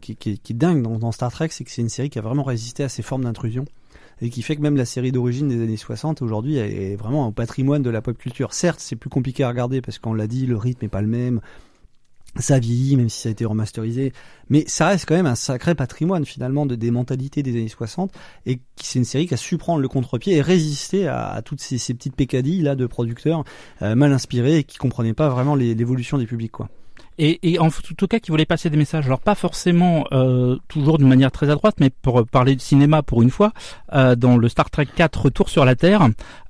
[0.00, 2.10] qui, qui, est- qui est dingue dans, dans Star Trek, c'est que c'est une série
[2.10, 3.64] qui a vraiment résisté à ces formes d'intrusion
[4.22, 7.32] et qui fait que même la série d'origine des années 60 aujourd'hui est vraiment au
[7.32, 8.54] patrimoine de la pop culture.
[8.54, 11.06] Certes, c'est plus compliqué à regarder parce qu'on l'a dit, le rythme est pas le
[11.06, 11.40] même.
[12.38, 14.12] Ça vieillit, même si ça a été remasterisé,
[14.50, 18.12] mais ça reste quand même un sacré patrimoine finalement de des mentalités des années 60
[18.44, 21.78] et c'est une série qui a su prendre le contre-pied et résister à, toutes ces,
[21.94, 23.44] petites pécadilles là de producteurs
[23.82, 26.68] euh, mal inspirés et qui comprenaient pas vraiment l'évolution des publics quoi.
[27.18, 29.06] Et, et en tout cas, qui voulait passer des messages.
[29.06, 33.02] Alors pas forcément euh, toujours d'une manière très à droite, mais pour parler de cinéma
[33.02, 33.52] pour une fois,
[33.94, 36.06] euh, dans le Star Trek 4 Retour sur la Terre,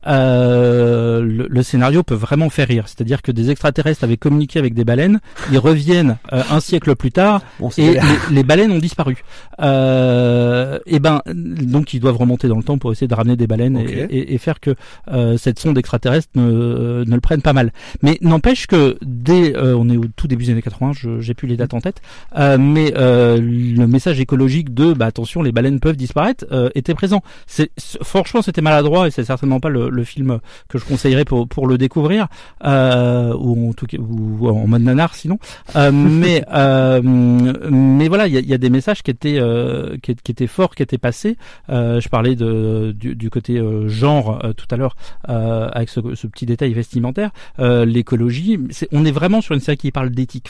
[0.06, 2.84] euh, le, le scénario peut vraiment faire rire.
[2.86, 5.20] C'est-à-dire que des extraterrestres avaient communiqué avec des baleines,
[5.50, 8.00] ils reviennent euh, un siècle plus tard Bon, et les,
[8.30, 9.16] les baleines ont disparu.
[9.60, 13.46] Euh, et ben donc ils doivent remonter dans le temps pour essayer de ramener des
[13.46, 14.74] baleines et- et, et faire que
[15.12, 17.72] euh, cette sonde extraterrestre ne, ne le prenne pas mal.
[18.02, 21.34] Mais n'empêche que dès euh, on est au tout début des années 80, je- j'ai
[21.34, 22.00] plus les dates en tête,
[22.38, 26.94] euh, mais euh, le message écologique de bah attention les baleines peuvent disparaître euh, était
[26.94, 27.22] présent.
[27.46, 27.70] C'est-
[28.02, 31.66] franchement c'était maladroit et c'est certainement pas le, le film que je conseillerais pour pour
[31.66, 32.28] le découvrir
[32.64, 35.39] euh, ou en tout cas ou en mode nanar sinon.
[35.74, 39.97] Euh, mais euh, mais voilà il y a, y a des messages qui étaient euh,
[40.02, 41.36] qui, qui étaient forts qui étaient passés.
[41.70, 44.97] Euh, je parlais de du, du côté euh, genre euh, tout à l'heure
[45.28, 47.31] euh, avec ce, ce petit détail vestimentaire.
[47.59, 50.48] Euh, L'écologie, c'est- on est vraiment sur une série qui parle d'éthique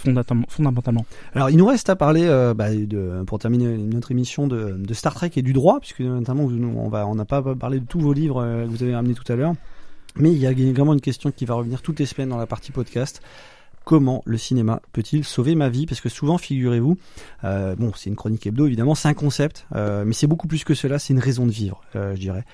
[0.48, 1.04] fondamentalement.
[1.34, 4.94] Alors, il nous reste à parler, euh, bah, de, pour terminer notre émission de, de
[4.94, 8.00] Star Trek et du droit, puisque notamment on va, on n'a pas parlé de tous
[8.00, 9.35] vos livres euh, que vous avez ramenés tout à l'heure,
[10.18, 12.46] mais il y a vraiment une question qui va revenir toutes les semaines dans la
[12.46, 13.20] partie podcast.
[13.84, 15.86] Comment le cinéma peut-il sauver ma vie?
[15.86, 16.96] Parce que souvent, figurez-vous,
[17.44, 20.64] euh, bon, c'est une chronique hebdo évidemment, c'est un concept, euh, mais c'est beaucoup plus
[20.64, 20.98] que cela.
[20.98, 22.44] C'est une raison de vivre, euh, je dirais.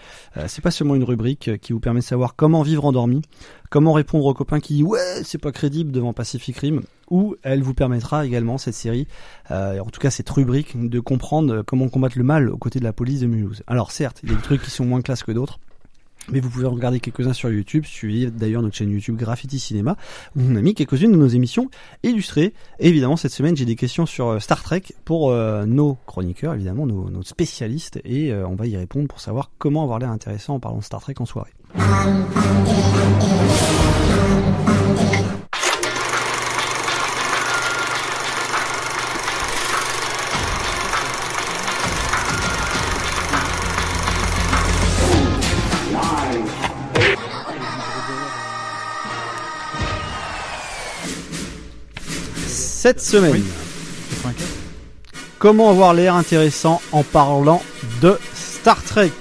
[0.46, 3.22] C'est pas seulement une rubrique qui vous permet de savoir comment vivre endormi,
[3.70, 7.62] comment répondre aux copains qui disent ouais c'est pas crédible devant Pacific Rim, ou elle
[7.62, 9.06] vous permettra également cette série,
[9.48, 12.92] en tout cas cette rubrique, de comprendre comment combattre le mal aux côtés de la
[12.92, 13.62] police de Mulhouse.
[13.66, 15.58] Alors certes, il y a des trucs qui sont moins classe que d'autres.
[16.30, 17.84] Mais vous pouvez en regarder quelques-uns sur YouTube.
[17.84, 19.96] Suivez d'ailleurs notre chaîne YouTube Graffiti Cinéma,
[20.36, 21.68] où on a mis quelques-unes de nos émissions
[22.02, 22.54] illustrées.
[22.78, 26.54] Et évidemment, cette semaine, j'ai des questions sur euh, Star Trek pour euh, nos chroniqueurs,
[26.54, 28.00] évidemment, nos, spécialistes.
[28.04, 30.84] Et euh, on va y répondre pour savoir comment avoir l'air intéressant en parlant de
[30.84, 31.52] Star Trek en soirée.
[52.82, 53.40] Cette semaine,
[55.38, 57.62] comment avoir l'air intéressant en parlant
[58.00, 59.12] de Star Trek?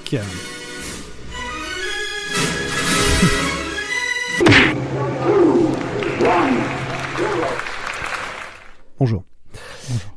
[8.98, 9.22] Bonjour.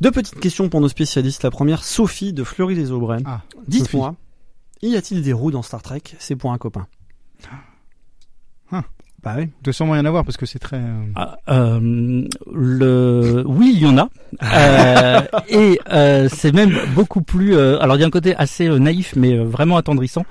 [0.02, 1.44] Deux petites questions pour nos spécialistes.
[1.44, 3.22] La première, Sophie de Fleury-les-Aubrais.
[3.26, 4.16] Ah, Dites-moi,
[4.82, 6.02] y a-t-il des roues dans Star Trek?
[6.18, 6.88] C'est pour un copain.
[9.26, 10.78] Bah oui, de sûrement rien à voir parce que c'est très.
[10.78, 14.08] euh, Ah, euh, le oui il y en a.
[14.44, 18.68] Euh, et euh, c'est même beaucoup plus euh, alors il y a un côté assez
[18.68, 20.26] euh, naïf mais vraiment attendrissant.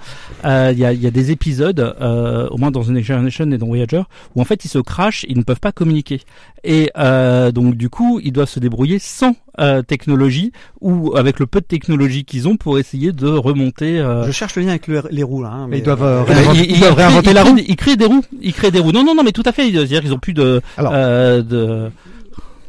[0.44, 3.50] Euh, il y, a, y a des épisodes euh, au moins dans The Next Generation
[3.50, 4.02] et dans Voyager
[4.36, 6.20] où en fait ils se crachent ils ne peuvent pas communiquer
[6.64, 10.50] et euh, donc du coup ils doivent se débrouiller sans euh, technologie
[10.80, 14.56] ou avec le peu de technologie qu'ils ont pour essayer de remonter euh, Je cherche
[14.56, 15.50] le lien avec le- les roues là.
[15.50, 17.56] hein, Mais ils doivent, euh, euh, réinventer- ils, ils doivent créent- réinventer ils la roue.
[17.68, 18.24] Ils créent des roues.
[18.40, 18.92] Ils créent des roues.
[18.92, 19.70] Non, non, non, mais tout à fait.
[19.70, 20.60] C'est-à-dire qu'ils ont plus de.
[20.80, 21.90] euh, de...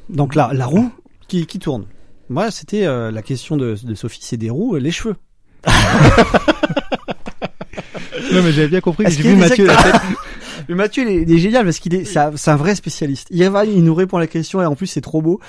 [0.10, 0.92] Donc la, la roue
[1.28, 1.86] qui, qui tourne.
[2.30, 5.16] Moi, c'était euh, la question de, de Sophie, c'est des roues, les cheveux.
[8.32, 9.06] Non mais j'avais bien compris.
[9.10, 9.96] J'ai vu Mathieu la tête.
[10.70, 12.76] Mais Mathieu, il est, il est génial parce qu'il est, c'est un, c'est un vrai
[12.76, 13.28] spécialiste.
[13.32, 15.40] Il va, il nous répond à la question et en plus c'est trop beau.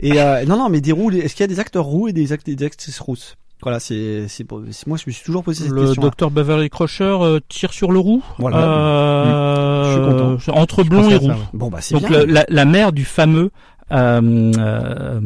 [0.00, 1.10] Et euh, non, non, mais des roues.
[1.10, 3.36] les- Est-ce qu'il y a des acteurs roux et des, act- des actrices rousses?
[3.62, 6.02] Voilà, c'est, c'est, pour- c'est- moi je me suis toujours posé cette Le question.
[6.02, 8.22] docteur Beverly Crusher euh, tire sur le roux?
[8.38, 8.58] Voilà.
[8.58, 10.38] Euh, Je suis content.
[10.38, 11.28] c'est Entre Je blond et ça, roux.
[11.28, 11.34] ouais.
[11.54, 12.18] Bon, bah, c'est Donc bien.
[12.20, 13.50] le- la, la mère du fameux.
[13.92, 15.20] Euh, euh,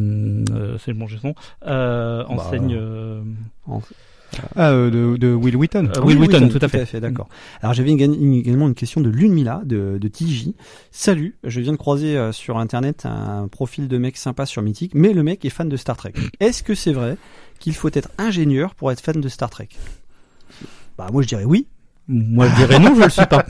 [0.52, 1.34] euh, c'est le bon son.
[1.66, 2.74] Euh, Bah, enseigne.
[2.76, 3.22] euh,
[4.56, 5.90] Ah, euh, de, de Will Wheaton.
[5.96, 7.00] Euh, Will Wheaton, tout à fait.
[7.00, 7.28] d'accord.
[7.62, 10.50] Alors j'avais également une question de Lunmila de, de TJ.
[10.90, 14.92] Salut, je viens de croiser euh, sur internet un profil de mec sympa sur Mythique,
[14.94, 16.12] mais le mec est fan de Star Trek.
[16.40, 17.16] Est-ce que c'est vrai
[17.59, 19.68] qu'il faut être ingénieur pour être fan de Star Trek?
[20.96, 21.66] Bah moi je dirais oui.
[22.09, 23.44] Moi je dirais non, je le suis pas.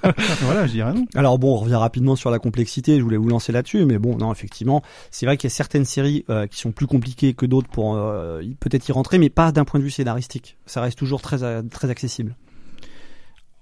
[0.42, 1.06] voilà, je dirais non.
[1.14, 4.18] Alors bon, on revient rapidement sur la complexité, je voulais vous lancer là-dessus, mais bon,
[4.18, 7.46] non, effectivement, c'est vrai qu'il y a certaines séries euh, qui sont plus compliquées que
[7.46, 10.58] d'autres pour euh, peut-être y rentrer, mais pas d'un point de vue scénaristique.
[10.66, 12.36] Ça reste toujours très, euh, très accessible.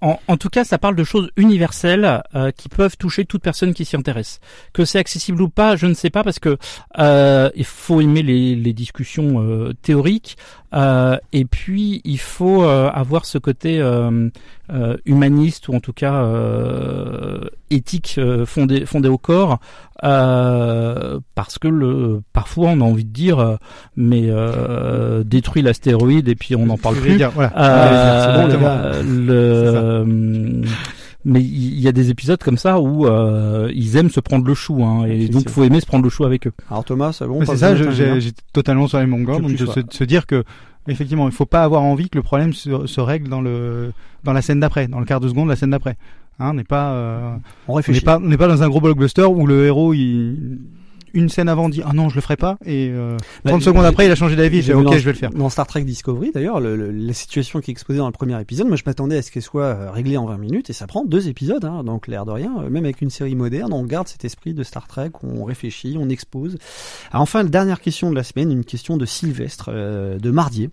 [0.03, 3.73] En, en tout cas, ça parle de choses universelles euh, qui peuvent toucher toute personne
[3.73, 4.41] qui s'y intéresse.
[4.73, 6.59] Que c'est accessible ou pas, je ne sais pas parce que
[6.99, 10.37] euh, il faut aimer les, les discussions euh, théoriques
[10.75, 14.29] euh, et puis il faut euh, avoir ce côté euh,
[14.73, 17.41] euh, humaniste ou en tout cas euh,
[17.71, 19.59] éthique euh, fondé au corps
[20.05, 23.57] euh, parce que le parfois on a envie de dire euh,
[23.97, 27.17] mais euh, détruit l'astéroïde et puis on n'en parle plus.
[27.17, 27.51] dire, voilà.
[28.25, 29.03] C'est bon, les gars.
[29.03, 30.63] le
[31.25, 34.55] mais il y a des épisodes comme ça où euh, ils aiment se prendre le
[34.55, 36.53] chou hein, et donc faut aimer se prendre le chou avec eux.
[36.71, 39.81] Alors Thomas, c'est bon c'est ça, j'ai- j'étais totalement sur les mêmes donc de se,
[39.91, 40.45] se dire que
[40.89, 43.93] Effectivement, il faut pas avoir envie que le problème se, se règle dans le
[44.25, 45.97] dans la scène d'après, dans le quart de seconde de la scène d'après.
[46.41, 47.37] Hein, on n'est pas euh,
[47.69, 48.01] On réfléchit.
[48.01, 50.59] n'est pas on n'est pas dans un gros blockbuster où le héros il
[51.15, 53.85] une scène avant dit ah non je le ferai pas et euh, 30 Bah, secondes
[53.85, 55.31] après il a changé d'avis j'ai ok dans- je vais le faire.
[55.31, 58.41] Dans Star Trek Discovery, d'ailleurs, le- le- la situation qui est exposée dans le premier
[58.41, 60.87] épisode, moi je m'attendais à ce qu'elle soit euh, réglée en 20 minutes et ça
[60.87, 62.53] prend deux épisodes, hein, donc l'air de rien.
[62.61, 65.97] euh, Même avec une série moderne, on garde cet esprit de Star Trek, on réfléchit,
[65.99, 66.57] on expose.
[67.11, 70.71] Alors, enfin, la dernière question de la semaine, une question de Sylvestre euh, de Mardier.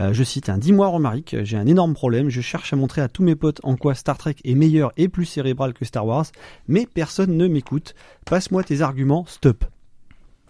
[0.00, 3.08] Euh, je cite un Dis-moi Romaric, j'ai un énorme problème, je cherche à montrer à
[3.08, 6.26] tous mes potes en quoi Star Trek est meilleur et plus cérébral que Star Wars,
[6.66, 7.94] mais personne ne m'écoute.
[8.24, 9.64] Passe-moi tes arguments, stop.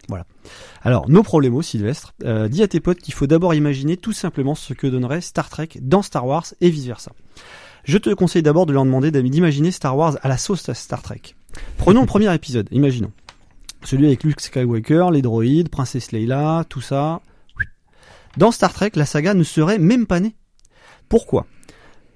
[0.09, 0.27] Voilà.
[0.83, 2.15] Alors, nos problèmes, Sylvestre.
[2.25, 5.49] Euh, dis à tes potes qu'il faut d'abord imaginer tout simplement ce que donnerait Star
[5.49, 7.13] Trek dans Star Wars et vice versa.
[7.85, 11.21] Je te conseille d'abord de leur demander d'imaginer Star Wars à la sauce Star Trek.
[11.79, 13.13] Prenons le premier épisode, imaginons.
[13.83, 17.21] Celui avec Luke Skywalker, les droïdes, Princesse Leia, tout ça.
[18.37, 20.35] Dans Star Trek, la saga ne serait même pas née.
[21.09, 21.47] Pourquoi?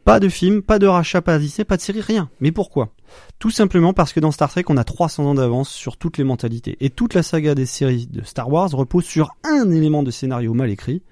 [0.04, 2.30] Pas de film, pas de rachat, pas de pas de série, rien.
[2.40, 2.94] Mais pourquoi?
[3.38, 6.24] Tout simplement parce que dans Star Trek, on a 300 ans d'avance sur toutes les
[6.24, 6.76] mentalités.
[6.80, 10.54] Et toute la saga des séries de Star Wars repose sur un élément de scénario
[10.54, 11.02] mal écrit.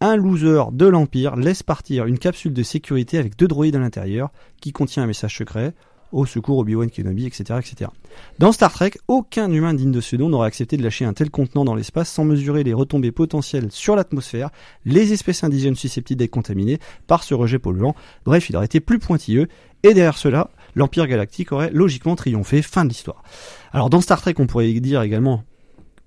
[0.00, 4.30] Un loser de l'Empire laisse partir une capsule de sécurité avec deux droïdes à l'intérieur
[4.60, 5.74] qui contient un message secret
[6.12, 7.90] au secours Obi-Wan Kenobi, etc., etc.
[8.38, 11.30] Dans Star Trek, aucun humain digne de ce nom n'aurait accepté de lâcher un tel
[11.30, 14.50] contenant dans l'espace sans mesurer les retombées potentielles sur l'atmosphère,
[14.84, 17.94] les espèces indigènes susceptibles d'être contaminées par ce rejet polluant.
[18.24, 19.48] Bref, il aurait été plus pointilleux.
[19.82, 22.62] Et derrière cela, l'Empire galactique aurait logiquement triomphé.
[22.62, 23.22] Fin de l'histoire.
[23.72, 25.42] Alors dans Star Trek, on pourrait dire également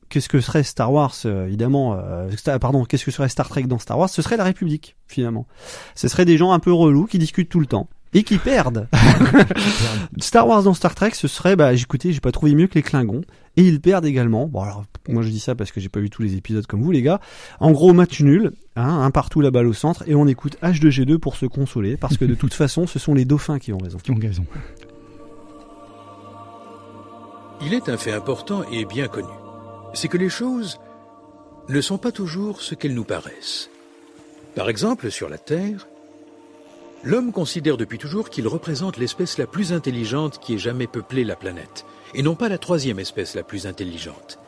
[0.07, 3.63] qu'est-ce que serait Star Wars euh, évidemment euh, Star- pardon qu'est-ce que serait Star Trek
[3.63, 4.09] dans Star Wars?
[4.09, 5.47] Ce serait la République finalement
[5.95, 8.87] ce serait des gens un peu relous qui discutent tout le temps et qui perdent.
[10.19, 12.81] Star Wars dans Star Trek ce serait bah écoutez j'ai pas trouvé mieux que les
[12.81, 13.21] Klingons.
[13.57, 14.47] Et ils perdent également.
[14.47, 16.81] Bon alors moi je dis ça parce que j'ai pas vu tous les épisodes comme
[16.81, 17.19] vous les gars.
[17.59, 21.17] En gros match nul hein, un partout la balle au centre et on écoute H2G2
[21.17, 23.97] pour se consoler parce que de toute façon ce sont les dauphins qui ont raison.
[23.97, 24.45] Qui ont raison.
[27.61, 29.27] Il est un fait important et bien connu.
[29.93, 30.79] C'est que les choses
[31.67, 33.69] ne sont pas toujours ce qu'elles nous paraissent.
[34.55, 35.87] Par exemple, sur la Terre,
[37.05, 41.35] l'homme considère depuis toujours qu'il représente l'espèce la plus intelligente qui ait jamais peuplé la
[41.35, 44.39] planète, et non pas la troisième espèce la plus intelligente.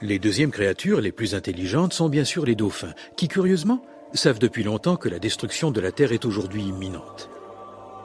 [0.00, 3.82] Les deuxièmes créatures les plus intelligentes sont bien sûr les dauphins, qui curieusement
[4.14, 7.28] savent depuis longtemps que la destruction de la Terre est aujourd'hui imminente.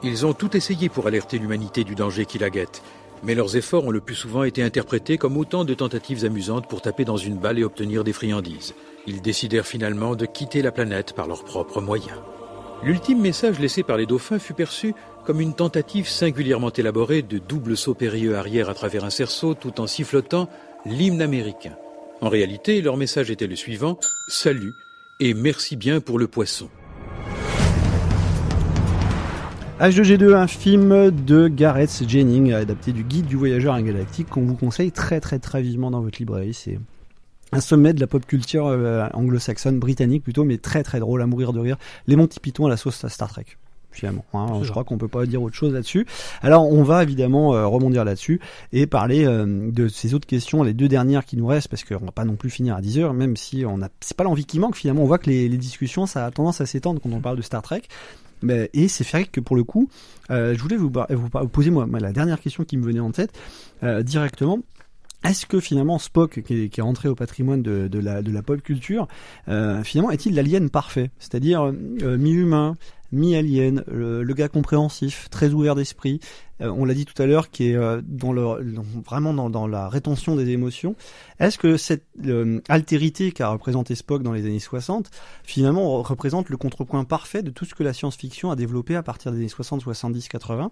[0.02, 2.82] Ils ont tout essayé pour alerter l'humanité du danger qui la guette,
[3.22, 6.82] mais leurs efforts ont le plus souvent été interprétés comme autant de tentatives amusantes pour
[6.82, 8.74] taper dans une balle et obtenir des friandises.
[9.06, 12.18] Ils décidèrent finalement de quitter la planète par leurs propres moyens.
[12.84, 14.94] L'ultime message laissé par les dauphins fut perçu
[15.24, 19.80] comme une tentative singulièrement élaborée de double saut périlleux arrière à travers un cerceau tout
[19.80, 20.50] en sifflotant
[20.84, 21.72] l'hymne américain.
[22.20, 23.98] En réalité, leur message était le suivant
[24.28, 24.74] Salut
[25.18, 26.68] et merci bien pour le poisson.
[29.80, 34.92] H2G2, un film de Gareth Jennings, adapté du Guide du voyageur galactique, qu'on vous conseille
[34.92, 36.52] très très très vivement dans votre librairie.
[36.52, 36.78] C'est
[37.54, 41.26] un sommet de la pop culture euh, anglo-saxonne, britannique plutôt, mais très très drôle à
[41.26, 41.76] mourir de rire.
[42.06, 43.46] Les Monty Python à la sauce à Star Trek.
[43.92, 44.60] Finalement, hein.
[44.64, 46.04] je crois qu'on peut pas dire autre chose là-dessus.
[46.42, 48.40] Alors, on va évidemment euh, rebondir là-dessus
[48.72, 52.04] et parler euh, de ces autres questions, les deux dernières qui nous restent, parce qu'on
[52.04, 54.46] va pas non plus finir à 10 heures, même si on a, c'est pas l'envie
[54.46, 54.74] qui manque.
[54.74, 57.36] Finalement, on voit que les, les discussions, ça a tendance à s'étendre quand on parle
[57.36, 57.82] de Star Trek.
[58.42, 59.88] Mais, et c'est vrai que pour le coup,
[60.32, 63.32] euh, je voulais vous, vous, poser moi, la dernière question qui me venait en tête
[64.02, 64.58] directement.
[65.24, 69.08] Est-ce que finalement Spock, qui est, qui rentré au patrimoine de, de, la, pop culture,
[69.48, 71.10] euh, finalement est-il l'alien parfait?
[71.18, 72.76] C'est-à-dire euh, mi-humain,
[73.14, 76.20] mi-alien, le, le, gars compréhensif, très ouvert d'esprit.
[76.60, 78.42] Euh, on l'a dit tout à l'heure, qui est euh, dans le,
[79.04, 80.94] vraiment dans, dans, la rétention des émotions.
[81.40, 85.10] Est-ce que cette euh, altérité qu'a représenté Spock dans les années 60,
[85.42, 89.32] finalement représente le contrepoint parfait de tout ce que la science-fiction a développé à partir
[89.32, 90.70] des années 60, 70, 80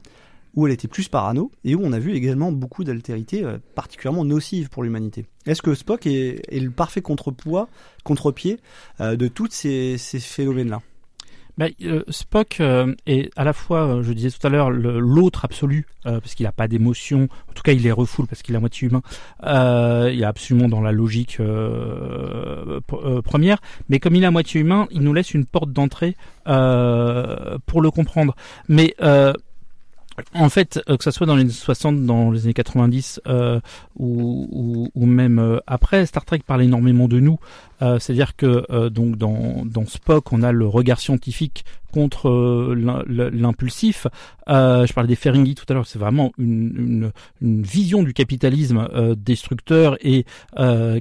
[0.55, 4.25] où elle était plus parano et où on a vu également beaucoup d'altérité euh, particulièrement
[4.25, 5.27] nocives pour l'humanité.
[5.47, 7.69] Est-ce que Spock est, le parfait contrepoids,
[8.05, 8.61] contre-pied
[9.01, 10.81] euh, de tous ces, ces phénomènes-là?
[11.59, 15.87] Bah, euh, Spock euh, est à la fois, je disais tout à l'heure, l'autre absolu,
[16.03, 18.61] parce qu'il n'a pas d'émotion, en tout cas il les refoule parce qu'il est à
[18.61, 19.03] moitié humain,
[19.43, 21.37] il est absolument dans la logique
[23.23, 23.59] première,
[23.89, 26.53] mais comme il est à moitié humain, il nous laisse une porte d'entrée pour
[27.83, 28.35] le comprendre.
[28.69, 28.97] Mais
[30.35, 33.61] en fait, euh, que ce soit dans les années 60, dans les années 90 euh,
[33.97, 37.39] ou, ou, ou, même euh, après, Star Trek parle énormément de nous
[37.83, 42.75] Euh, C'est-à-dire que euh, donc dans, dans Spock, on a le regard scientifique contre euh,
[42.75, 44.07] l'im- l'impulsif.
[44.49, 49.97] Euh, je parlais des Ferengi tout à l'heure, c'est vraiment une, vision du capitalisme destructeur
[50.01, 50.25] et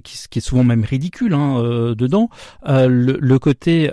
[0.04, 2.30] qui, est souvent même ridicule hein, dedans.
[2.68, 3.90] Le, côté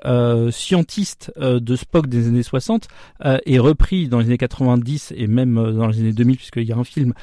[0.51, 2.89] scientiste de Spock des années 60
[3.25, 6.73] euh, est repris dans les années 90 et même dans les années 2000 puisqu'il y
[6.73, 7.15] a un film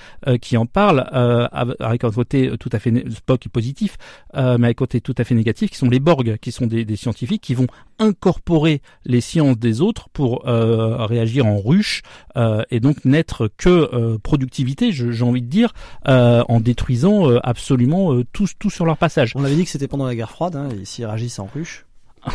[0.42, 3.98] qui en parle av- avec un côté tout à fait Spock est positif
[4.34, 6.86] mais avec un côté tout à fait négatif qui sont les Borg qui sont des,
[6.86, 7.68] des scientifiques qui vont
[8.00, 12.02] incorporer les sciences des autres pour euh, réagir en ruche
[12.36, 15.74] euh, et donc n'être que euh, productivité j'ai envie de dire
[16.06, 20.16] en détruisant absolument tout, tout sur leur passage On avait dit que c'était pendant la
[20.16, 21.86] guerre froide, hein, et s'ils réagissent en ruche.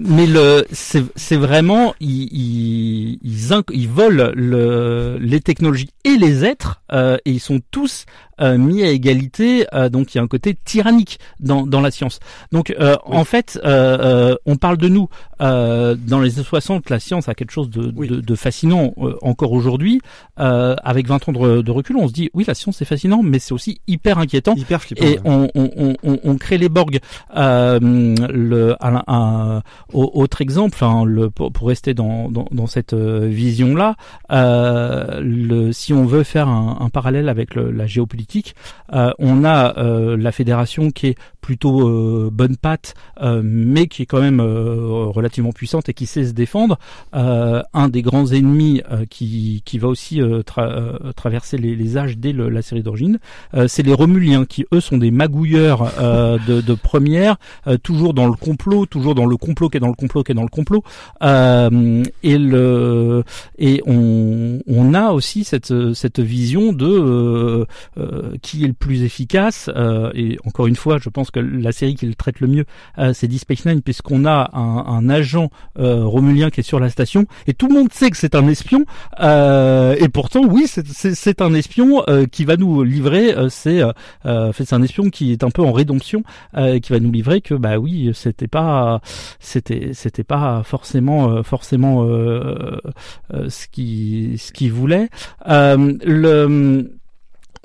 [0.00, 3.18] mais le c'est vraiment ils
[3.88, 8.06] volent le les technologies et les êtres euh, et ils sont tous
[8.58, 12.20] mis à égalité euh, donc il y a un côté tyrannique dans dans la science.
[12.52, 15.08] Donc euh, en fait euh, euh, on parle de nous.
[15.42, 19.16] Euh, dans les années 60 la science a quelque chose de de, de fascinant euh,
[19.22, 20.00] encore aujourd'hui.
[20.38, 23.22] Euh, avec 20 ans de, de recul on se dit oui la science c'est fascinant
[23.22, 24.54] mais c'est aussi hyper inquiétant.
[24.54, 26.98] Hyper flippant, et on, on, on, on, crée les Borg.
[27.36, 29.62] Euh, le, un, un-
[29.92, 33.96] au- autre exemple, enfin, le, pour, pour rester dans, dans, dans cette euh, vision-là,
[34.30, 38.29] euh, le, si on veut faire un, un parallèle avec le- la géopolitique,
[38.92, 42.94] euh, on a euh, la fédération qui est plutôt euh, bonne patte,
[43.42, 46.78] mais qui est quand même relativement puissante et qui sait se défendre.
[47.12, 52.50] Un des grands ennemis qui, qui va aussi tra- traverser les, les âges dès le-
[52.50, 53.18] la série d'origine,
[53.68, 57.36] c'est les Romuliens qui eux sont des magouilleurs de, de première,
[57.82, 60.34] toujours dans le complot, toujours dans le complot qui est dans le complot qui est
[60.34, 60.82] dans le complot.
[61.22, 63.24] Et le
[63.58, 67.66] et on, on a aussi cette cette vision de
[68.22, 69.70] euh, qui est le plus efficace.
[69.74, 72.64] euh, et encore une fois, je pense que la série qui le traite le mieux,
[72.98, 76.80] euh, c'est Deep Space Nine, puisqu'on a un, un agent euh, romulien qui est sur
[76.80, 78.84] la station et tout le monde sait que c'est un espion.
[79.20, 83.34] Et pourtant, oui, c'est- un espion qui va nous livrer.
[83.48, 83.80] c'est
[84.52, 86.22] c'est un espion qui est un peu en rédemption,
[86.54, 89.00] qui va nous livrer que bah oui, c'était pas,
[89.38, 95.08] c'était c'était pas forcément forcément ce qui ce qu'il voulait.
[95.46, 96.90] Le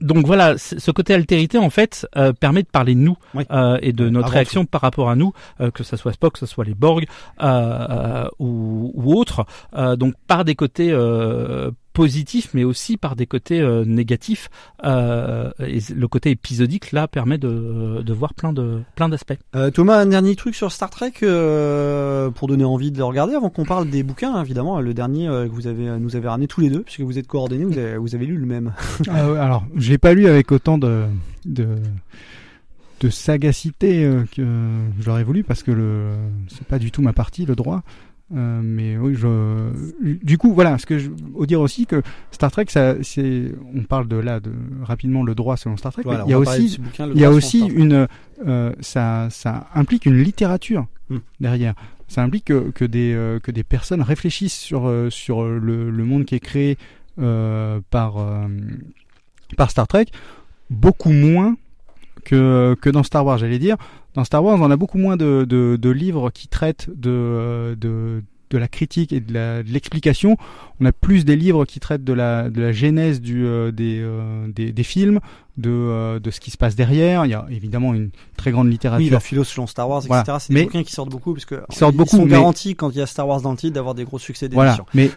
[0.02, 3.18] donc voilà, ce côté altérité en fait euh, permet de parler de nous
[3.52, 6.34] euh, et de notre avant réaction par rapport à nous, euh, que ça soit Spock,
[6.34, 7.06] que ce soit les Borg
[7.42, 9.46] euh, euh, ou, ou autres.
[9.76, 14.50] Euh, donc par des côtés euh, positifs, mais aussi par des côtés euh, négatifs.
[14.84, 19.38] Euh, et le côté épisodique là permet de, de voir plein de plein d'aspects.
[19.56, 23.34] Euh, Thomas, un dernier truc sur Star Trek euh, pour donner envie de le regarder
[23.34, 24.82] avant qu'on parle des bouquins, hein, évidemment.
[24.82, 27.28] Le dernier euh, que vous avez nous avez ramené tous les deux, puisque vous êtes
[27.28, 28.74] coordonnés, vous avez, vous avez lu le même.
[29.10, 31.04] Ah alors, je l'ai pas lu avec autant de
[31.46, 31.78] de,
[33.00, 34.44] de sagacité que
[35.00, 36.10] j'aurais voulu parce que le
[36.50, 37.84] c'est pas du tout ma partie le droit.
[38.34, 39.72] Euh, mais oui, je
[40.02, 43.84] du coup voilà, ce que je veux dire aussi que Star Trek, ça c'est on
[43.84, 46.02] parle de là de rapidement le droit selon Star Trek.
[46.06, 48.08] Voilà, mais il y a aussi bouquin, il y a aussi une
[48.48, 51.18] euh, ça ça implique une littérature Hmm.
[51.40, 51.76] derrière.
[52.08, 56.26] Ça implique que, que des euh, que des personnes réfléchissent sur sur le, le monde
[56.26, 56.80] qui est créé
[57.16, 58.16] par
[59.56, 60.08] par Star Trek
[60.72, 61.58] beaucoup moins
[62.24, 63.78] que que dans Star Wars, j'allais dire.
[64.16, 68.24] Dans Star Wars, on a beaucoup moins de de, de livres qui traitent de de
[68.52, 70.38] de la critique et de l'explication.
[70.80, 74.00] On a plus des livres qui traitent de la de la genèse du euh, des,
[74.02, 75.20] euh, des des films,
[75.58, 77.26] de euh, de ce qui se passe derrière.
[77.26, 79.04] Il y a évidemment une très grande littérature.
[79.04, 80.22] Oui, la philo selon Star Wars, etc.
[80.26, 80.40] Voilà.
[80.40, 82.32] C'est des Mais- bouquins qui sortent beaucoup, parce que Qui sortent ils beaucoup, sont mais-
[82.32, 84.62] garantis quand il y a Star Wars dans le titre d'avoir des gros succès d'édition.
[84.64, 85.10] Voilà, mais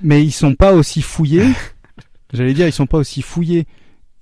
[0.00, 1.48] mais ils sont pas aussi fouillés.
[2.32, 3.66] J'allais dire, ils sont pas aussi fouillés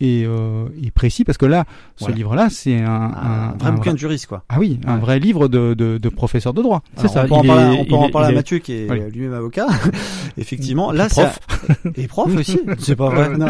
[0.01, 1.65] et, euh, et précis parce que là,
[1.97, 4.43] ce livre-là, c'est un, Un vrai bouquin de juriste, quoi.
[4.49, 6.83] Ah oui, un vrai livre de, de, de professeur de droit.
[6.97, 9.01] Alors, on peut en parler, on peut en parler à Mathieu qui est Oui.
[9.13, 9.67] lui-même avocat.
[10.39, 11.39] Effectivement, là, prof.
[11.85, 12.61] c'est et prof aussi.
[12.79, 13.29] C'est pas vrai.
[13.39, 13.47] Non.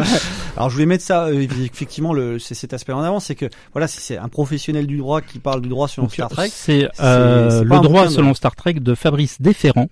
[0.57, 1.25] Alors, je voulais mettre ça.
[1.25, 4.85] euh, Effectivement, le c'est cet aspect en avant, c'est que voilà, si c'est un professionnel
[4.87, 6.49] du droit qui parle du droit selon Donc, Star Trek.
[6.51, 9.87] C'est euh, c'est le un droit de- selon Star Trek de Fabrice Desferrand.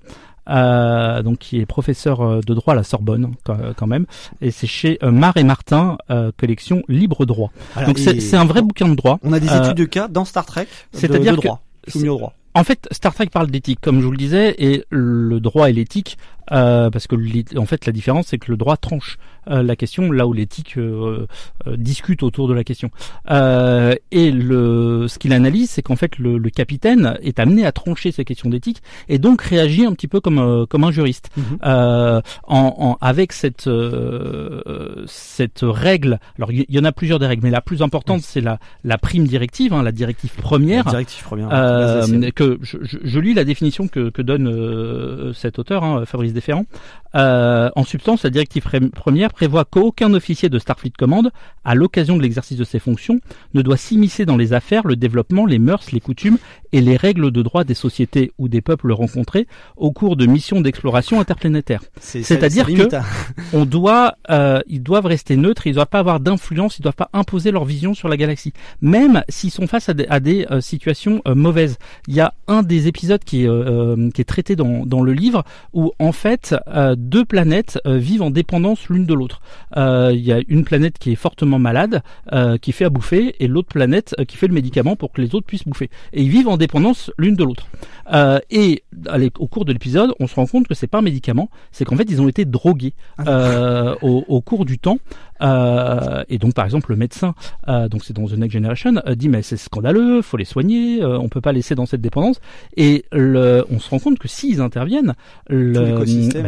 [0.49, 4.05] Euh, donc qui est professeur euh, de droit à la Sorbonne quand, quand même
[4.41, 8.45] et c'est chez euh, Mar et Martin euh, collection libre droit Voilà, donc c'est un
[8.45, 10.67] vrai bouquin de droit On a des Euh, études de cas dans Star Trek.
[10.91, 12.33] c'est-à-dire droit, soumis au droit.
[12.55, 15.73] en fait, Star Trek parle d'éthique, comme je vous le disais, et le droit et
[15.73, 16.17] l'éthique
[16.51, 17.15] euh, parce que
[17.57, 19.17] en fait la différence c'est que le droit tranche
[19.49, 21.25] euh, la question là où l'éthique euh,
[21.67, 22.89] euh, discute autour de la question.
[23.31, 27.71] Euh, et le, ce qu'il analyse, c'est qu'en fait le, le capitaine est amené à
[27.71, 31.29] trancher ces questions d'éthique et donc réagit un petit peu comme euh, comme un juriste.
[31.65, 36.19] Euh, en, en- avec cette euh, cette règle.
[36.37, 38.97] Alors il y, en a plusieurs des règles, mais la plus importante c'est la la
[38.97, 40.85] prime directive, hein, la directive première.
[40.85, 45.33] La directive première, Euh, que je, je, je lis la définition que, que donne euh,
[45.33, 46.67] cet auteur, hein, Fabrice Desferrand.
[47.15, 48.63] Euh, en substance, la directive
[48.93, 51.31] première prévoit qu'aucun officier de Starfleet Command,
[51.65, 53.19] à l'occasion de l'exercice de ses fonctions,
[53.53, 56.37] ne doit s'immiscer dans les affaires, le développement, les mœurs, les coutumes
[56.71, 60.61] et les règles de droit des sociétés ou des peuples rencontrés au cours de missions
[60.61, 61.81] d'exploration interplanétaire.
[61.99, 63.01] C'est- C'est-à-dire c'est que hein.
[63.53, 67.09] on doit, euh, ils doivent rester neutres, ils doivent pas avoir d'influence, ils doivent pas
[67.13, 70.61] imposer leur vision sur la galaxie, même s'ils sont face à des, à des euh,
[70.61, 71.77] situations euh, mauvaises.
[72.07, 75.01] Il y a un des épisodes qui est, euh, euh, qui est traité dans, dans
[75.01, 76.55] le livre où en fait
[76.99, 79.41] deux planètes euh, vivent en dépendance l'une de l'autre.
[79.77, 82.03] Euh, Il y a une planète qui est fortement malade,
[82.33, 85.33] euh, qui fait à bouffer, et l'autre planète qui fait le médicament pour que les
[85.33, 85.89] autres puissent bouffer.
[86.13, 87.67] Et ils vivent en dépendance l'une de l'autre.
[88.13, 91.03] Euh, et allez, au cours de l'épisode, on se rend compte que c'est pas un
[91.03, 92.93] médicament, c'est qu'en fait ils ont été drogués
[93.27, 94.97] euh, au, au cours du temps.
[95.41, 97.33] Euh, et donc par exemple le médecin,
[97.67, 101.01] euh, donc c'est dans The Next Generation, euh, dit mais c'est scandaleux, faut les soigner,
[101.01, 102.39] euh, on peut pas laisser dans cette dépendance.
[102.77, 105.13] Et le, on se rend compte que s'ils interviennent,
[105.47, 105.73] le,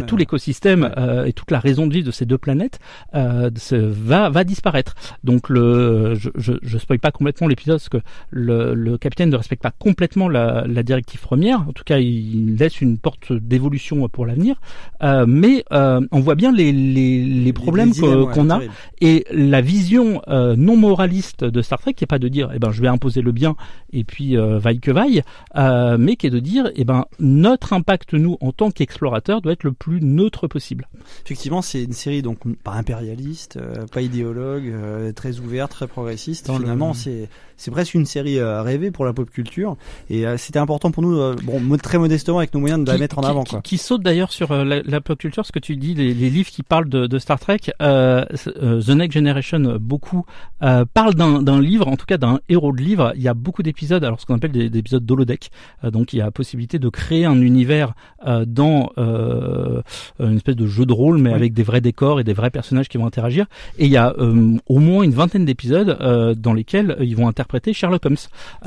[0.06, 2.80] Tout l'écosystème, bah, euh, et toute la raison de vivre de ces deux planètes
[3.16, 4.96] euh, se- va va disparaître.
[5.24, 9.36] Donc le, je, je, je spoil pas complètement l'épisode parce que le, le capitaine ne
[9.38, 11.62] respecte pas complètement la, la directive première.
[11.68, 14.56] En tout cas, il laisse une porte d'évolution pour l'avenir.
[15.04, 18.74] Euh, mais euh, on voit bien les, les, les problèmes ouais, qu'on a terrible.
[19.02, 22.60] Et la vision euh, non moraliste de Star Trek qui est pas de dire eh
[22.60, 23.56] ben je vais imposer le bien
[23.94, 25.24] et puis euh, vaille que vaille
[25.56, 29.54] euh, mais qui est de dire eh ben notre impact nous en tant qu'explorateurs doit
[29.54, 30.88] être le plus neutre possible
[31.26, 36.48] Effectivement, c'est une série donc pas impérialiste, euh, pas idéologue, euh, très ouverte, très progressiste.
[36.48, 39.78] Dans le- Finalement, c'est c'est presque une série euh, rêvée pour la pop culture.
[40.10, 43.20] Et euh, c'était important pour nous, bon, très modestement avec nos moyens, de la mettre
[43.20, 43.44] en qui- avant.
[43.44, 43.62] Quoi.
[43.62, 46.50] qui saute d'ailleurs sur la, la pop culture, ce que tu dis, les, les livres
[46.50, 48.26] qui parlent de, de Star Trek, euh,
[48.80, 50.24] The Next Generation, euh, beaucoup
[50.62, 53.12] euh, parlent d'un d'un livre, en tout cas d'un héros de livre.
[53.16, 55.50] Il y a beaucoup d'épisodes, alors ce qu'on appelle des, des épisodes d'holodeck.
[55.84, 57.94] Euh, donc il y a la possibilité de créer un univers
[58.28, 59.82] euh, dans euh,
[60.20, 61.36] une espèce de jeu de rôle, mais Oui.
[61.36, 63.48] avec des vrais décors et des vrais personnages qui vont interagir.
[63.80, 67.28] Et il y a euh, au moins une vingtaine d'épisodes euh, dans lesquels ils vont
[67.28, 68.16] interpréter Sherlock Holmes.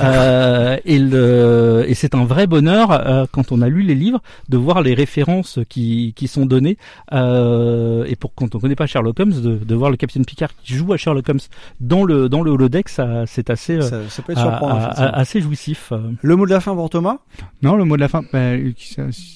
[0.00, 4.20] Euh, et le, et c'est un vrai bonheur euh, quand on a lu les livres
[4.48, 6.76] de voir les références qui, qui sont données.
[7.12, 10.50] Euh, et pour quand on connaît pas Sherlock Holmes, de, de voir le capitaine Picard
[10.62, 11.38] qui joue à Sherlock Holmes
[11.80, 14.74] dans le dans le holodeck, ça c'est assez euh, Ça- ça peut être à- surprenant,
[14.76, 15.90] à- assez jouissif.
[15.92, 16.10] euh.
[16.20, 17.18] Le mot de la fin pour Thomas?
[17.62, 18.52] Non, le mot de la fin, bah,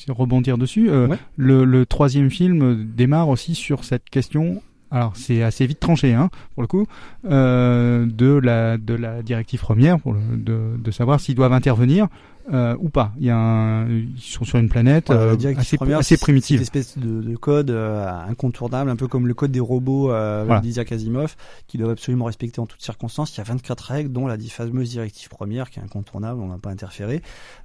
[0.08, 0.90] rebondir dessus.
[0.90, 4.62] euh, le, le troisième film démarre aussi sur cette question.
[4.90, 6.86] Alors c'est assez vite tranché, hein, pour le coup,
[7.30, 12.08] euh, de la de la directive première, pour le, de, de savoir s'ils doivent intervenir
[12.52, 13.12] euh, ou pas.
[13.18, 16.20] Il y a un, ils sont sur une planète Voilà, euh, assez, première, assez c'est
[16.20, 16.62] primitive.
[16.62, 20.44] Cette espèce de, de code euh, incontournable, un peu comme le code des robots euh,
[20.46, 20.60] Voilà.
[20.60, 23.34] d'Isaac Asimov, qui doivent absolument respecter en toutes circonstances.
[23.36, 26.58] Il y a 24 règles, dont la fameuse directive première, qui est incontournable, on n'a
[26.58, 27.16] pas interféré.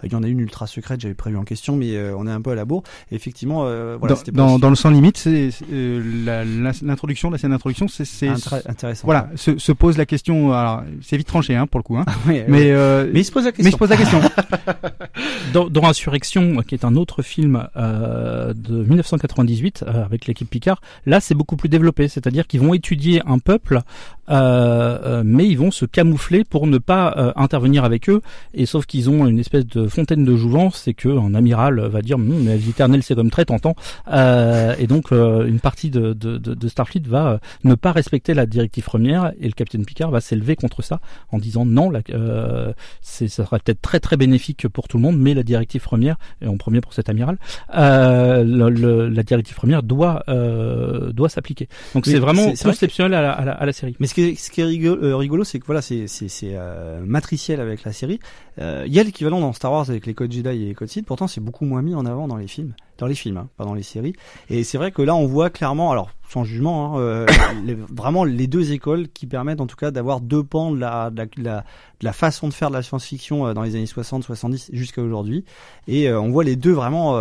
[0.04, 2.28] Euh, Il y en a une ultra secrète, j'avais prévu en question, mais euh, on
[2.28, 2.84] est un peu à la bourre.
[3.12, 7.30] Et effectivement, euh, voilà, dans, dans, le sans limite, c'est c'est, euh, la- la- l'introduction,
[7.30, 8.28] la scène d'introduction, c'est
[8.68, 9.06] intéressant.
[9.06, 10.52] Voilà, se, se pose la question.
[10.54, 11.98] Alors, c'est vite tranché, hein, pour le coup.
[11.98, 13.72] Hein, oui, mais euh, Mais il se pose la Mais il question.
[13.74, 14.22] se pose la question.
[15.54, 21.20] dans, Insurrection, qui est un autre film euh, de 1998 euh, avec l'équipe Picard, là
[21.20, 23.82] c'est beaucoup plus développé, c'est-à-dire qu'ils vont étudier un peuple,
[24.30, 28.22] euh, euh, mais ils vont se camoufler pour ne pas euh, intervenir avec eux.
[28.54, 32.02] Et sauf qu'ils ont une espèce de fontaine de jouvence, c'est que un amiral va
[32.02, 33.76] dire Hum, mais la vie éternelle c'est comme très tentant,
[34.12, 37.92] euh, et donc euh, une partie de, de, de, de Starfleet va euh, ne pas
[37.92, 41.00] respecter la directive première, et le capitaine Picard va s'élever contre ça
[41.32, 42.72] en disant non, la, euh,
[43.02, 46.48] ça sera peut-être très très bénéfique pour tout le monde, mais la directive première, et
[46.48, 47.38] en premier pour cet amiral,
[47.76, 51.68] euh, le- le- la directive première doit euh, doit s'appliquer.
[51.96, 53.96] Donc c'est vraiment c'est vrai que- à la, à, la, à la série.
[54.00, 56.08] Mais ce qui est, euh, rigolo, c'est que voilà, c'est
[56.44, 58.20] euh, matriciel avec la série.
[58.60, 60.90] Euh, Il y a l'équivalent dans Star Wars avec les codes Jedi et les codes
[60.90, 61.06] Sith.
[61.06, 62.74] Pourtant, c'est beaucoup moins mis en avant dans les films,
[63.04, 64.14] dans les films, hein, pas dans les séries.
[64.50, 67.26] Et c'est vrai que là, on voit clairement, alors sans jugement, hein, euh,
[67.66, 71.10] les- vraiment les deux écoles qui permettent en tout cas d'avoir deux pans de la,
[71.12, 71.58] de la, de la,
[72.00, 75.44] de la façon de faire de la science-fiction euh, dans les années 60-70 jusqu'à aujourd'hui.
[75.88, 77.14] Et euh, on voit les deux vraiment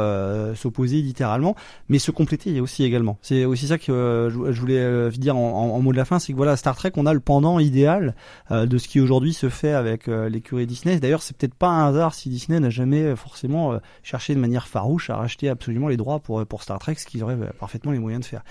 [0.55, 1.57] s'opposer littéralement,
[1.89, 3.19] mais se compléter aussi également.
[3.23, 5.41] C'est aussi ça que je, je voulais dire en,
[5.73, 7.59] en, en mot de la fin, c'est que voilà, Star Trek, on a le pendant
[7.59, 8.15] idéal
[8.51, 10.99] de ce qui aujourd'hui se fait avec l'écurie Disney.
[11.01, 15.11] D'ailleurs, c'est peut-être pas un hasard si Disney n'a jamais forcément cherché de manière farouche
[15.11, 17.99] à racheter absolument absolument les droits pour pour Star Trek, ce qu'ils auraient parfaitement les
[17.99, 18.43] moyens de faire.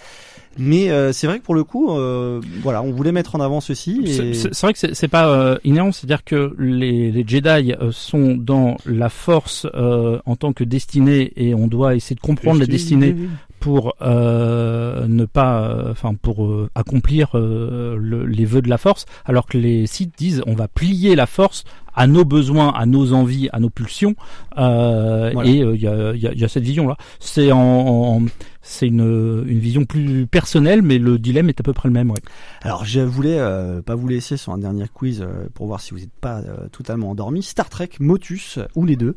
[0.57, 3.61] Mais euh, c'est vrai que pour le coup, euh, voilà, on voulait mettre en avant
[3.61, 4.01] ceci.
[4.07, 4.33] C'est Et...
[4.33, 8.35] c'est- c'est vrai que c'est- pas euh, inhérent, c'est-à-dire que les, les Jedi euh, sont
[8.35, 12.65] dans la Force euh, en tant que destinée et on doit essayer de comprendre la
[12.65, 13.15] destinée
[13.59, 18.77] pour euh, ne pas, euh, enfin pour euh, accomplir euh, le- les vœux de la
[18.79, 21.63] Force, alors que les Sith disent on va plier la Force
[21.95, 24.15] à nos besoins, à nos envies, à nos pulsions,
[24.57, 25.49] euh, Voilà.
[25.49, 26.95] et euh, il y, a, y a- y a cette vision là.
[27.19, 28.21] C'est en, en-
[28.61, 32.11] c'est une, une vision plus personnelle, mais le dilemme est à peu près le même.
[32.11, 32.19] Ouais.
[32.61, 35.91] Alors je voulais euh, pas vous laisser sur un dernier quiz euh, pour voir si
[35.91, 37.41] vous n'êtes pas euh, totalement endormi.
[37.43, 39.15] Star Trek, Motus ou les deux,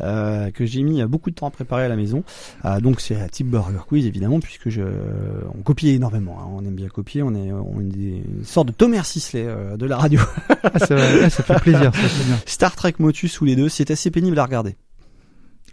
[0.00, 2.22] que j'ai mis beaucoup de temps à préparer à la maison.
[2.80, 4.82] Donc c'est un type burger quiz évidemment puisque je
[5.58, 6.38] on copie énormément.
[6.40, 6.48] hein.
[6.54, 7.22] On aime bien copier.
[7.22, 9.46] On est on est des- une sorte de Thomas Sisley
[9.76, 10.20] de la radio.
[10.64, 12.38] Ah, ça, va- ah, ça fait plaisir, ça fait bien.
[12.46, 14.76] Star Trek, Motus ou les deux, c'est assez pénible à regarder.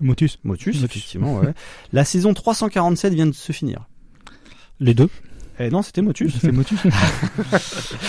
[0.02, 0.40] Motus.
[0.44, 1.40] Motus, effectivement.
[1.40, 1.54] Ouais.
[1.92, 3.88] La saison 347 vient de se finir.
[4.80, 5.10] Les deux.
[5.62, 6.34] Eh non, c'était Motus.
[6.42, 6.80] C'est Motus.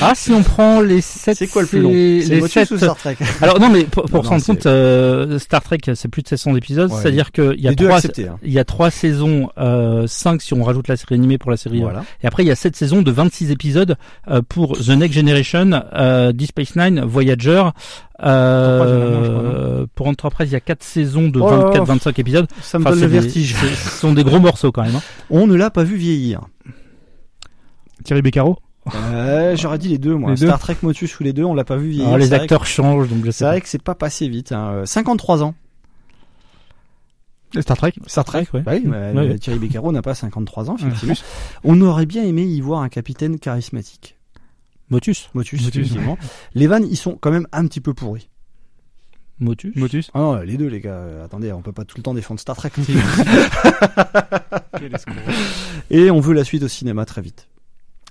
[0.03, 2.97] Ah, si on prend les 7 C'est quoi le plus long C'est Motus ou Star
[2.97, 3.17] Trek?
[3.43, 6.23] Alors non, mais pour, pour Non, se rendre c'est- compte, euh, Star Trek, c'est plus
[6.23, 6.97] de 700 épisodes, Ouais.
[7.01, 8.39] c'est-à-dire qu'il y a trois, acceptés, hein.
[8.43, 11.57] il y a trois saisons, euh, 5 si on rajoute la série animée pour la
[11.57, 11.81] série.
[11.81, 12.01] Voilà.
[12.01, 13.97] euh, et après, il y a sept saisons de 26 épisodes
[14.29, 17.65] euh, pour The Next Generation, euh, Deep Space Nine, Voyager.
[18.23, 21.81] Euh, pour Enterprise, il y a quatre saisons de Oh là là.
[21.85, 22.47] 24-25 épisodes.
[22.63, 23.55] Ça me Enfin, donne le des- vertige.
[23.57, 24.97] Ce sont des gros morceaux quand même.
[24.97, 25.03] hein.
[25.31, 26.41] On ne l'a pas vu vieillir.
[28.05, 28.59] Thierry Beccaro
[28.95, 30.31] Euh, J'aurais dit les deux, moi.
[30.31, 32.07] Les deux Star Trek, Motus ou les deux, on l'a pas vu vieillir.
[32.07, 33.51] Alors, les C'est vrai acteurs que- changent, donc je sais C'est pas.
[33.51, 34.53] vrai que c'est pas passé vite.
[34.53, 34.71] Hein.
[34.73, 35.55] Euh, 53 ans.
[37.61, 38.61] Star Trek Star Trek, ouais.
[38.63, 39.39] Bah oui, bah, Ouais, ouais.
[39.39, 41.15] Thierry Beccaro n'a pas 53 ans, effectivement.
[41.15, 41.25] plus.
[41.65, 44.17] On aurait bien aimé y voir un capitaine charismatique.
[44.89, 45.31] Motus.
[45.35, 45.87] Motus, Motus.
[45.87, 46.17] effectivement.
[46.55, 48.29] les vannes, ils sont quand même un petit peu pourris.
[49.41, 49.75] Motus.
[49.75, 50.11] Motus.
[50.15, 50.93] Ah non, les deux, les gars.
[50.95, 52.71] Euh, attendez, on peut pas tout le temps défendre Star Trek.
[55.91, 57.49] Et on veut la suite au cinéma très vite.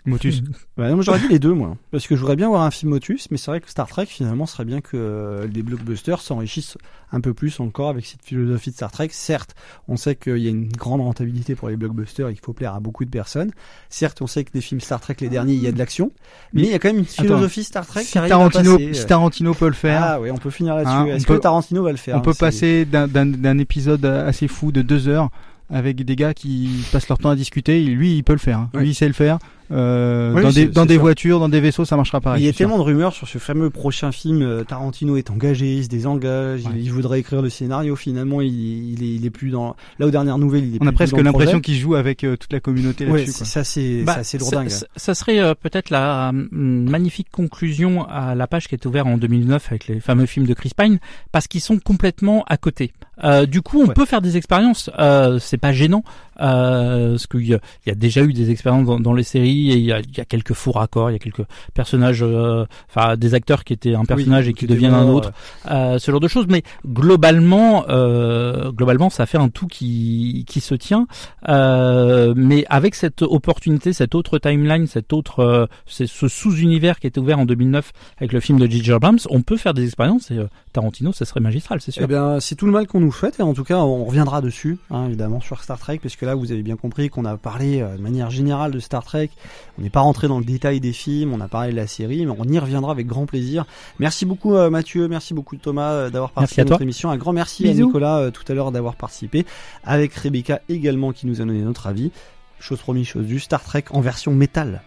[0.09, 0.41] Motus.
[0.77, 1.75] Non, mais j'aurais dit les deux, moi.
[1.91, 4.05] Parce que je voudrais bien voir un film Motus, mais c'est vrai que Star Trek,
[4.05, 6.77] finalement, serait bien que euh, les blockbusters s'enrichissent
[7.11, 9.09] un peu plus encore avec cette philosophie de Star Trek.
[9.11, 9.55] Certes,
[9.89, 12.73] on sait qu'il y a une grande rentabilité pour les blockbusters et qu'il faut plaire
[12.75, 13.51] à beaucoup de personnes.
[13.89, 16.11] Certes, on sait que des films Star Trek, les derniers, il y a de l'action.
[16.53, 18.77] Mais il y a quand même une philosophie Star Trek si qui arrive à Tarantino,
[18.77, 19.05] passer, si euh.
[19.05, 20.01] Tarantino peut le faire.
[20.01, 20.93] Ah oui, on peut finir là-dessus.
[20.93, 24.47] Hein, Est-ce on que Tarantino va le faire On peut hein, passer d'un- épisode assez
[24.47, 25.29] fou de deux heures
[25.71, 27.81] avec des gars qui passent leur temps à discuter.
[27.81, 28.59] Et Lui, il peut le faire.
[28.59, 28.69] hein.
[28.73, 28.81] Oui.
[28.81, 29.37] Lui, il sait le faire.
[29.71, 32.41] Euh, Oui, dans des, dans des voitures, dans des vaisseaux, ça marchera pareil.
[32.41, 32.57] il y a sûr.
[32.59, 34.41] tellement de rumeurs sur ce fameux prochain film.
[34.41, 37.95] euh, Tarantino est engagé, il se désengage, il, il voudrait écrire le scénario.
[37.95, 39.75] Finalement, il, il, est, il est plus dans.
[39.99, 42.35] Là, aux dernières nouvelles, il est On a plus presque l'impression qu'il joue avec euh,
[42.37, 43.37] toute la communauté Ouais, là-dessus.
[43.37, 43.45] quoi.
[43.45, 44.69] ça c'est Bah, ça, c'est ça- lourdingue.
[44.69, 46.49] ça- Ça serait euh, peut-être la hum,
[46.89, 50.53] magnifique conclusion à la page qui est ouverte en 2009 avec les fameux films de
[50.53, 50.99] Chris Pine,
[51.31, 52.91] parce qu'ils sont complètement à côté.
[53.23, 54.89] Euh, du coup, on peut faire des expériences.
[54.97, 56.03] Euh, c'est pas gênant,
[56.41, 59.75] euh, parce qu'il y, y a déjà eu des expériences dans, dans les séries et
[59.75, 62.65] il y a, il y a quelques faux raccords, il y a quelques personnages, euh,
[62.89, 65.31] enfin des acteurs qui étaient un personnage et qui deviennent un autre,
[65.69, 66.47] euh, ce genre de choses.
[66.49, 71.07] Mais globalement, euh, globalement, ça fait un tout qui qui se tient.
[71.47, 77.07] Euh, mais avec cette opportunité, cette autre timeline, cette autre, euh, c'est ce sous-univers qui
[77.07, 78.93] était ouvert en 2009 avec le film de J.J.
[78.93, 82.03] Abrams, on peut faire des expériences et euh, Tarantino, ça serait magistral, c'est sûr.
[82.03, 84.41] Eh bien, c'est tout le mal qu'on nous souhaite, et en tout cas, on reviendra
[84.41, 87.37] dessus, hein, évidemment, sur Star Trek, parce que là, vous avez bien compris qu'on a
[87.37, 89.29] parlé euh, de manière générale de Star Trek.
[89.77, 92.25] On n'est pas rentré dans le détail des films, on a parlé de la série,
[92.25, 93.65] mais on y reviendra avec grand plaisir.
[93.99, 96.83] Merci beaucoup, euh, Mathieu, merci beaucoup, Thomas, euh, d'avoir participé Merci à à notre toi.
[96.83, 97.09] émission.
[97.09, 97.83] Un grand merci Bisous.
[97.83, 99.45] à Nicolas, tout à l'heure, d'avoir participé,
[99.83, 102.11] avec Rebecca également, qui nous a donné notre avis.
[102.59, 104.81] Chose promise, chose due, Star Trek en version métal.